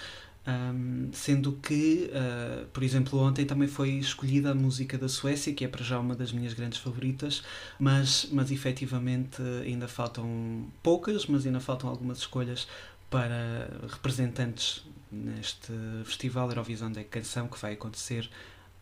um, 0.47 1.09
sendo 1.11 1.53
que, 1.61 2.09
uh, 2.09 2.65
por 2.67 2.81
exemplo, 2.81 3.19
ontem 3.19 3.45
também 3.45 3.67
foi 3.67 3.89
escolhida 3.91 4.51
a 4.51 4.55
música 4.55 4.97
da 4.97 5.09
Suécia, 5.09 5.53
que 5.53 5.65
é 5.65 5.67
para 5.67 5.83
já 5.83 5.99
uma 5.99 6.15
das 6.15 6.31
minhas 6.31 6.53
grandes 6.53 6.79
favoritas, 6.79 7.43
mas, 7.77 8.29
mas 8.31 8.49
efetivamente 8.49 9.41
ainda 9.63 9.87
faltam 9.87 10.71
poucas, 10.81 11.25
mas 11.25 11.45
ainda 11.45 11.59
faltam 11.59 11.89
algumas 11.89 12.19
escolhas 12.19 12.67
para 13.09 13.69
representantes 13.89 14.85
neste 15.11 15.71
Festival 16.05 16.49
Eurovisão 16.49 16.91
da 16.91 17.03
Canção 17.03 17.47
que 17.47 17.59
vai 17.59 17.73
acontecer 17.73 18.29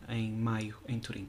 em 0.08 0.32
maio 0.32 0.76
em 0.86 1.00
Turim. 1.00 1.28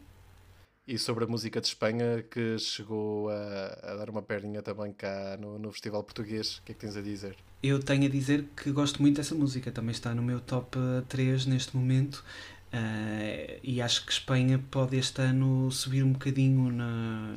E 0.88 0.98
sobre 0.98 1.26
a 1.26 1.28
música 1.28 1.60
de 1.60 1.68
Espanha, 1.68 2.24
que 2.32 2.58
chegou 2.58 3.30
a, 3.30 3.80
a 3.84 3.96
dar 3.96 4.10
uma 4.10 4.22
perninha 4.22 4.62
também 4.62 4.94
cá 4.94 5.38
no, 5.38 5.60
no 5.60 5.70
Festival 5.70 6.02
Português, 6.02 6.60
o 6.60 6.64
que 6.64 6.72
é 6.72 6.76
que 6.76 6.80
tens 6.80 6.96
a 6.96 7.02
dizer? 7.02 7.36
Eu 7.62 7.80
tenho 7.80 8.06
a 8.06 8.10
dizer 8.10 8.46
que 8.56 8.72
gosto 8.72 9.02
muito 9.02 9.18
dessa 9.18 9.36
música, 9.36 9.70
também 9.70 9.92
está 9.92 10.16
no 10.16 10.24
meu 10.24 10.40
top 10.40 10.78
3 11.10 11.46
neste 11.46 11.76
momento. 11.76 12.24
Uh, 12.68 13.60
e 13.64 13.82
acho 13.82 14.06
que 14.06 14.12
Espanha 14.12 14.64
pode 14.72 14.98
este 14.98 15.22
ano 15.22 15.70
subir 15.72 16.04
um 16.04 16.12
bocadinho 16.14 16.72
na, 16.72 17.34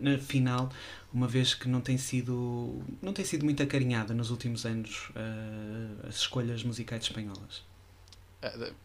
na 0.00 0.18
final, 0.18 0.70
uma 1.12 1.28
vez 1.28 1.54
que 1.54 1.68
não 1.68 1.80
tem 1.80 1.96
sido 1.96 2.82
não 3.00 3.12
tem 3.12 3.24
sido 3.24 3.44
muito 3.44 3.62
acarinhada 3.62 4.12
nos 4.12 4.30
últimos 4.30 4.66
anos 4.66 5.10
uh, 5.10 6.08
as 6.08 6.16
escolhas 6.16 6.64
musicais 6.64 7.04
espanholas. 7.04 7.62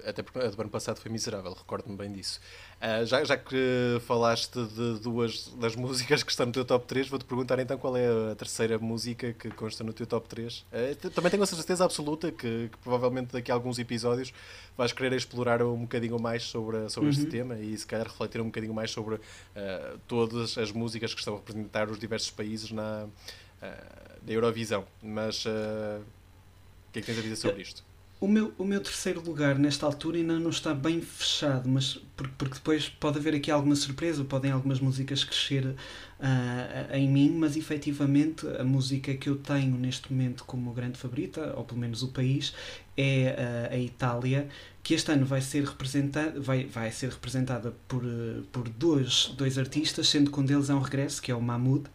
Até 0.05 0.21
porque 0.21 0.37
a 0.37 0.49
do 0.49 0.61
ano 0.61 0.69
passado 0.69 0.99
foi 0.99 1.11
miserável, 1.11 1.51
recordo-me 1.51 1.97
bem 1.97 2.11
disso. 2.11 2.39
Uh, 2.77 3.03
já, 3.07 3.23
já 3.23 3.35
que 3.35 3.99
falaste 4.05 4.53
de 4.53 4.99
duas 4.99 5.47
das 5.59 5.75
músicas 5.75 6.21
que 6.21 6.29
estão 6.29 6.45
no 6.45 6.51
teu 6.51 6.63
top 6.63 6.85
3, 6.85 7.07
vou-te 7.07 7.25
perguntar 7.25 7.57
então 7.57 7.75
qual 7.75 7.97
é 7.97 8.05
a 8.31 8.35
terceira 8.35 8.77
música 8.77 9.33
que 9.33 9.49
consta 9.49 9.83
no 9.83 9.91
teu 9.93 10.05
top 10.05 10.29
3. 10.29 10.59
Uh, 10.59 10.65
ah, 10.71 11.09
também 11.09 11.31
tenho 11.31 11.41
a 11.41 11.45
certeza 11.47 11.83
absoluta 11.83 12.31
que, 12.31 12.69
que, 12.69 12.77
provavelmente 12.83 13.33
daqui 13.33 13.51
a 13.51 13.55
alguns 13.55 13.79
episódios 13.79 14.31
vais 14.77 14.91
querer 14.91 15.13
explorar 15.13 15.63
um 15.63 15.81
bocadinho 15.81 16.19
mais 16.19 16.43
sobre, 16.43 16.87
sobre 16.91 17.09
uhum. 17.09 17.15
este 17.15 17.25
tema 17.25 17.57
e 17.57 17.75
se 17.75 17.87
calhar 17.87 18.05
refletir 18.05 18.39
um 18.39 18.45
bocadinho 18.45 18.75
mais 18.75 18.91
sobre 18.91 19.15
uh, 19.15 19.19
todas 20.07 20.55
as 20.59 20.71
músicas 20.71 21.15
que 21.15 21.19
estão 21.19 21.33
a 21.33 21.37
representar 21.37 21.89
os 21.89 21.97
diversos 21.97 22.29
países 22.29 22.69
na, 22.69 23.07
na 23.59 24.31
Eurovisão. 24.31 24.85
Mas 25.01 25.47
o 25.47 26.91
que 26.93 26.99
é 26.99 27.01
que 27.01 27.07
tens 27.07 27.17
a 27.17 27.21
dizer 27.23 27.37
sobre 27.37 27.63
isto? 27.63 27.86
O 28.19 28.27
meu, 28.27 28.51
o 28.57 28.65
meu 28.65 28.81
terceiro 28.81 29.21
lugar 29.21 29.59
nesta 29.59 29.85
altura 29.85 30.17
ainda 30.17 30.39
não 30.39 30.49
está 30.49 30.73
bem 30.73 30.99
fechado, 31.01 31.69
mas 31.69 31.99
porque, 32.15 32.33
porque 32.35 32.55
depois 32.55 32.89
pode 32.89 33.19
haver 33.19 33.35
aqui 33.35 33.51
alguma 33.51 33.75
surpresa, 33.75 34.25
podem 34.25 34.49
algumas 34.49 34.79
músicas 34.79 35.23
crescer 35.23 35.67
uh, 35.67 35.75
em 36.95 37.07
mim, 37.07 37.29
mas 37.37 37.55
efetivamente 37.55 38.47
a 38.59 38.63
música 38.63 39.13
que 39.13 39.29
eu 39.29 39.37
tenho 39.37 39.77
neste 39.77 40.11
momento 40.11 40.45
como 40.45 40.73
grande 40.73 40.97
favorita, 40.97 41.53
ou 41.55 41.63
pelo 41.63 41.79
menos 41.79 42.01
o 42.01 42.07
país, 42.07 42.55
é 42.97 43.69
uh, 43.69 43.75
a 43.75 43.77
Itália, 43.77 44.49
que 44.81 44.95
este 44.95 45.11
ano 45.11 45.23
vai 45.23 45.41
ser 45.41 45.63
representada, 45.65 46.39
vai, 46.39 46.65
vai 46.65 46.91
ser 46.91 47.11
representada 47.11 47.75
por, 47.87 48.03
uh, 48.03 48.41
por 48.51 48.67
dois, 48.67 49.27
dois 49.37 49.59
artistas, 49.59 50.09
sendo 50.09 50.31
que 50.31 50.39
um 50.39 50.43
deles 50.43 50.71
é 50.71 50.73
um 50.73 50.79
regresso, 50.79 51.21
que 51.21 51.31
é 51.31 51.35
o 51.35 51.41
Mahmoud. 51.41 51.87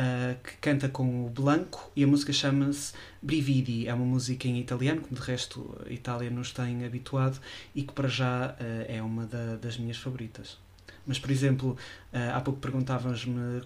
Uh, 0.00 0.36
que 0.42 0.56
canta 0.56 0.88
com 0.88 1.26
o 1.26 1.28
Blanco 1.28 1.90
e 1.94 2.02
a 2.02 2.06
música 2.06 2.32
chama-se 2.32 2.94
Brividi. 3.20 3.86
É 3.86 3.94
uma 3.94 4.04
música 4.04 4.48
em 4.48 4.58
italiano, 4.58 5.02
que 5.02 5.14
de 5.14 5.20
resto 5.20 5.76
a 5.86 5.92
Itália 5.92 6.30
nos 6.30 6.52
tem 6.52 6.84
habituado 6.84 7.38
e 7.74 7.82
que 7.82 7.92
para 7.92 8.08
já 8.08 8.50
uh, 8.50 8.84
é 8.88 9.02
uma 9.02 9.26
da, 9.26 9.56
das 9.56 9.76
minhas 9.76 9.98
favoritas. 9.98 10.58
Mas, 11.06 11.18
por 11.18 11.30
exemplo, 11.30 11.76
uh, 12.12 12.34
há 12.34 12.40
pouco 12.40 12.60
perguntavas-me 12.60 13.62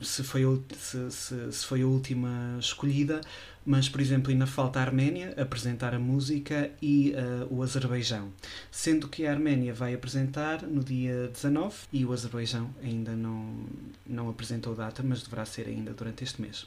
se 0.00 0.22
foi, 0.22 0.42
se, 0.78 1.10
se, 1.10 1.52
se, 1.52 1.66
foi 1.66 1.82
a 1.82 1.86
última 1.86 2.56
escolhida, 2.60 3.20
mas, 3.66 3.88
por 3.88 4.00
exemplo, 4.00 4.30
ainda 4.30 4.46
falta 4.46 4.78
a 4.78 4.82
Arménia 4.82 5.34
apresentar 5.36 5.92
a 5.92 5.98
música 5.98 6.70
e 6.80 7.12
uh, 7.12 7.52
o 7.52 7.62
Azerbaijão. 7.62 8.32
Sendo 8.70 9.08
que 9.08 9.26
a 9.26 9.32
Arménia 9.32 9.74
vai 9.74 9.92
apresentar 9.92 10.62
no 10.62 10.84
dia 10.84 11.28
19 11.28 11.74
e 11.92 12.04
o 12.04 12.12
Azerbaijão 12.12 12.72
ainda 12.82 13.16
não, 13.16 13.66
não 14.06 14.30
apresentou 14.30 14.74
data, 14.74 15.02
mas 15.02 15.22
deverá 15.22 15.44
ser 15.44 15.66
ainda 15.66 15.92
durante 15.92 16.22
este 16.22 16.40
mês. 16.40 16.66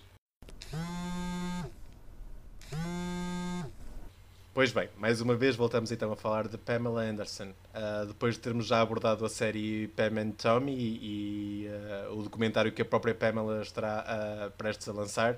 Pois 4.60 4.74
bem, 4.74 4.89
mais 4.98 5.22
uma 5.22 5.38
vez 5.38 5.56
voltamos 5.56 5.89
então 5.89 6.12
a 6.12 6.17
falar 6.17 6.50
de 6.50 6.58
Pamela 6.58 7.02
Anderson. 7.02 7.54
Uh, 7.74 8.06
depois 8.08 8.36
de 8.36 8.41
termos 8.41 8.65
já 8.67 8.82
abordado 8.82 9.26
a 9.26 9.30
série 9.30 9.88
Pam 9.95 10.19
and 10.19 10.32
Tommy 10.32 10.74
e, 10.74 11.63
e 11.63 11.67
uh, 11.69 12.19
o 12.19 12.24
documentário 12.24 12.69
que 12.69 12.82
a 12.82 12.86
própria 12.86 13.15
Pamela 13.15 13.62
estará 13.62 14.04
uh, 14.04 14.52
prestes 14.58 14.89
a 14.89 14.91
lançar, 14.91 15.38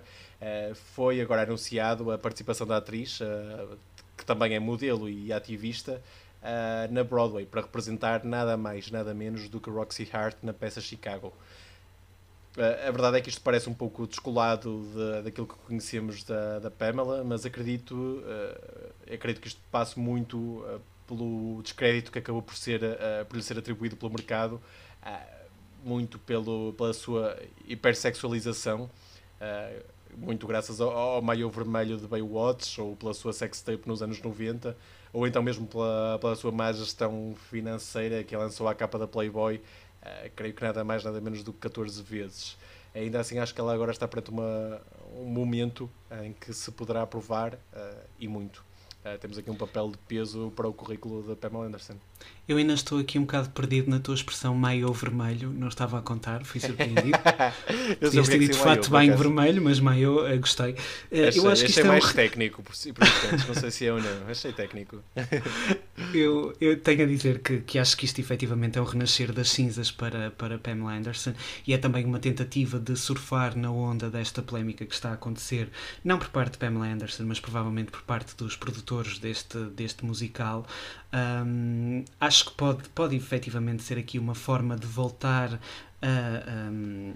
foi 0.95 1.21
agora 1.21 1.43
anunciado 1.43 2.09
a 2.09 2.17
participação 2.17 2.65
da 2.65 2.77
atriz, 2.77 3.19
que 4.17 4.25
também 4.25 4.55
é 4.55 4.59
modelo 4.59 5.07
e 5.07 5.31
ativista, 5.31 6.01
na 6.89 7.03
Broadway, 7.03 7.45
para 7.45 7.61
representar 7.61 8.23
nada 8.23 8.57
mais, 8.57 8.89
nada 8.89 9.13
menos 9.13 9.47
do 9.47 9.61
que 9.61 9.69
Roxy 9.69 10.09
Hart 10.11 10.37
na 10.41 10.51
peça 10.51 10.81
Chicago. 10.81 11.31
A 12.57 12.91
verdade 12.91 13.17
é 13.17 13.21
que 13.21 13.29
isto 13.29 13.41
parece 13.41 13.69
um 13.69 13.73
pouco 13.73 14.05
descolado 14.05 14.85
de, 14.93 15.21
daquilo 15.23 15.47
que 15.47 15.55
conhecemos 15.65 16.23
da, 16.23 16.59
da 16.59 16.69
Pamela, 16.69 17.23
mas 17.23 17.45
acredito, 17.45 17.95
uh, 17.95 19.13
acredito 19.13 19.41
que 19.41 19.47
isto 19.47 19.61
passe 19.71 19.97
muito 19.97 20.37
uh, 20.37 20.81
pelo 21.07 21.61
descrédito 21.63 22.11
que 22.11 22.19
acabou 22.19 22.41
por, 22.41 22.57
ser, 22.57 22.83
uh, 22.83 23.25
por 23.29 23.37
lhe 23.37 23.43
ser 23.43 23.57
atribuído 23.57 23.95
pelo 23.95 24.11
mercado, 24.11 24.61
muito 25.83 26.19
pelo, 26.19 26.73
pela 26.73 26.93
sua 26.93 27.37
hipersexualização, 27.65 28.89
muito 30.15 30.45
graças 30.45 30.79
ao, 30.81 30.91
ao 30.91 31.21
maio 31.21 31.49
vermelho 31.49 31.97
de 31.97 32.05
Baywatch, 32.05 32.79
ou 32.81 32.97
pela 32.97 33.13
sua 33.13 33.33
sextape 33.33 33.87
nos 33.87 34.03
anos 34.03 34.21
90, 34.21 34.77
ou 35.13 35.25
então 35.25 35.41
mesmo 35.41 35.65
pela, 35.65 36.19
pela 36.19 36.35
sua 36.35 36.51
má 36.51 36.71
gestão 36.71 37.33
financeira 37.49 38.23
que 38.23 38.35
lançou 38.35 38.67
à 38.67 38.75
capa 38.75 38.99
da 38.99 39.07
Playboy 39.07 39.59
Uh, 40.01 40.29
creio 40.35 40.53
que 40.53 40.63
nada 40.63 40.83
mais, 40.83 41.03
nada 41.03 41.21
menos 41.21 41.43
do 41.43 41.53
que 41.53 41.59
14 41.59 42.01
vezes. 42.01 42.57
Ainda 42.93 43.19
assim, 43.19 43.39
acho 43.39 43.53
que 43.53 43.61
ela 43.61 43.73
agora 43.73 43.91
está 43.91 44.07
perante 44.07 44.31
uma, 44.31 44.81
um 45.15 45.25
momento 45.25 45.89
em 46.23 46.33
que 46.33 46.53
se 46.53 46.71
poderá 46.71 47.03
aprovar 47.03 47.53
uh, 47.53 48.09
e 48.19 48.27
muito. 48.27 48.63
Uh, 49.05 49.17
temos 49.19 49.37
aqui 49.37 49.49
um 49.49 49.55
papel 49.55 49.91
de 49.91 49.97
peso 49.99 50.51
para 50.55 50.67
o 50.67 50.73
currículo 50.73 51.23
da 51.23 51.35
Pamela 51.35 51.65
Anderson. 51.65 51.95
Eu 52.51 52.57
ainda 52.57 52.73
estou 52.73 52.99
aqui 52.99 53.17
um 53.17 53.21
bocado 53.21 53.49
perdido 53.51 53.89
na 53.89 53.97
tua 53.97 54.13
expressão 54.13 54.53
maio 54.53 54.91
vermelho, 54.91 55.53
não 55.53 55.69
estava 55.69 55.99
a 55.99 56.01
contar, 56.01 56.43
fui 56.43 56.59
surpreendido. 56.59 57.17
Podias 58.01 58.27
ter 58.27 58.39
dito 58.39 58.57
fato 58.57 58.91
bem 58.91 59.15
vermelho, 59.15 59.61
mas 59.61 59.79
maio 59.79 60.25
uh, 60.25 60.37
gostei. 60.37 60.75
Achei, 61.09 61.39
eu 61.39 61.49
acho 61.49 61.63
que 61.63 61.69
isto 61.69 61.79
é 61.79 61.83
mais 61.83 62.03
um... 62.03 62.13
técnico, 62.13 62.61
por, 62.61 62.73
por 62.73 63.47
não 63.47 63.55
sei 63.55 63.71
se 63.71 63.85
é 63.85 63.93
ou 63.93 64.01
não, 64.01 64.27
achei 64.27 64.51
técnico. 64.51 65.01
eu, 66.13 66.53
eu 66.59 66.77
tenho 66.77 67.03
a 67.03 67.07
dizer 67.07 67.39
que, 67.39 67.59
que 67.59 67.79
acho 67.79 67.95
que 67.95 68.03
isto 68.03 68.19
efetivamente 68.19 68.77
é 68.77 68.81
um 68.81 68.85
renascer 68.85 69.31
das 69.31 69.49
cinzas 69.49 69.89
para, 69.89 70.31
para 70.31 70.57
Pamela 70.57 70.91
Anderson 70.91 71.33
e 71.65 71.73
é 71.73 71.77
também 71.77 72.03
uma 72.03 72.19
tentativa 72.19 72.79
de 72.79 72.97
surfar 72.97 73.57
na 73.57 73.71
onda 73.71 74.09
desta 74.09 74.41
polémica 74.41 74.85
que 74.85 74.93
está 74.93 75.11
a 75.11 75.13
acontecer, 75.13 75.69
não 76.03 76.17
por 76.17 76.27
parte 76.27 76.53
de 76.53 76.57
Pamela 76.57 76.87
Anderson, 76.87 77.23
mas 77.23 77.39
provavelmente 77.39 77.91
por 77.91 78.01
parte 78.01 78.35
dos 78.35 78.57
produtores 78.57 79.19
deste, 79.19 79.57
deste 79.57 80.03
musical, 80.03 80.65
um, 81.13 82.03
acho 82.19 82.45
que 82.45 82.51
pode, 82.51 82.89
pode 82.89 83.15
efetivamente 83.15 83.83
ser 83.83 83.97
aqui 83.97 84.19
uma 84.19 84.35
forma 84.35 84.75
de 84.75 84.87
voltar 84.87 85.59
a. 86.01 86.69
Um, 86.69 87.13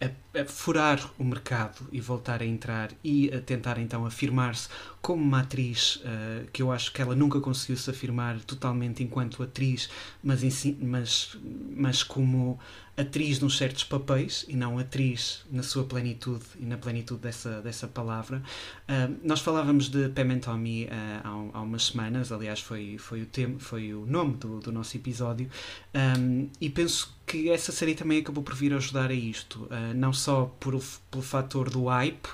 a, 0.00 0.40
a, 0.40 0.44
furar 0.44 1.10
o 1.18 1.24
mercado 1.24 1.86
e 1.92 2.00
voltar 2.00 2.42
a 2.42 2.44
entrar 2.44 2.90
e 3.04 3.32
a 3.32 3.40
tentar 3.40 3.78
então 3.78 4.06
afirmar-se 4.06 4.68
como 5.02 5.22
uma 5.22 5.40
atriz 5.40 5.96
uh, 5.96 6.50
que 6.52 6.62
eu 6.62 6.72
acho 6.72 6.92
que 6.92 7.00
ela 7.02 7.14
nunca 7.14 7.40
conseguiu 7.40 7.76
se 7.76 7.90
afirmar 7.90 8.40
totalmente 8.40 9.02
enquanto 9.02 9.42
atriz, 9.42 9.88
mas, 10.22 10.40
si, 10.52 10.76
mas, 10.80 11.36
mas 11.76 12.02
como 12.02 12.58
atriz 12.96 13.40
nos 13.40 13.56
certos 13.56 13.84
papéis 13.84 14.44
e 14.48 14.54
não 14.54 14.78
atriz 14.78 15.44
na 15.50 15.62
sua 15.62 15.84
plenitude 15.84 16.44
e 16.58 16.66
na 16.66 16.76
plenitude 16.76 17.20
dessa, 17.20 17.60
dessa 17.62 17.88
palavra. 17.88 18.42
Uh, 18.88 19.16
nós 19.24 19.40
falávamos 19.40 19.88
de 19.88 20.08
Tommy 20.08 20.84
uh, 20.84 20.88
há, 21.24 21.58
há, 21.58 21.62
umas 21.62 21.86
semanas, 21.86 22.30
aliás, 22.30 22.60
foi, 22.60 22.98
foi, 22.98 23.22
o, 23.22 23.26
tema, 23.26 23.58
foi 23.58 23.94
o 23.94 24.04
nome 24.04 24.36
do, 24.36 24.60
do 24.60 24.72
nosso 24.72 24.96
episódio, 24.96 25.48
um, 25.94 26.48
e 26.60 26.68
penso 26.68 27.18
que 27.30 27.48
essa 27.48 27.70
série 27.70 27.94
também 27.94 28.18
acabou 28.18 28.42
por 28.42 28.56
vir 28.56 28.74
ajudar 28.74 29.08
a 29.08 29.14
isto, 29.14 29.62
uh, 29.66 29.94
não 29.94 30.12
só 30.12 30.46
por, 30.58 30.82
pelo 31.08 31.22
fator 31.22 31.70
do 31.70 31.84
hype, 31.84 32.28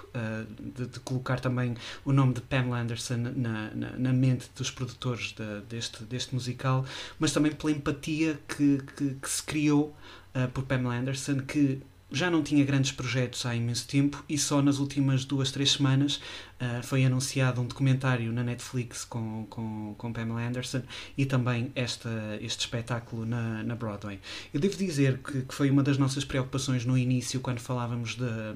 de, 0.58 0.86
de, 0.86 1.00
colocar 1.00 1.38
também 1.38 1.76
o 2.02 2.12
nome 2.12 2.32
de 2.32 2.40
Pamela 2.40 2.80
Anderson 2.80 3.16
na, 3.16 3.70
na, 3.74 3.90
na 3.90 4.12
mente 4.14 4.48
dos 4.56 4.70
produtores 4.70 5.32
de, 5.32 5.60
deste, 5.68 6.02
deste 6.04 6.34
musical, 6.34 6.86
mas 7.18 7.30
também 7.30 7.52
pela 7.52 7.70
empatia 7.72 8.40
que, 8.48 8.82
que, 8.96 9.14
que 9.20 9.28
se 9.28 9.42
criou 9.42 9.94
uh, 10.34 10.48
por 10.52 10.64
Pamela 10.64 10.96
Anderson, 10.96 11.40
que 11.40 11.82
já 12.10 12.30
não 12.30 12.42
tinha 12.42 12.64
grandes 12.64 12.92
projetos 12.92 13.44
há 13.44 13.54
imenso 13.54 13.86
tempo 13.86 14.24
e 14.28 14.38
só 14.38 14.62
nas 14.62 14.78
últimas 14.78 15.24
duas, 15.24 15.50
três 15.50 15.72
semanas 15.72 16.20
uh, 16.60 16.82
foi 16.82 17.04
anunciado 17.04 17.60
um 17.60 17.66
documentário 17.66 18.32
na 18.32 18.42
Netflix 18.42 19.04
com, 19.04 19.46
com, 19.48 19.94
com 19.96 20.12
Pamela 20.12 20.46
Anderson 20.46 20.82
e 21.16 21.26
também 21.26 21.70
esta, 21.74 22.10
este 22.40 22.60
espetáculo 22.60 23.24
na, 23.24 23.62
na 23.62 23.74
Broadway. 23.74 24.20
Eu 24.52 24.60
devo 24.60 24.76
dizer 24.76 25.18
que, 25.18 25.42
que 25.42 25.54
foi 25.54 25.70
uma 25.70 25.82
das 25.82 25.98
nossas 25.98 26.24
preocupações 26.24 26.84
no 26.84 26.96
início, 26.96 27.40
quando 27.40 27.60
falávamos 27.60 28.16
da, 28.16 28.54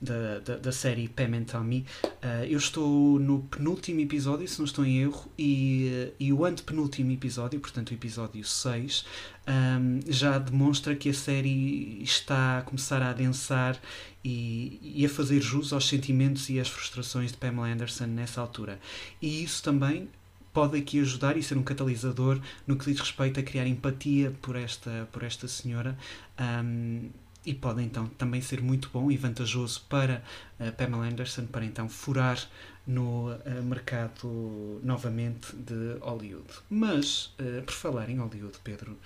da, 0.00 0.56
da 0.56 0.72
série 0.72 1.08
Pam 1.08 1.36
and 1.36 1.44
Tommy. 1.44 1.86
Uh, 2.04 2.44
eu 2.48 2.58
estou 2.58 3.18
no 3.18 3.40
penúltimo 3.40 4.00
episódio, 4.00 4.46
se 4.46 4.58
não 4.58 4.66
estou 4.66 4.84
em 4.84 5.02
erro, 5.02 5.30
e, 5.38 6.12
e 6.20 6.32
o 6.32 6.44
antepenúltimo 6.44 7.10
episódio, 7.12 7.58
portanto 7.60 7.90
o 7.90 7.94
episódio 7.94 8.44
6, 8.44 9.04
um, 9.46 10.00
já 10.08 10.38
demonstra 10.38 10.94
que 10.94 11.08
a 11.08 11.14
série 11.14 12.02
está 12.02 12.58
a 12.58 12.62
começar 12.62 13.02
a 13.02 13.10
adensar 13.10 13.80
e, 14.24 14.80
e, 14.82 15.04
a 15.04 15.08
fazer 15.08 15.40
jus 15.40 15.72
aos 15.72 15.86
sentimentos 15.86 16.48
e 16.48 16.58
às 16.58 16.68
frustrações 16.68 17.30
de 17.30 17.36
Pamela 17.36 17.66
Anderson 17.66 18.06
nessa 18.06 18.40
altura. 18.40 18.80
E 19.20 19.44
isso 19.44 19.62
também 19.62 20.08
pode 20.52 20.78
aqui 20.78 21.00
ajudar 21.00 21.36
e 21.36 21.42
ser 21.42 21.58
um 21.58 21.62
catalisador 21.62 22.40
no 22.66 22.76
que 22.76 22.90
diz 22.90 23.00
respeito 23.00 23.40
a 23.40 23.42
criar 23.42 23.66
empatia 23.66 24.32
por 24.40 24.56
esta, 24.56 25.08
por 25.12 25.22
esta 25.22 25.46
senhora. 25.48 25.98
Um, 26.40 27.10
e 27.46 27.52
pode 27.52 27.82
então 27.82 28.06
também 28.06 28.40
ser 28.40 28.62
muito 28.62 28.88
bom 28.92 29.10
e 29.10 29.16
vantajoso 29.16 29.82
para 29.88 30.22
uh, 30.58 30.72
Pamela 30.72 31.06
Anderson 31.06 31.46
para 31.46 31.64
então 31.64 31.88
furar 31.88 32.38
no 32.86 33.32
uh, 33.32 33.62
mercado 33.62 34.80
novamente 34.82 35.54
de 35.54 35.98
Hollywood. 36.00 36.48
Mas, 36.70 37.34
uh, 37.38 37.62
por 37.62 37.74
falar 37.74 38.08
em 38.08 38.18
Hollywood, 38.18 38.58
Pedro, 38.64 38.96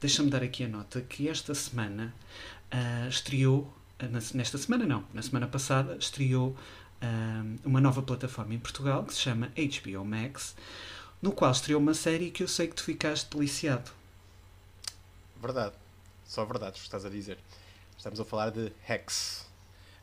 deixa-me 0.00 0.30
dar 0.30 0.42
aqui 0.42 0.64
a 0.64 0.68
nota 0.68 1.00
que 1.00 1.28
esta 1.28 1.54
semana 1.54 2.14
estreou, 3.08 3.74
nesta 4.34 4.58
semana 4.58 4.86
não, 4.86 5.04
na 5.12 5.22
semana 5.22 5.46
passada 5.46 5.96
estreou 5.96 6.56
uma 7.64 7.80
nova 7.80 8.02
plataforma 8.02 8.54
em 8.54 8.58
Portugal 8.58 9.04
que 9.04 9.14
se 9.14 9.20
chama 9.20 9.52
HBO 9.56 10.04
Max, 10.04 10.56
no 11.22 11.32
qual 11.32 11.52
estreou 11.52 11.80
uma 11.80 11.94
série 11.94 12.30
que 12.30 12.42
eu 12.42 12.48
sei 12.48 12.66
que 12.66 12.74
tu 12.74 12.82
ficaste 12.82 13.30
deliciado. 13.30 13.90
Verdade, 15.40 15.74
só 16.26 16.44
verdade, 16.44 16.78
estás 16.78 17.04
a 17.04 17.08
dizer. 17.08 17.38
Estamos 17.96 18.20
a 18.20 18.24
falar 18.24 18.50
de 18.50 18.72
Hex. 18.88 19.46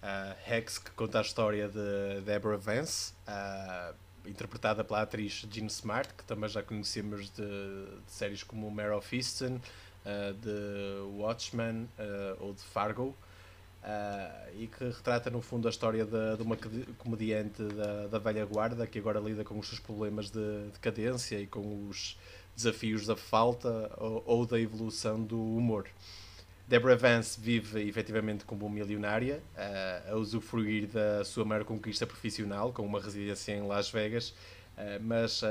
Uh, 0.04 0.36
Hex, 0.54 0.78
que 0.78 0.92
conta 0.92 1.18
a 1.18 1.22
história 1.22 1.68
de 1.68 2.22
Deborah 2.22 2.58
Vance, 2.58 3.14
uh, 3.28 3.96
interpretada 4.26 4.84
pela 4.84 5.02
atriz 5.02 5.46
Jean 5.50 5.66
Smart, 5.66 6.14
que 6.14 6.24
também 6.26 6.48
já 6.48 6.62
conhecemos 6.62 7.30
de, 7.32 7.44
de 7.44 8.12
séries 8.12 8.44
como 8.44 8.70
Mare 8.70 8.92
of 8.92 9.16
Easton, 9.16 9.56
uh, 9.56 10.34
de 10.34 11.18
Watchmen 11.18 11.90
ou 12.40 12.54
de 12.54 12.62
Fargo. 12.62 13.16
E 14.56 14.68
que 14.68 14.84
retrata 14.86 15.30
no 15.30 15.42
fundo 15.42 15.68
a 15.68 15.70
história 15.70 16.06
de, 16.06 16.38
de 16.38 16.42
uma 16.42 16.58
comediante 16.98 17.62
da, 17.64 18.08
da 18.08 18.20
velha 18.20 18.46
guarda 18.46 18.88
que 18.88 18.98
agora 19.00 19.20
lida 19.20 19.44
com 19.44 19.60
os 19.60 19.68
seus 19.68 19.80
problemas 19.80 20.30
de 20.30 20.70
decadência 20.74 21.40
e 21.40 21.46
com 21.46 21.88
os 21.88 22.18
desafios 22.56 23.06
da 23.06 23.16
falta 23.16 23.92
ou, 23.98 24.24
ou 24.26 24.46
da 24.46 24.60
evolução 24.60 25.22
do 25.22 25.40
humor. 25.40 25.88
Deborah 26.68 26.96
Vance 26.96 27.40
vive 27.40 27.88
efetivamente 27.88 28.44
como 28.44 28.68
milionária, 28.68 29.44
uh, 29.56 30.14
a 30.14 30.16
usufruir 30.16 30.88
da 30.88 31.24
sua 31.24 31.46
maior 31.46 31.64
conquista 31.64 32.08
profissional, 32.08 32.74
com 32.74 32.84
uma 32.84 33.00
residência 33.00 33.52
em 33.52 33.62
Las 33.62 33.92
Vegas, 33.92 34.30
uh, 34.30 35.00
mas 35.00 35.44
uh, 35.44 35.46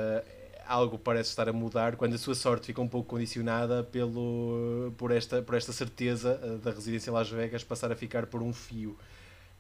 algo 0.67 0.99
parece 0.99 1.31
estar 1.31 1.49
a 1.49 1.53
mudar 1.53 1.97
quando 1.97 2.15
a 2.15 2.19
sua 2.19 2.35
sorte 2.35 2.67
fica 2.67 2.81
um 2.81 2.89
pouco 2.89 3.11
condicionada 3.11 3.83
pelo, 3.83 4.93
por, 4.97 5.11
esta, 5.11 5.43
por 5.43 5.55
esta 5.55 5.73
certeza 5.73 6.35
da 6.63 6.71
residência 6.71 7.11
em 7.11 7.13
Las 7.15 7.29
Vegas 7.29 7.65
passar 7.65 7.93
a 7.93 7.97
ficar 7.97 8.27
por 8.27 8.43
um 8.43 8.53
fio. 8.53 8.97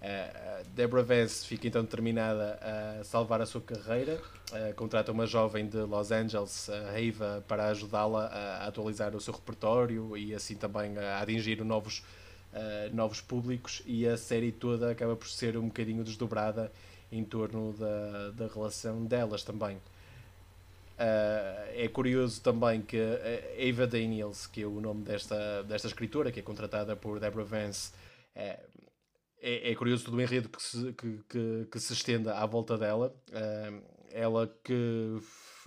Uh, 0.00 0.68
Deborah 0.74 1.02
Vance 1.02 1.46
fica 1.46 1.66
então 1.66 1.82
determinada 1.82 2.58
a 3.00 3.04
salvar 3.04 3.40
a 3.40 3.46
sua 3.46 3.62
carreira, 3.62 4.20
contrata 4.76 5.10
uma 5.10 5.26
jovem 5.26 5.66
de 5.66 5.78
Los 5.78 6.10
Angeles, 6.10 6.68
Ava, 6.68 7.42
para 7.48 7.68
ajudá-la 7.68 8.26
a 8.26 8.66
atualizar 8.66 9.16
o 9.16 9.20
seu 9.20 9.32
repertório 9.32 10.14
e 10.14 10.34
assim 10.34 10.56
também 10.56 10.98
a 10.98 11.20
atingir 11.20 11.64
novos, 11.64 12.02
novos 12.92 13.22
públicos. 13.22 13.82
E 13.86 14.06
a 14.06 14.18
série 14.18 14.52
toda 14.52 14.90
acaba 14.90 15.16
por 15.16 15.26
ser 15.26 15.56
um 15.56 15.68
bocadinho 15.68 16.04
desdobrada 16.04 16.70
em 17.10 17.24
torno 17.24 17.72
da, 17.72 18.30
da 18.32 18.46
relação 18.52 19.06
delas 19.06 19.42
também. 19.42 19.78
É 20.96 21.88
curioso 21.88 22.40
também 22.42 22.82
que 22.82 22.98
Ava 22.98 23.86
Daniels, 23.86 24.46
que 24.46 24.62
é 24.62 24.66
o 24.66 24.80
nome 24.80 25.02
desta, 25.02 25.62
desta 25.64 25.88
escritora, 25.88 26.30
que 26.30 26.40
é 26.40 26.42
contratada 26.42 26.94
por 26.94 27.18
Deborah 27.18 27.44
Vance, 27.44 27.92
é, 28.34 29.70
é 29.70 29.74
curioso 29.74 30.06
todo 30.06 30.16
o 30.16 30.20
enredo 30.20 30.48
que 30.48 30.62
se, 30.62 30.92
que, 30.94 31.20
que, 31.28 31.68
que 31.70 31.80
se 31.80 31.92
estenda 31.92 32.34
à 32.38 32.46
volta 32.46 32.78
dela. 32.78 33.14
Ela 34.10 34.46
que 34.62 35.18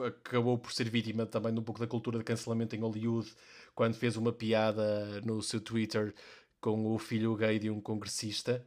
acabou 0.04 0.58
por 0.58 0.72
ser 0.72 0.90
vítima 0.90 1.26
também 1.26 1.54
de 1.54 1.60
um 1.60 1.64
pouco 1.64 1.80
da 1.80 1.88
cultura 1.88 2.18
de 2.18 2.24
cancelamento 2.24 2.76
em 2.76 2.80
Hollywood 2.80 3.32
quando 3.76 3.96
fez 3.96 4.16
uma 4.18 4.32
piada 4.32 5.22
no 5.22 5.42
seu 5.42 5.62
Twitter 5.62 6.14
com 6.60 6.94
o 6.94 6.98
filho 6.98 7.36
gay 7.36 7.60
de 7.60 7.70
um 7.70 7.80
congressista. 7.80 8.66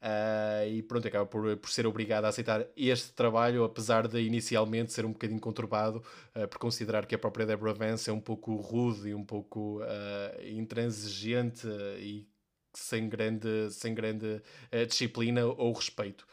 Uh, 0.00 0.66
e 0.66 0.82
pronto, 0.82 1.06
acaba 1.06 1.26
por, 1.26 1.54
por 1.58 1.70
ser 1.70 1.86
obrigada 1.86 2.26
a 2.26 2.30
aceitar 2.30 2.66
este 2.74 3.12
trabalho, 3.12 3.64
apesar 3.64 4.08
de 4.08 4.18
inicialmente 4.22 4.94
ser 4.94 5.04
um 5.04 5.12
bocadinho 5.12 5.40
conturbado, 5.40 6.02
uh, 6.34 6.48
por 6.48 6.58
considerar 6.58 7.04
que 7.04 7.14
a 7.14 7.18
própria 7.18 7.44
Deborah 7.44 7.74
Vance 7.74 8.08
é 8.08 8.12
um 8.12 8.20
pouco 8.20 8.56
rude 8.56 9.10
e 9.10 9.14
um 9.14 9.22
pouco 9.22 9.82
uh, 9.82 10.48
intransigente 10.48 11.66
e 11.98 12.26
sem 12.72 13.08
grande, 13.08 13.70
sem 13.70 13.92
grande 13.92 14.40
disciplina 14.88 15.44
ou 15.44 15.72
respeito. 15.72 16.24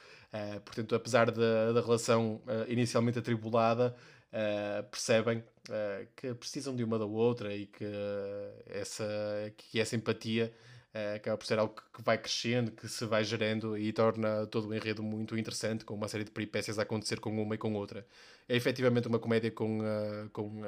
Portanto, 0.64 0.94
apesar 0.94 1.32
da, 1.32 1.72
da 1.72 1.82
relação 1.82 2.44
inicialmente 2.68 3.18
atribulada, 3.18 3.96
percebem 4.92 5.44
que 6.16 6.36
precisam 6.36 6.76
de 6.76 6.84
uma 6.84 7.00
da 7.00 7.06
outra 7.06 7.56
e 7.56 7.66
que, 7.66 7.86
essa, 8.68 9.52
que 9.58 9.80
essa 9.80 9.96
empatia 9.96 10.54
acaba 11.16 11.38
por 11.38 11.46
ser 11.46 11.60
algo 11.60 11.76
que 11.94 12.02
vai 12.02 12.18
crescendo, 12.18 12.72
que 12.72 12.88
se 12.88 13.06
vai 13.06 13.24
gerando 13.24 13.78
e 13.78 13.92
torna 13.94 14.46
todo 14.48 14.68
o 14.68 14.74
enredo 14.76 15.04
muito 15.04 15.38
interessante, 15.38 15.86
com 15.86 15.94
uma 15.96 16.08
série 16.08 16.24
de 16.24 16.32
peripécias 16.32 16.80
a 16.80 16.84
acontecer 16.84 17.20
com 17.20 17.30
uma 17.42 17.56
e 17.56 17.58
com 17.58 17.74
outra. 17.74 18.06
É 18.48 18.56
efetivamente 18.56 19.08
uma 19.08 19.20
comédia 19.20 19.52
com, 19.52 19.80
com 20.32 20.62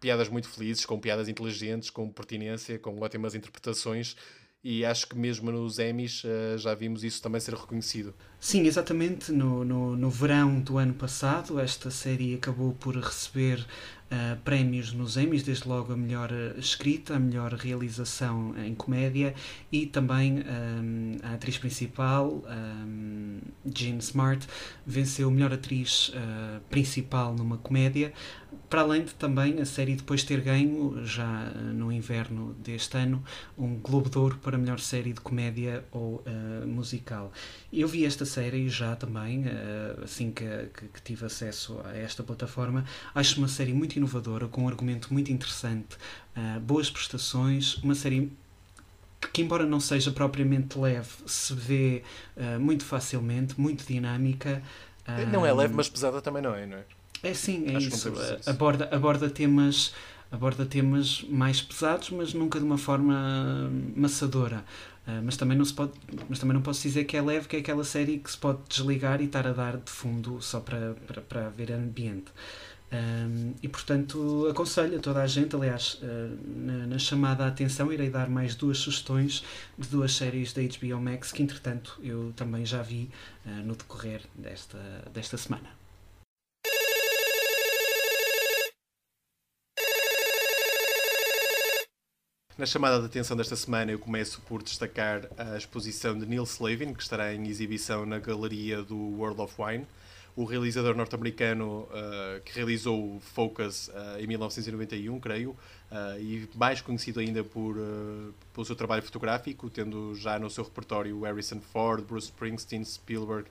piadas 0.00 0.28
muito 0.28 0.48
felizes, 0.48 0.84
com 0.84 0.98
piadas 0.98 1.28
inteligentes, 1.28 1.90
com 1.90 2.10
pertinência, 2.10 2.78
com 2.78 2.98
ótimas 3.00 3.34
interpretações 3.34 4.16
e 4.64 4.84
acho 4.84 5.08
que 5.08 5.16
mesmo 5.16 5.50
nos 5.50 5.78
Emmys 5.78 6.22
uh, 6.22 6.56
já 6.56 6.74
vimos 6.74 7.02
isso 7.02 7.20
também 7.20 7.40
ser 7.40 7.54
reconhecido. 7.54 8.14
Sim, 8.38 8.66
exatamente. 8.66 9.32
No, 9.32 9.64
no, 9.64 9.96
no 9.96 10.10
verão 10.10 10.60
do 10.60 10.78
ano 10.78 10.94
passado, 10.94 11.58
esta 11.58 11.90
série 11.90 12.34
acabou 12.34 12.72
por 12.72 12.96
receber 12.96 13.58
uh, 13.58 14.40
prémios 14.44 14.92
nos 14.92 15.16
Emmys, 15.16 15.42
desde 15.42 15.66
logo 15.66 15.92
a 15.92 15.96
melhor 15.96 16.30
eh, 16.32 16.54
escrita, 16.58 17.16
a 17.16 17.18
melhor 17.18 17.54
realização 17.54 18.54
em 18.64 18.74
comédia 18.74 19.34
e 19.70 19.86
também 19.86 20.40
um, 20.40 21.16
a 21.22 21.34
atriz 21.34 21.58
principal, 21.58 22.44
um, 22.48 23.38
Jean 23.64 23.98
Smart, 23.98 24.46
venceu 24.86 25.30
melhor 25.30 25.52
atriz 25.52 26.10
uh, 26.10 26.60
principal 26.68 27.34
numa 27.34 27.58
comédia 27.58 28.12
para 28.72 28.80
além 28.80 29.04
de 29.04 29.14
também 29.16 29.60
a 29.60 29.66
série 29.66 29.94
depois 29.94 30.24
ter 30.24 30.40
ganho, 30.40 31.04
já 31.04 31.52
eh, 31.54 31.58
no 31.58 31.92
inverno 31.92 32.54
deste 32.54 32.96
ano, 32.96 33.22
um 33.58 33.76
Globo 33.76 34.08
de 34.08 34.16
Ouro 34.16 34.38
para 34.38 34.56
melhor 34.56 34.80
série 34.80 35.12
de 35.12 35.20
comédia 35.20 35.84
ou 35.92 36.24
uh, 36.26 36.66
musical. 36.66 37.30
Eu 37.70 37.86
vi 37.86 38.06
esta 38.06 38.24
série 38.24 38.70
já 38.70 38.96
também, 38.96 39.40
uh, 39.40 40.02
assim 40.02 40.32
que, 40.32 40.46
que, 40.72 40.88
que, 40.88 41.02
tive 41.02 41.26
acesso 41.26 41.82
a 41.84 41.94
esta 41.94 42.22
plataforma. 42.22 42.82
Acho 43.14 43.36
uma 43.40 43.48
série 43.48 43.74
muito 43.74 43.96
inovadora, 43.96 44.48
com 44.48 44.62
um 44.62 44.68
argumento 44.68 45.12
muito 45.12 45.30
interessante, 45.30 45.98
uh, 46.34 46.58
boas 46.58 46.90
prestações, 46.90 47.76
uma 47.82 47.94
série 47.94 48.32
que 49.34 49.42
embora 49.42 49.66
não 49.66 49.80
seja 49.80 50.10
propriamente 50.12 50.78
leve, 50.78 51.10
se 51.26 51.54
vê 51.54 52.02
muito 52.58 52.84
facilmente, 52.84 53.60
muito 53.60 53.86
dinâmica. 53.86 54.62
Não 55.30 55.44
é 55.46 55.52
leve, 55.52 55.74
mas 55.74 55.88
pesada 55.88 56.20
também 56.20 56.42
não 56.42 56.54
é, 56.54 56.66
não 56.66 56.78
é? 56.78 56.84
É 57.22 57.34
sim, 57.34 57.64
é 57.66 57.76
Acho 57.76 57.88
isso. 57.88 58.12
Aborda, 58.46 58.88
aborda 58.92 59.30
temas 59.30 59.92
aborda 60.32 60.64
temas 60.64 61.22
mais 61.28 61.60
pesados, 61.60 62.08
mas 62.10 62.32
nunca 62.32 62.58
de 62.58 62.64
uma 62.64 62.78
forma 62.78 63.70
maçadora. 63.94 64.64
Uh, 65.06 65.20
mas 65.22 65.36
também 65.36 65.58
não 65.58 65.64
se 65.64 65.74
pode, 65.74 65.92
mas 66.28 66.38
também 66.38 66.54
não 66.54 66.62
posso 66.62 66.80
dizer 66.82 67.04
que 67.04 67.16
é 67.16 67.20
leve, 67.20 67.48
que 67.48 67.56
é 67.56 67.58
aquela 67.58 67.84
série 67.84 68.18
que 68.18 68.30
se 68.30 68.38
pode 68.38 68.60
desligar 68.68 69.20
e 69.20 69.24
estar 69.24 69.46
a 69.46 69.52
dar 69.52 69.76
de 69.76 69.90
fundo 69.90 70.40
só 70.40 70.60
para, 70.60 70.94
para, 71.06 71.20
para 71.20 71.48
ver 71.50 71.72
ambiente. 71.72 72.32
Um, 72.92 73.54
e 73.62 73.68
portanto 73.68 74.46
aconselho 74.50 74.98
a 74.98 75.00
toda 75.00 75.22
a 75.22 75.26
gente, 75.26 75.56
aliás, 75.56 75.98
uh, 76.02 76.38
na, 76.46 76.86
na, 76.86 76.98
chamada 76.98 77.44
à 77.44 77.48
atenção 77.48 77.90
irei 77.90 78.10
dar 78.10 78.28
mais 78.28 78.54
duas 78.54 78.78
sugestões 78.78 79.42
de 79.78 79.88
duas 79.88 80.14
séries 80.14 80.52
da 80.52 80.60
HBO 80.60 81.00
Max 81.00 81.32
que 81.32 81.42
entretanto 81.42 81.98
eu 82.02 82.34
também 82.36 82.66
já 82.66 82.82
vi 82.82 83.10
uh, 83.46 83.50
no 83.64 83.74
decorrer 83.74 84.20
desta, 84.34 84.78
desta 85.12 85.38
semana. 85.38 85.81
Na 92.62 92.66
chamada 92.66 93.00
de 93.00 93.06
atenção 93.06 93.36
desta 93.36 93.56
semana, 93.56 93.90
eu 93.90 93.98
começo 93.98 94.40
por 94.42 94.62
destacar 94.62 95.22
a 95.36 95.56
exposição 95.56 96.16
de 96.16 96.24
Neil 96.24 96.44
Slavin, 96.44 96.94
que 96.94 97.02
estará 97.02 97.34
em 97.34 97.48
exibição 97.48 98.06
na 98.06 98.20
galeria 98.20 98.84
do 98.84 98.96
World 98.96 99.40
of 99.40 99.52
Wine. 99.60 99.84
O 100.36 100.44
realizador 100.44 100.94
norte-americano 100.94 101.88
uh, 101.90 102.40
que 102.44 102.54
realizou 102.54 103.18
Focus 103.18 103.88
uh, 103.88 104.20
em 104.20 104.28
1991, 104.28 105.18
creio, 105.18 105.50
uh, 105.50 106.20
e 106.20 106.48
mais 106.54 106.80
conhecido 106.80 107.18
ainda 107.18 107.42
por, 107.42 107.74
pelo 108.54 108.64
seu 108.64 108.76
trabalho 108.76 109.02
fotográfico, 109.02 109.68
tendo 109.68 110.14
já 110.14 110.38
no 110.38 110.48
seu 110.48 110.62
repertório 110.62 111.20
Harrison 111.22 111.60
Ford, 111.60 112.04
Bruce 112.04 112.28
Springsteen, 112.28 112.84
Spielberg 112.84 113.50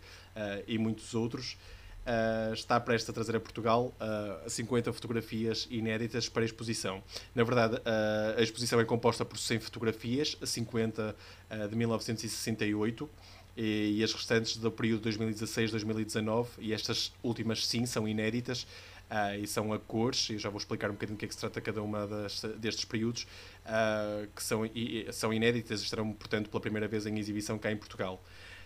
e 0.65 0.77
muitos 0.77 1.13
outros. 1.13 1.57
Uh, 2.01 2.51
está 2.53 2.79
prestes 2.79 3.07
a 3.11 3.13
trazer 3.13 3.35
a 3.35 3.39
Portugal 3.39 3.93
uh, 4.45 4.49
50 4.49 4.91
fotografias 4.91 5.67
inéditas 5.69 6.27
para 6.27 6.43
exposição. 6.43 7.03
Na 7.35 7.43
verdade, 7.43 7.75
uh, 7.75 8.39
a 8.39 8.41
exposição 8.41 8.79
é 8.79 8.85
composta 8.85 9.23
por 9.23 9.37
100 9.37 9.59
fotografias, 9.59 10.35
50 10.43 11.15
uh, 11.15 11.67
de 11.67 11.75
1968 11.75 13.07
e, 13.55 14.03
as 14.03 14.13
restantes 14.13 14.57
do 14.57 14.71
período 14.71 15.07
2016-2019, 15.11 16.47
e 16.57 16.73
estas 16.73 17.13
últimas 17.21 17.67
sim 17.67 17.85
são 17.85 18.07
inéditas. 18.07 18.65
E 19.41 19.45
são 19.45 19.73
a 19.73 19.77
cores, 19.77 20.29
e 20.29 20.37
já 20.37 20.49
vou 20.49 20.57
explicar 20.57 20.89
um 20.89 20.93
bocadinho 20.93 21.17
do 21.17 21.19
que 21.19 21.25
é 21.25 21.27
que 21.27 21.33
se 21.33 21.39
trata 21.41 21.59
cada 21.59 21.81
uma 21.83 22.07
das, 22.07 22.43
destes 22.57 22.85
períodos, 22.85 23.27
que 24.33 24.41
são, 24.41 24.65
e, 24.65 25.05
são 25.11 25.33
inéditas 25.33 25.81
e 25.81 25.83
estarão, 25.83 26.13
portanto, 26.13 26.49
pela 26.49 26.61
primeira 26.61 26.87
vez 26.87 27.05
em 27.05 27.19
exibição 27.19 27.59
cá 27.59 27.69
em 27.69 27.75
Portugal. 27.75 28.23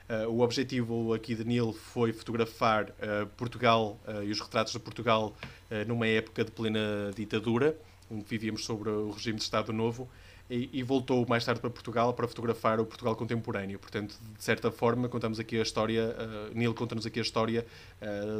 Uh, 0.08 0.30
o 0.30 0.42
objetivo 0.42 1.16
aqui 1.16 1.34
de 1.34 1.44
Neil 1.44 1.74
foi 1.74 2.14
fotografar 2.14 2.90
uh, 2.90 3.26
Portugal 3.36 4.00
uh, 4.08 4.24
e 4.24 4.30
os 4.30 4.40
retratos 4.40 4.72
de 4.74 4.80
Portugal 4.80 5.36
numa 5.88 6.08
época 6.08 6.46
de 6.46 6.52
plena 6.52 7.12
ditadura, 7.16 7.76
onde 8.10 8.24
vivíamos 8.26 8.64
sobre 8.64 8.88
o 8.88 9.10
regime 9.10 9.38
de 9.38 9.44
Estado 9.44 9.74
Novo, 9.74 10.08
e, 10.48 10.70
e, 10.72 10.84
voltou 10.84 11.26
mais 11.28 11.44
tarde 11.44 11.60
para 11.60 11.72
Portugal 11.72 12.14
para 12.14 12.28
fotografar 12.28 12.80
o 12.80 12.86
Portugal 12.86 13.16
contemporâneo. 13.16 13.80
Portanto, 13.80 14.16
de 14.38 14.44
certa 14.44 14.70
forma, 14.70 15.10
contamos 15.10 15.40
aqui 15.40 15.58
a 15.58 15.64
história, 15.64 16.16
Neil 16.54 16.72
conta-nos 16.76 17.04
aqui 17.08 17.18
a 17.18 17.24
história 17.24 17.66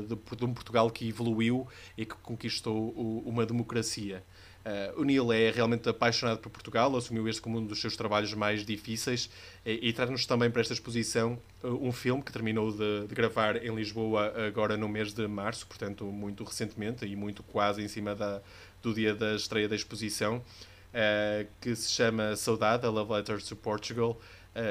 de, 0.08 0.36
de, 0.38 0.46
um 0.46 0.54
Portugal 0.54 0.90
que 0.92 1.10
evoluiu 1.10 1.68
e 1.98 2.06
que 2.06 2.14
conquistou 2.18 2.94
o, 2.96 3.24
uma 3.26 3.44
democracia. 3.44 4.24
Uh, 4.66 5.00
o 5.00 5.04
Neil 5.04 5.32
é 5.32 5.52
realmente 5.52 5.88
apaixonado 5.88 6.40
por 6.40 6.50
Portugal, 6.50 6.96
assumiu 6.96 7.30
este 7.30 7.40
como 7.40 7.60
um 7.60 7.64
dos 7.64 7.80
seus 7.80 7.96
trabalhos 7.96 8.34
mais 8.34 8.66
difíceis 8.66 9.30
e, 9.64 9.90
e 9.90 9.94
traz-nos 9.94 10.26
também 10.26 10.50
para 10.50 10.60
esta 10.60 10.74
exposição 10.74 11.40
uh, 11.64 11.68
um 11.88 11.92
filme 11.92 12.24
que 12.24 12.32
terminou 12.32 12.72
de, 12.72 13.06
de, 13.06 13.14
gravar 13.14 13.64
em 13.64 13.76
Lisboa 13.76 14.34
agora 14.48 14.76
no 14.76 14.90
mês 14.90 15.14
de 15.14 15.28
março, 15.28 15.68
portanto 15.68 16.04
muito 16.06 16.44
recentemente 16.44 17.06
e 17.06 17.16
muito 17.16 17.44
quase 17.44 17.84
em 17.84 17.88
cima 17.88 18.16
da, 18.16 18.42
do 18.82 18.92
dia 18.92 19.14
da 19.14 19.36
estreia 19.36 19.70
da 19.70 19.76
exposição, 19.76 20.38
uh, 20.38 21.48
que 21.62 21.76
se 21.76 21.92
chama 21.92 22.36
Saudade, 22.36 22.88
A 22.88 22.90
Love 22.90 23.14
Letter 23.14 23.40
to 23.44 23.56
Portugal, 23.56 24.20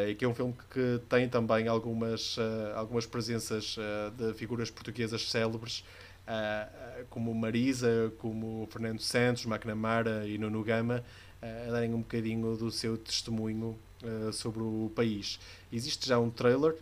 e 0.08 0.14
que 0.14 0.24
é 0.24 0.28
um 0.28 0.34
filme 0.34 0.54
que 0.70 0.98
tem 1.10 1.28
também 1.28 1.68
algumas, 1.68 2.38
algumas 2.74 3.04
presenças 3.04 3.76
de 4.16 4.32
figuras 4.32 4.70
portuguesas 4.70 5.30
célebres, 5.30 5.84
uh, 6.28 7.04
como 7.10 7.34
Marisa, 7.34 8.12
como 8.18 8.66
Fernando 8.70 9.00
Santos, 9.00 9.44
McNamara 9.46 10.26
e 10.26 10.38
Nuno 10.38 10.62
Gama, 10.62 11.04
uh, 11.42 11.68
a 11.68 11.72
darem 11.72 11.92
um 11.94 12.00
bocadinho 12.00 12.56
do 12.56 12.70
seu 12.70 12.96
testemunho 12.96 13.78
uh, 14.02 14.32
sobre 14.32 14.62
o 14.62 14.90
país. 14.94 15.38
Existe 15.72 16.08
já 16.08 16.18
um 16.18 16.30
trailer 16.30 16.76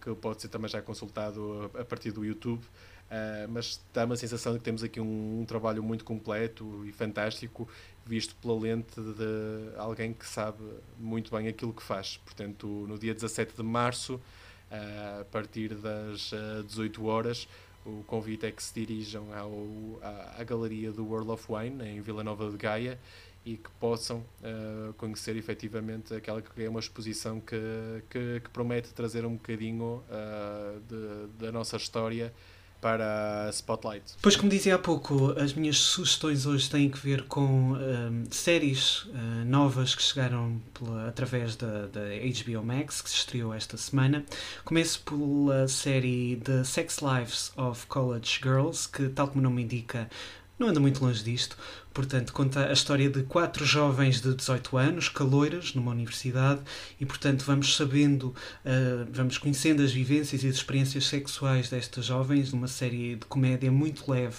que 0.00 0.14
pode 0.16 0.42
ser 0.42 0.48
também 0.48 0.68
já 0.68 0.82
consultado 0.82 1.70
a, 1.74 1.80
a 1.80 1.84
partir 1.84 2.12
do 2.12 2.24
YouTube. 2.24 2.62
Uh, 3.08 3.48
mas 3.48 3.80
dá-me 3.94 4.12
a 4.12 4.16
sensação 4.16 4.52
de 4.52 4.58
que 4.58 4.64
temos 4.66 4.82
aqui 4.84 5.00
um, 5.00 5.40
um, 5.40 5.44
trabalho 5.46 5.82
muito 5.82 6.04
completo 6.04 6.84
e 6.86 6.92
fantástico, 6.92 7.66
visto 8.04 8.36
pela 8.36 8.60
lente 8.60 9.00
de 9.00 9.78
alguém 9.78 10.12
que 10.12 10.26
sabe 10.26 10.62
muito 10.98 11.34
bem 11.34 11.48
aquilo 11.48 11.72
que 11.72 11.82
faz. 11.82 12.18
Portanto, 12.18 12.66
no 12.86 12.98
dia 12.98 13.14
17 13.14 13.56
de 13.56 13.62
março, 13.62 14.16
uh, 14.16 15.20
a 15.22 15.24
partir 15.24 15.74
das 15.74 16.32
uh, 16.32 16.62
18 16.66 17.06
horas, 17.06 17.48
o 17.88 18.04
convite 18.06 18.46
é 18.46 18.52
que 18.52 18.62
se 18.62 18.74
dirijam 18.74 19.32
ao, 19.32 19.98
à, 20.02 20.40
à 20.40 20.44
galeria 20.44 20.92
do 20.92 21.04
World 21.06 21.30
of 21.30 21.44
Wine, 21.50 21.82
em 21.84 22.00
Vila 22.00 22.22
Nova 22.22 22.50
de 22.50 22.56
Gaia, 22.56 22.98
e 23.44 23.56
que 23.56 23.70
possam 23.80 24.18
uh, 24.18 24.92
conhecer 24.94 25.36
efetivamente 25.36 26.12
aquela 26.14 26.42
que 26.42 26.62
é 26.62 26.68
uma 26.68 26.80
exposição 26.80 27.40
que, 27.40 27.56
que, 28.10 28.40
que 28.40 28.50
promete 28.50 28.92
trazer 28.92 29.24
um 29.24 29.34
bocadinho 29.34 30.02
uh, 30.08 30.80
de, 30.80 31.44
da 31.44 31.50
nossa 31.50 31.76
história 31.76 32.32
para 32.80 33.48
Spotlight. 33.52 34.04
Pois, 34.22 34.36
como 34.36 34.48
dizia 34.48 34.76
há 34.76 34.78
pouco, 34.78 35.32
as 35.38 35.52
minhas 35.52 35.78
sugestões 35.78 36.46
hoje 36.46 36.70
têm 36.70 36.88
que 36.88 36.98
ver 36.98 37.24
com 37.24 37.72
um, 37.72 38.24
séries 38.30 39.04
uh, 39.04 39.44
novas 39.44 39.94
que 39.94 40.02
chegaram 40.02 40.60
pela, 40.74 41.08
através 41.08 41.56
da, 41.56 41.86
da, 41.86 42.00
HBO 42.00 42.64
Max, 42.64 43.02
que 43.02 43.10
se 43.10 43.16
estreou 43.16 43.52
esta 43.52 43.76
semana. 43.76 44.24
Começo 44.64 45.00
pela 45.00 45.66
série 45.66 46.40
The 46.44 46.64
Sex 46.64 46.98
Lives 47.00 47.52
of 47.56 47.86
College 47.86 48.40
Girls, 48.42 48.88
que, 48.88 49.08
tal 49.08 49.28
como 49.28 49.40
o 49.40 49.42
nome 49.42 49.62
indica, 49.62 50.08
não 50.58 50.68
anda 50.68 50.80
muito 50.80 51.04
longe 51.04 51.22
disto. 51.22 51.56
Portanto, 51.94 52.32
conta 52.32 52.66
a 52.68 52.72
história 52.72 53.08
de 53.08 53.22
quatro 53.22 53.64
jovens 53.64 54.20
de 54.20 54.34
18 54.34 54.76
anos, 54.76 55.08
caloiras, 55.08 55.74
numa 55.74 55.90
universidade, 55.90 56.60
e 57.00 57.06
portanto 57.06 57.44
vamos 57.44 57.74
sabendo, 57.76 58.28
uh, 58.28 59.08
vamos 59.10 59.38
conhecendo 59.38 59.82
as 59.82 59.90
vivências 59.90 60.42
e 60.44 60.48
as 60.48 60.54
experiências 60.54 61.06
sexuais 61.06 61.68
destas 61.68 62.04
jovens, 62.04 62.52
numa 62.52 62.68
série 62.68 63.16
de 63.16 63.26
comédia 63.26 63.70
muito 63.72 64.10
leve, 64.10 64.36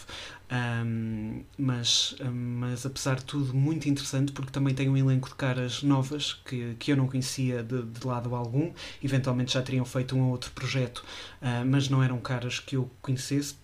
um, 0.51 1.43
mas, 1.57 2.15
mas 2.31 2.85
apesar 2.85 3.17
de 3.17 3.25
tudo 3.25 3.53
muito 3.53 3.87
interessante 3.87 4.31
porque 4.31 4.51
também 4.51 4.73
tem 4.73 4.89
um 4.89 4.97
elenco 4.97 5.29
de 5.29 5.35
caras 5.35 5.83
novas 5.83 6.33
que, 6.33 6.75
que 6.79 6.91
eu 6.91 6.97
não 6.97 7.07
conhecia 7.07 7.61
de, 7.61 7.83
de 7.83 8.07
lado 8.07 8.33
algum 8.33 8.71
eventualmente 9.03 9.53
já 9.53 9.61
teriam 9.61 9.85
feito 9.85 10.15
um 10.15 10.23
ou 10.23 10.31
outro 10.31 10.51
projeto 10.51 11.05
uh, 11.41 11.65
mas 11.65 11.87
não 11.87 12.01
eram 12.01 12.19
caras 12.19 12.59
que 12.59 12.75
eu 12.75 12.89
conhecesse 13.01 13.55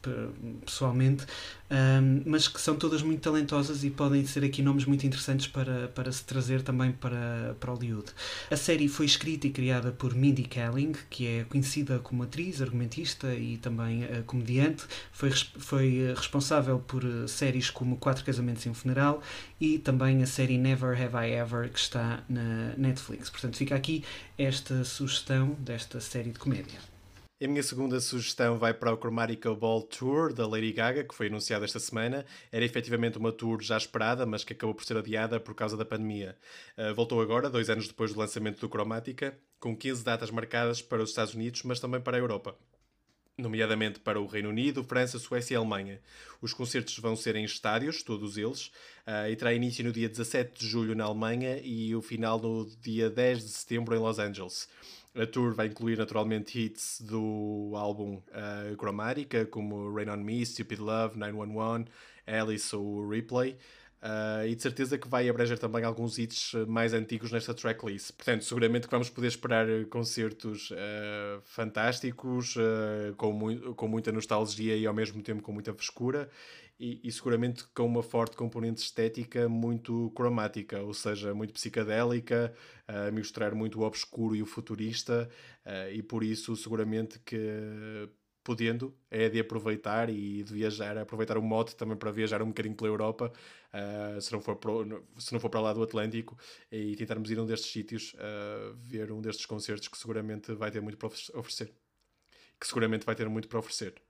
pessoalmente 0.64 1.26
um, 1.70 2.22
mas 2.26 2.48
que 2.48 2.62
são 2.62 2.76
todas 2.76 3.02
muito 3.02 3.22
talentosas 3.22 3.84
e 3.84 3.90
podem 3.90 4.24
ser 4.26 4.44
aqui 4.44 4.62
nomes 4.62 4.86
muito 4.86 5.06
interessantes 5.06 5.48
para, 5.48 5.88
para 5.88 6.12
se 6.12 6.24
trazer 6.24 6.62
também 6.62 6.92
para, 6.92 7.56
para 7.60 7.72
Hollywood. 7.72 8.12
A 8.52 8.56
série 8.56 8.88
foi 8.88 9.08
escrita 9.08 9.48
e 9.48 9.50
criada 9.50 9.92
por 9.92 10.14
Mindy 10.14 10.44
Kaling, 10.44 10.94
que 11.10 11.26
é 11.26 11.44
conhecida 11.44 11.98
como 12.00 12.22
atriz, 12.22 12.62
argumentista 12.62 13.34
e 13.34 13.58
também 13.58 14.04
uh, 14.04 14.24
comediante. 14.26 14.84
Foi, 15.12 15.32
foi 15.32 16.14
responsável 16.16 16.75
responsável 16.76 16.80
por 16.80 17.04
eh, 17.04 17.28
séries 17.28 17.70
como 17.70 17.98
Quatro 17.98 18.24
Casamentos 18.24 18.66
e 18.66 18.70
um 18.70 18.74
Funeral 18.74 19.22
e 19.60 19.80
também 19.80 20.22
a 20.22 20.28
série 20.28 20.58
Never 20.58 20.92
Have 20.92 21.28
I 21.28 21.34
Ever 21.34 21.70
que 21.70 21.80
está 21.80 22.24
na 22.30 22.74
Netflix. 22.78 23.30
Portanto, 23.30 23.58
fica 23.58 23.76
aqui 23.76 24.04
esta 24.38 24.84
sugestão 24.84 25.56
desta 25.60 26.00
série 26.00 26.32
de 26.32 26.40
comédia. 26.40 26.80
A 27.44 27.48
minha 27.48 27.62
segunda 27.62 28.00
sugestão 28.00 28.58
vai 28.58 28.74
para 28.74 28.94
o 28.94 28.98
Chromatica 28.98 29.54
Ball 29.54 29.82
Tour 29.82 30.34
da 30.34 30.48
Lady 30.48 30.72
Gaga, 30.72 31.04
que 31.04 31.14
foi 31.14 31.28
anunciada 31.28 31.66
esta 31.66 31.80
semana. 31.80 32.26
Era 32.50 32.64
efetivamente 32.64 33.18
uma 33.18 33.32
tour 33.32 33.62
já 33.62 33.76
esperada, 33.76 34.26
mas 34.26 34.46
que 34.46 34.54
acabou 34.54 34.74
por 34.74 34.86
ser 34.86 34.96
adiada 34.96 35.38
por 35.38 35.54
causa 35.54 35.76
da 35.76 35.84
pandemia. 35.84 36.38
Uh, 36.78 36.96
voltou 36.96 37.22
agora, 37.22 37.50
dois 37.50 37.70
anos 37.70 37.90
depois 37.90 38.14
do 38.14 38.20
lançamento 38.20 38.62
do 38.62 38.70
Chromatica, 38.70 39.38
com 39.60 39.76
15 39.76 40.04
datas 40.04 40.32
marcadas 40.32 40.82
para 40.82 41.04
os 41.04 41.10
Estados 41.10 41.34
Unidos, 41.34 41.64
mas 41.64 41.80
também 41.80 42.00
para 42.00 42.16
a 42.16 42.20
Europa 42.22 42.56
nomeadamente 43.38 44.00
para 44.00 44.20
o 44.20 44.26
Reino 44.26 44.50
Unido, 44.50 44.84
França, 44.84 45.20
Suécia 45.20 45.56
e 45.56 45.58
Alemanha. 45.58 46.00
Os 46.42 46.54
concertos 46.54 46.98
vão 47.00 47.16
ser 47.16 47.36
em 47.36 47.44
estádios, 47.44 48.02
todos 48.02 48.38
eles, 48.38 48.68
uh, 49.06 49.30
e 49.30 49.36
terá 49.36 49.54
início 49.54 49.84
no 49.84 49.92
dia 49.92 50.08
17 50.08 50.60
de 50.60 50.68
julho 50.68 50.96
na 50.96 51.04
Alemanha 51.04 51.60
e 51.64 51.94
o 51.96 52.02
final 52.02 52.40
no 52.40 52.66
dia 52.82 53.10
10 53.10 53.44
de 53.44 53.50
setembro 53.50 53.96
em 53.96 54.00
Los 54.00 54.20
Angeles. 54.20 54.70
A 55.14 55.26
tour 55.26 55.54
vai 55.54 55.68
incluir 55.68 55.98
naturalmente 55.98 56.60
hits 56.60 57.00
do 57.02 57.72
álbum 57.76 58.16
uh, 58.16 59.48
como 59.50 59.94
Rain 59.94 60.10
on 60.10 60.18
Me, 60.18 60.46
Stupid 60.46 60.80
Love, 60.80 61.18
911, 61.18 61.86
Alice 62.28 62.76
ou 62.76 63.08
Replay. 63.08 63.58
Uh, 64.02 64.46
e 64.48 64.56
de 64.56 64.62
certeza 64.62 65.00
que 65.00 65.08
vai 65.08 65.28
abranger 65.28 65.58
também 65.58 65.84
alguns 65.84 66.20
hits 66.20 66.54
mais 66.68 66.94
antigos 66.94 67.32
nesta 67.32 67.56
tracklist. 67.56 68.12
Portanto, 68.12 68.44
seguramente 68.44 68.86
que 68.88 68.92
vamos 68.92 69.10
poder 69.10 69.28
esperar 69.28 69.68
concertos 69.90 70.70
uh, 70.72 71.42
fantásticos, 71.44 72.56
uh, 72.56 73.16
com, 73.18 73.32
mu 73.32 73.74
com 73.74 73.88
muita 73.88 74.12
nostalgia 74.12 74.76
e 74.78 74.86
ao 74.86 74.94
mesmo 74.94 75.24
tempo 75.24 75.42
com 75.42 75.52
muita 75.52 75.74
frescura. 75.74 76.30
E, 76.78 77.00
e, 77.08 77.12
seguramente 77.12 77.64
com 77.74 77.86
uma 77.86 78.04
forte 78.04 78.36
componente 78.36 78.82
estética 78.82 79.48
muito 79.48 80.12
cromática, 80.14 80.82
ou 80.82 80.94
seja, 80.94 81.34
muito 81.34 81.54
psicadélica, 81.54 82.54
a 82.86 83.10
misturar 83.12 83.56
muito 83.56 83.80
o 83.80 83.84
obscuro 83.84 84.36
e 84.36 84.42
o 84.42 84.46
futurista, 84.46 85.30
e 85.94 86.04
por 86.04 86.22
isso 86.22 86.54
seguramente 86.58 87.18
que 87.20 88.10
podendo, 88.46 88.96
é 89.10 89.28
de 89.28 89.40
aproveitar 89.40 90.08
e 90.10 90.44
de 90.44 90.54
viajar, 90.54 90.98
aproveitar 91.00 91.36
o 91.36 91.42
mote 91.42 91.76
também 91.76 91.98
para 91.98 92.12
viajar 92.12 92.44
um 92.44 92.48
bocadinho 92.50 92.76
pela 92.76 92.90
Europa, 92.90 93.34
uh, 93.74 94.22
se, 94.22 94.32
não 94.32 94.40
for 94.40 94.56
pro, 94.56 95.04
se 95.18 95.34
não 95.34 95.40
for 95.40 95.50
para 95.50 95.60
lá 95.60 95.74
do 95.74 95.82
Atlântico, 95.82 96.38
e 96.72 96.96
tentarmos 96.96 97.32
ir 97.32 97.40
a 97.40 97.42
um 97.42 97.46
destes 97.48 97.72
sítios, 97.72 98.14
uh, 98.14 98.76
ver 98.78 99.12
um 99.12 99.20
destes 99.20 99.48
concertos 99.48 99.88
que 99.88 99.98
seguramente 99.98 100.54
vai 100.54 100.70
ter 100.70 100.80
muito 100.80 100.98
para 100.98 101.08
oferecer. 101.08 101.74
Que 102.60 102.68
seguramente 102.68 103.06
vai 103.06 103.16
ter 103.16 103.28
muito 103.28 103.48
para 103.48 103.60
oferecer. 103.60 104.05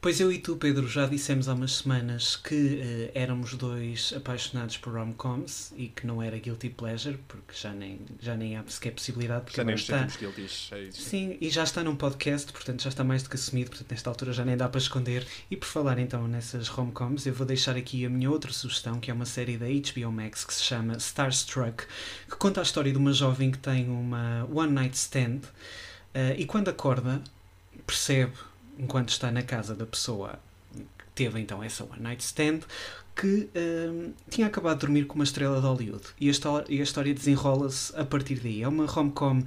Pois 0.00 0.20
eu 0.20 0.30
e 0.30 0.38
tu, 0.38 0.56
Pedro, 0.56 0.86
já 0.86 1.06
dissemos 1.06 1.48
há 1.48 1.54
umas 1.54 1.72
semanas 1.72 2.36
que 2.36 2.54
uh, 2.54 3.10
éramos 3.16 3.54
dois 3.54 4.12
apaixonados 4.16 4.76
por 4.76 4.92
rom-coms 4.92 5.72
e 5.76 5.88
que 5.88 6.06
não 6.06 6.22
era 6.22 6.38
guilty 6.38 6.70
pleasure, 6.70 7.18
porque 7.26 7.52
já 7.52 7.72
nem, 7.72 7.98
já 8.20 8.36
nem 8.36 8.56
há 8.56 8.62
sequer 8.68 8.92
possibilidade. 8.92 9.46
Porque 9.46 9.56
já 9.56 9.64
nem 9.64 9.74
está... 9.74 10.04
guilties. 10.04 10.70
É 10.70 10.88
Sim, 10.92 11.36
e 11.40 11.50
já 11.50 11.64
está 11.64 11.82
num 11.82 11.96
podcast, 11.96 12.52
portanto 12.52 12.80
já 12.80 12.90
está 12.90 13.02
mais 13.02 13.24
do 13.24 13.28
que 13.28 13.34
assumido, 13.34 13.70
portanto 13.70 13.90
nesta 13.90 14.08
altura 14.08 14.32
já 14.32 14.44
nem 14.44 14.56
dá 14.56 14.68
para 14.68 14.78
esconder. 14.78 15.26
E 15.50 15.56
por 15.56 15.66
falar 15.66 15.98
então 15.98 16.28
nessas 16.28 16.68
rom-coms, 16.68 17.26
eu 17.26 17.34
vou 17.34 17.44
deixar 17.44 17.76
aqui 17.76 18.06
a 18.06 18.08
minha 18.08 18.30
outra 18.30 18.52
sugestão, 18.52 19.00
que 19.00 19.10
é 19.10 19.14
uma 19.14 19.26
série 19.26 19.56
da 19.56 19.66
HBO 19.66 20.12
Max 20.12 20.44
que 20.44 20.54
se 20.54 20.62
chama 20.62 20.96
Starstruck, 20.98 21.84
que 22.30 22.36
conta 22.36 22.60
a 22.60 22.62
história 22.62 22.92
de 22.92 22.98
uma 22.98 23.12
jovem 23.12 23.50
que 23.50 23.58
tem 23.58 23.88
uma 23.88 24.48
one 24.54 24.72
night 24.72 24.96
stand 24.96 25.40
uh, 26.14 26.38
e 26.38 26.46
quando 26.46 26.68
acorda 26.68 27.20
percebe 27.84 28.32
enquanto 28.78 29.10
está 29.10 29.30
na 29.30 29.42
casa 29.42 29.74
da 29.74 29.84
pessoa 29.84 30.38
teve 31.18 31.40
então 31.40 31.64
essa 31.64 31.82
one 31.82 32.00
night 32.00 32.22
stand, 32.22 32.60
que 33.16 33.50
um, 33.56 34.12
tinha 34.30 34.46
acabado 34.46 34.76
de 34.76 34.86
dormir 34.86 35.04
com 35.06 35.16
uma 35.16 35.24
estrela 35.24 35.60
de 35.60 35.66
Hollywood. 35.66 36.04
E 36.20 36.28
a, 36.28 36.30
história, 36.30 36.66
e 36.68 36.78
a 36.78 36.82
história 36.84 37.12
desenrola-se 37.12 37.92
a 37.96 38.04
partir 38.04 38.36
daí. 38.36 38.62
É 38.62 38.68
uma 38.68 38.86
rom-com 38.86 39.40
uh, 39.40 39.44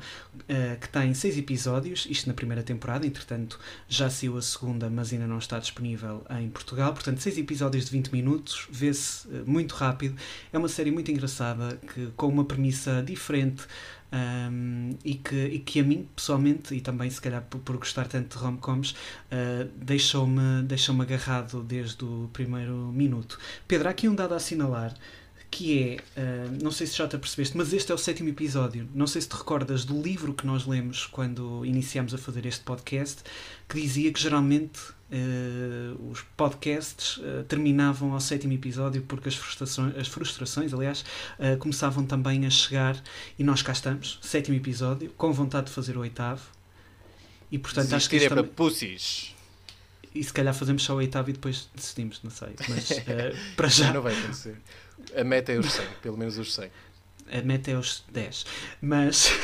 que 0.82 0.89
tem 0.89 1.13
seis 1.13 1.38
episódios, 1.38 2.05
isto 2.09 2.27
na 2.27 2.34
primeira 2.34 2.61
temporada, 2.61 3.07
entretanto 3.07 3.57
já 3.88 4.09
saiu 4.09 4.36
a 4.36 4.41
segunda, 4.41 4.89
mas 4.89 5.13
ainda 5.13 5.25
não 5.25 5.38
está 5.38 5.57
disponível 5.57 6.25
em 6.38 6.49
Portugal. 6.49 6.91
Portanto, 6.91 7.19
seis 7.19 7.38
episódios 7.38 7.86
de 7.86 7.91
20 7.91 8.09
minutos, 8.09 8.67
vê-se 8.69 9.25
uh, 9.29 9.49
muito 9.49 9.73
rápido. 9.73 10.17
É 10.51 10.57
uma 10.57 10.67
série 10.67 10.91
muito 10.91 11.09
engraçada, 11.09 11.79
que, 11.93 12.07
com 12.17 12.27
uma 12.27 12.43
premissa 12.43 13.01
diferente 13.01 13.63
um, 14.12 14.97
e, 15.03 15.16
que, 15.16 15.36
e 15.36 15.59
que 15.59 15.80
a 15.80 15.84
mim, 15.84 16.07
pessoalmente, 16.16 16.76
e 16.76 16.82
também 16.82 17.09
se 17.09 17.22
calhar 17.22 17.41
por, 17.43 17.59
por 17.59 17.78
gostar 17.78 18.07
tanto 18.07 18.38
de 18.38 18.43
rom-coms, 18.43 18.91
uh, 18.91 19.70
deixou-me 19.76 20.64
deixou 20.64 20.99
agarrado 21.01 21.64
desde 21.64 22.03
o 22.03 22.30
primeiro 22.34 22.76
minuto. 22.91 23.39
Pedro, 23.68 23.88
há 23.88 23.91
aqui 23.91 24.07
um 24.07 24.16
dado 24.16 24.34
a 24.34 24.38
assinalar 24.38 24.93
que 25.52 25.84
é, 25.84 26.20
uh, 26.20 26.64
não 26.64 26.72
sei 26.72 26.88
se 26.88 26.97
já 26.97 27.06
te 27.08 27.18
percebeste, 27.18 27.58
mas 27.58 27.74
este 27.74 27.91
é 27.91 27.95
o 27.95 27.97
sétimo 27.97 28.30
episódio. 28.30 28.88
Não 28.95 29.06
sei 29.06 29.22
se 29.22 29.28
te 29.28 29.36
recordas 29.36 29.84
do 29.84 30.02
livro 30.02 30.34
que 30.34 30.47
nós 30.47 30.66
lemos 30.66 31.06
quando 31.06 31.66
iniciámos 31.66 32.14
a 32.14 32.18
fazer 32.18 32.45
este 32.45 32.64
podcast, 32.64 33.22
que 33.68 33.80
dizia 33.80 34.12
que 34.14 34.20
geralmente 34.20 34.80
uh, 34.80 36.10
os 36.10 36.22
podcasts 36.38 37.18
uh, 37.18 37.43
terminavam 37.49 38.14
ao 38.14 38.22
sétimo 38.22 38.54
episódio 38.54 39.02
porque 39.02 39.28
as 39.28 39.36
frustrações, 39.36 39.97
as 39.97 40.08
frustrações 40.08 40.74
aliás, 40.74 41.04
começavam 41.60 42.06
também 42.06 42.45
a 42.45 42.49
chegar 42.49 43.02
e 43.38 43.43
nós 43.43 43.62
cá 43.62 43.74
estamos, 43.74 44.20
sétimo 44.22 44.56
episódio, 44.56 45.12
com 45.18 45.34
vontade 45.34 45.68
de 45.68 45.74
fazer 45.74 45.97
o 45.97 45.99
oitavo. 45.99 46.43
E 47.52 47.60
portanto 47.60 47.93
acho 47.93 48.10
que 48.10 48.18
também... 48.18 48.30
para 48.30 48.43
pussies 48.45 49.36
e 50.14 50.24
se 50.24 50.34
calhar 50.34 50.54
fazemos 50.54 50.84
só 50.84 50.93
o 50.93 50.97
oitavo 50.97 51.30
e 51.30 51.34
depois 51.34 51.70
decidimos, 51.74 52.20
não 52.24 52.32
sei. 52.32 52.49
Mas 52.68 52.89
uh, 52.91 53.04
para 53.56 53.68
já. 53.70 53.93
Não 53.93 54.02
vai 54.02 54.18
acontecer. 54.18 54.58
A 55.16 55.24
meta 55.24 55.52
é 55.52 55.60
os 55.60 55.72
100, 55.72 55.86
pelo 56.02 56.18
menos 56.18 56.38
os 56.38 56.54
100. 56.54 56.70
A 57.32 57.41
meta 57.41 57.72
é 57.72 57.78
os 57.78 58.04
10. 58.12 58.45
Mas. 58.82 59.30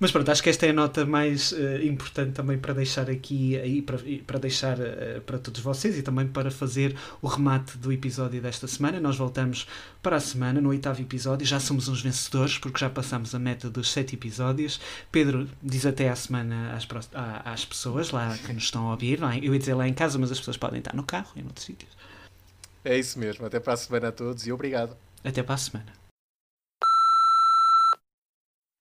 Mas 0.00 0.10
pronto, 0.10 0.30
acho 0.30 0.42
que 0.42 0.48
esta 0.48 0.64
é 0.64 0.70
a 0.70 0.72
nota 0.72 1.04
mais 1.04 1.52
uh, 1.52 1.84
importante 1.84 2.32
também 2.32 2.56
para 2.56 2.72
deixar 2.72 3.10
aqui 3.10 3.58
aí 3.58 3.82
para, 3.82 3.98
para 4.26 4.38
deixar 4.38 4.78
uh, 4.78 5.20
para 5.26 5.38
todos 5.38 5.60
vocês 5.60 5.98
e 5.98 6.02
também 6.02 6.26
para 6.26 6.50
fazer 6.50 6.96
o 7.20 7.28
remate 7.28 7.76
do 7.76 7.92
episódio 7.92 8.40
desta 8.40 8.66
semana. 8.66 8.98
Nós 8.98 9.18
voltamos 9.18 9.66
para 10.02 10.16
a 10.16 10.20
semana, 10.20 10.58
no 10.58 10.70
oitavo 10.70 11.02
episódio. 11.02 11.46
Já 11.46 11.60
somos 11.60 11.86
uns 11.86 12.00
vencedores 12.00 12.56
porque 12.56 12.78
já 12.78 12.88
passamos 12.88 13.34
a 13.34 13.38
meta 13.38 13.68
dos 13.68 13.92
sete 13.92 14.14
episódios. 14.14 14.80
Pedro 15.12 15.46
diz 15.62 15.84
até 15.84 16.08
à 16.08 16.16
semana 16.16 16.74
às, 16.74 16.88
às 17.44 17.66
pessoas 17.66 18.10
lá 18.10 18.34
que 18.38 18.54
nos 18.54 18.64
estão 18.64 18.88
a 18.88 18.92
ouvir. 18.92 19.20
Eu 19.42 19.52
ia 19.52 19.58
dizer 19.58 19.74
lá 19.74 19.86
em 19.86 19.92
casa, 19.92 20.18
mas 20.18 20.32
as 20.32 20.38
pessoas 20.38 20.56
podem 20.56 20.78
estar 20.78 20.96
no 20.96 21.02
carro 21.02 21.30
e 21.36 21.42
noutros 21.42 21.66
sítios. 21.66 21.99
É 22.84 22.98
isso 22.98 23.18
mesmo. 23.18 23.46
Até 23.46 23.60
para 23.60 23.74
a 23.74 23.76
semana 23.76 24.08
a 24.08 24.12
todos 24.12 24.46
e 24.46 24.52
obrigado. 24.52 24.96
Até 25.22 25.42
para 25.42 25.54
a 25.54 25.58
semana. 25.58 25.92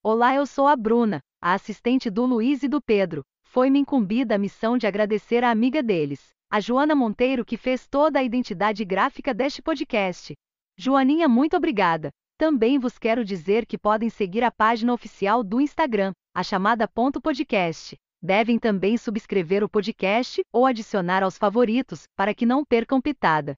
Olá, 0.02 0.34
eu 0.34 0.46
sou 0.46 0.68
a 0.68 0.76
Bruna, 0.76 1.20
a 1.42 1.54
assistente 1.54 2.10
do 2.10 2.26
Luiz 2.26 2.64
e 2.64 2.70
do 2.70 2.82
Pedro. 2.82 3.24
Foi-me 3.44 3.80
incumbida 3.80 4.36
a 4.36 4.38
missão 4.38 4.78
de 4.78 4.88
agradecer 4.88 5.44
a 5.44 5.52
amiga 5.52 5.84
deles, 5.84 6.30
a 6.50 6.60
Joana 6.60 6.96
Monteiro, 6.96 7.44
que 7.44 7.58
fez 7.58 7.86
toda 7.88 8.20
a 8.20 8.24
identidade 8.24 8.86
gráfica 8.86 9.34
deste 9.34 9.62
podcast. 9.62 10.34
Joaninha, 10.78 11.28
muito 11.28 11.58
obrigada. 11.58 12.10
Também 12.38 12.80
vos 12.80 12.98
quero 12.98 13.26
dizer 13.26 13.66
que 13.66 13.78
podem 13.78 14.10
seguir 14.10 14.44
a 14.44 14.52
página 14.52 14.94
oficial 14.94 15.44
do 15.44 15.60
Instagram, 15.60 16.14
a 16.34 16.42
chamada 16.42 16.88
ponto 16.88 17.20
podcast. 17.20 17.98
Devem 18.22 18.58
também 18.58 18.98
subscrever 18.98 19.64
o 19.64 19.70
podcast 19.70 20.42
ou 20.54 20.66
adicionar 20.66 21.24
aos 21.24 21.38
favoritos 21.38 22.04
para 22.16 22.34
que 22.34 22.46
não 22.46 22.64
percam 22.64 23.02
pitada. 23.02 23.56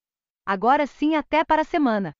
Agora 0.53 0.85
sim, 0.85 1.15
até 1.15 1.45
para 1.45 1.61
a 1.61 1.63
semana. 1.63 2.13